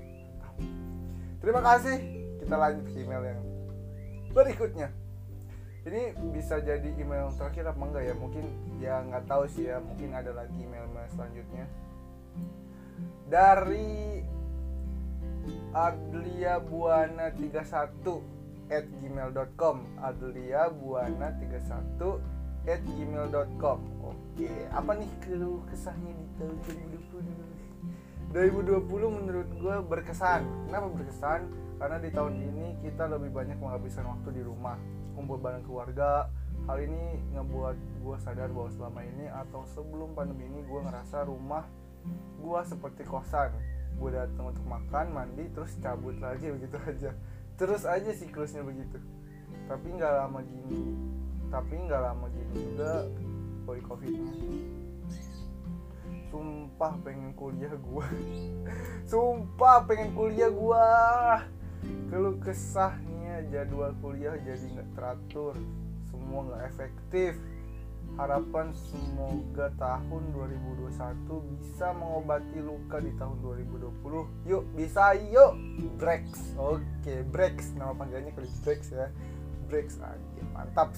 Terima 1.42 1.64
kasih. 1.64 1.98
Kita 2.38 2.54
lanjut 2.54 2.86
email 2.94 3.24
yang 3.26 3.40
berikutnya 4.30 4.99
ini 5.88 6.12
bisa 6.36 6.60
jadi 6.60 6.88
email 7.00 7.32
terakhir 7.36 7.72
apa 7.72 7.80
enggak 7.80 8.04
ya? 8.04 8.14
Mungkin 8.16 8.44
ya 8.80 8.94
nggak 9.00 9.24
tahu 9.24 9.48
sih 9.48 9.72
ya. 9.72 9.80
Mungkin 9.80 10.12
ada 10.12 10.32
lagi 10.36 10.52
email 10.60 10.84
email 10.84 11.08
selanjutnya. 11.14 11.64
Dari 13.30 14.20
Adlia 15.72 16.58
Buana 16.58 17.30
31 17.32 18.70
at 18.70 18.86
gmail.com 18.86 19.76
Adlia 20.02 20.70
Buana 20.70 21.32
31 21.38 22.68
at 22.68 22.82
gmail.com 22.84 23.78
Oke 24.04 24.50
apa 24.70 24.90
nih 24.98 25.10
keluh 25.24 25.62
kesahnya 25.70 26.12
di 26.12 26.26
tahun 26.38 26.56
2020 27.10 27.50
2020 28.30 28.86
menurut 29.10 29.48
gue 29.58 29.76
berkesan. 29.90 30.46
Kenapa 30.70 30.86
berkesan? 30.94 31.50
Karena 31.82 31.98
di 31.98 32.10
tahun 32.14 32.34
ini 32.38 32.66
kita 32.86 33.10
lebih 33.10 33.34
banyak 33.34 33.58
menghabiskan 33.58 34.06
waktu 34.06 34.38
di 34.38 34.42
rumah 34.46 34.78
kumpul 35.20 35.36
bareng 35.36 35.68
keluarga. 35.68 36.32
Hal 36.64 36.80
ini 36.80 37.20
ngebuat 37.36 37.76
gue 38.00 38.16
sadar 38.24 38.48
bahwa 38.48 38.72
selama 38.72 39.00
ini 39.04 39.28
atau 39.28 39.68
sebelum 39.76 40.16
pandemi 40.16 40.48
ini 40.48 40.64
gue 40.64 40.80
ngerasa 40.80 41.28
rumah 41.28 41.68
gue 42.40 42.60
seperti 42.64 43.04
kosan. 43.04 43.52
Gue 44.00 44.16
datang 44.16 44.48
untuk 44.48 44.64
makan 44.64 45.12
mandi 45.12 45.44
terus 45.52 45.76
cabut 45.84 46.16
lagi 46.16 46.48
begitu 46.56 46.80
aja. 46.80 47.12
Terus 47.60 47.84
aja 47.84 48.08
siklusnya 48.16 48.64
begitu. 48.64 48.96
Tapi 49.68 49.86
nggak 49.92 50.12
lama 50.24 50.40
gini 50.40 50.96
tapi 51.50 51.74
nggak 51.74 51.98
lama 51.98 52.30
gini 52.30 52.54
juga 52.56 53.04
boy 53.68 53.82
covidnya. 53.84 54.32
Sumpah 56.30 56.94
pengen 57.02 57.34
kuliah 57.34 57.74
gue 57.74 58.06
sumpah 59.10 59.82
pengen 59.84 60.14
kuliah 60.14 60.46
gue 60.46 60.86
keluh 62.08 62.36
kesahnya 62.42 63.46
jadwal 63.48 63.94
kuliah 64.02 64.36
jadi 64.42 64.64
nggak 64.76 64.90
teratur 64.98 65.54
semua 66.10 66.40
nggak 66.50 66.62
efektif 66.68 67.38
harapan 68.18 68.74
semoga 68.74 69.70
tahun 69.78 70.22
2021 70.34 71.56
bisa 71.56 71.94
mengobati 71.94 72.58
luka 72.58 72.98
di 72.98 73.12
tahun 73.16 73.38
2020 73.38 74.50
yuk 74.50 74.62
bisa 74.74 75.14
yuk! 75.30 75.54
Breaks. 76.00 76.56
Oke 76.56 76.80
okay, 77.04 77.18
Breaks. 77.24 77.76
Nama 77.76 77.92
panggilnya 77.92 78.32
kali 78.32 78.48
Breaks 78.64 78.88
ya. 78.88 79.12
Breaks 79.68 80.00
aja. 80.00 80.42
Mantap. 80.56 80.96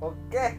Oke. 0.00 0.16
Okay. 0.32 0.50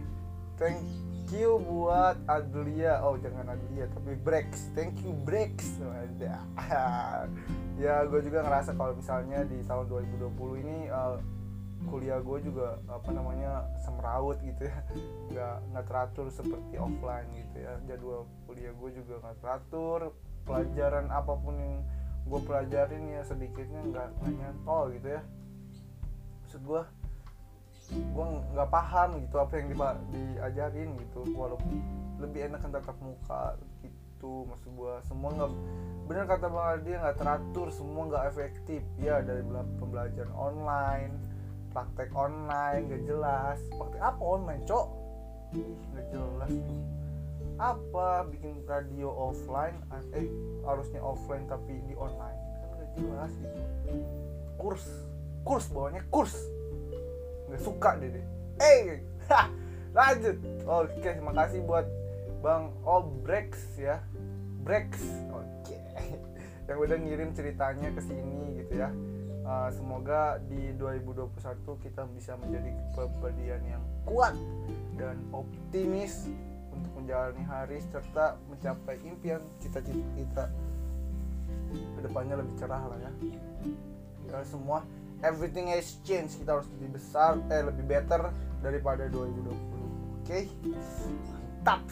thank 0.62 0.86
you 1.34 1.58
buat 1.66 2.22
Adlia. 2.30 3.02
Oh 3.02 3.18
jangan 3.18 3.58
Adlia 3.58 3.90
tapi 3.90 4.14
Breaks. 4.22 4.70
Thank 4.78 5.02
you 5.02 5.18
Breaks 5.26 5.82
ya 7.82 8.06
gue 8.06 8.22
juga 8.22 8.46
ngerasa 8.46 8.78
kalau 8.78 8.94
misalnya 8.94 9.42
di 9.42 9.66
tahun 9.66 9.90
2020 9.90 10.62
ini 10.62 10.78
uh, 10.94 11.18
kuliah 11.90 12.22
gue 12.22 12.38
juga 12.46 12.78
apa 12.86 13.10
namanya 13.10 13.66
semrawut 13.82 14.38
gitu 14.46 14.70
ya. 14.70 14.78
Nggak 15.34 15.56
nggak 15.74 15.86
teratur 15.90 16.26
seperti 16.30 16.78
offline 16.78 17.26
gitu 17.34 17.58
ya. 17.66 17.74
Jadwal 17.90 18.30
kuliah 18.46 18.74
gue 18.78 18.90
juga 18.94 19.18
nggak 19.26 19.38
teratur. 19.42 20.14
Pelajaran 20.46 21.10
apa 21.10 21.34
pun 21.34 21.58
yang 21.58 21.76
gue 22.30 22.40
pelajarin 22.46 23.04
ya 23.10 23.22
sedikitnya 23.26 23.82
nggak 23.90 24.08
nyantol 24.30 24.94
gitu 24.94 25.18
ya. 25.18 25.22
Maksud 26.46 26.62
gue 26.62 26.82
gue 27.92 28.26
nggak 28.54 28.70
paham 28.70 29.10
gitu 29.26 29.36
apa 29.42 29.54
yang 29.58 29.68
di, 29.74 29.76
diajarin 30.14 30.90
gitu. 31.02 31.26
Walaupun 31.34 31.82
lebih 32.22 32.46
enak 32.46 32.62
kan 32.62 32.70
tatap 32.78 32.98
muka 33.02 33.58
gitu 34.22 34.46
maksud 34.46 34.70
gue 34.78 34.94
semua 35.10 35.34
nggak 35.34 35.52
bener 36.06 36.26
kata 36.30 36.46
bang 36.46 36.66
Aldi 36.78 36.92
nggak 36.94 37.18
teratur 37.18 37.68
semua 37.74 38.02
nggak 38.06 38.26
efektif. 38.30 38.82
Ya 39.02 39.26
dari 39.26 39.42
pembelajaran 39.82 40.30
online 40.38 41.14
praktek 41.74 42.14
online 42.14 42.86
gak 42.92 43.04
jelas. 43.10 43.58
Praktek 43.74 44.02
apa 44.04 44.22
online 44.22 44.62
cok? 44.70 44.88
Nggak 45.58 46.06
jelas 46.14 46.52
tuh. 46.54 46.80
Apa 47.58 48.28
bikin 48.30 48.62
radio 48.70 49.10
offline 49.10 49.82
eh 50.14 50.30
harusnya 50.68 51.02
offline 51.02 51.50
tapi 51.50 51.82
di 51.90 51.98
online? 51.98 52.38
Kan 52.62 52.70
gak 52.78 52.92
jelas 53.02 53.32
gitu. 53.42 53.62
Kurs 54.62 54.86
kurs 55.42 55.66
bawahnya 55.74 56.06
kurs. 56.14 56.36
Nggak 57.50 57.62
suka 57.66 57.98
deh 57.98 58.10
deh. 58.14 58.26
Eh 58.62 59.02
lanjut. 59.98 60.38
Oke 60.68 61.10
terima 61.10 61.34
kasih 61.34 61.64
buat 61.66 61.88
bang 62.42 62.74
Obrex 62.84 63.78
ya 63.78 64.02
Brex 64.62 65.02
oke. 65.34 65.78
Yang 66.70 66.78
udah 66.78 66.98
ngirim 67.02 67.30
ceritanya 67.34 67.90
ke 67.92 68.02
sini 68.02 68.62
gitu 68.64 68.74
ya. 68.80 68.90
Uh, 69.42 69.70
semoga 69.74 70.38
di 70.46 70.70
2021 70.78 71.34
kita 71.82 72.06
bisa 72.14 72.38
menjadi 72.38 72.72
kepribadian 72.94 73.62
yang 73.66 73.84
kuat 74.06 74.38
dan 75.02 75.18
optimis 75.34 76.30
untuk 76.70 76.94
menjalani 77.02 77.42
hari 77.50 77.82
serta 77.82 78.38
mencapai 78.48 79.02
impian 79.02 79.42
cita-cita 79.58 80.06
kita 80.14 80.46
ke 81.74 82.00
depannya 82.06 82.38
lebih 82.38 82.54
cerah 82.62 82.86
lah 82.86 83.00
ya. 83.02 83.12
Ya 84.30 84.38
semua 84.46 84.86
everything 85.26 85.74
has 85.74 85.98
changed. 86.06 86.38
Kita 86.38 86.62
harus 86.62 86.70
lebih 86.78 87.02
besar 87.02 87.42
eh 87.50 87.66
lebih 87.66 87.86
better 87.90 88.30
daripada 88.62 89.10
2020 89.10 89.42
oke? 89.50 89.58
Okay? 90.22 90.46
mantap 91.62 91.86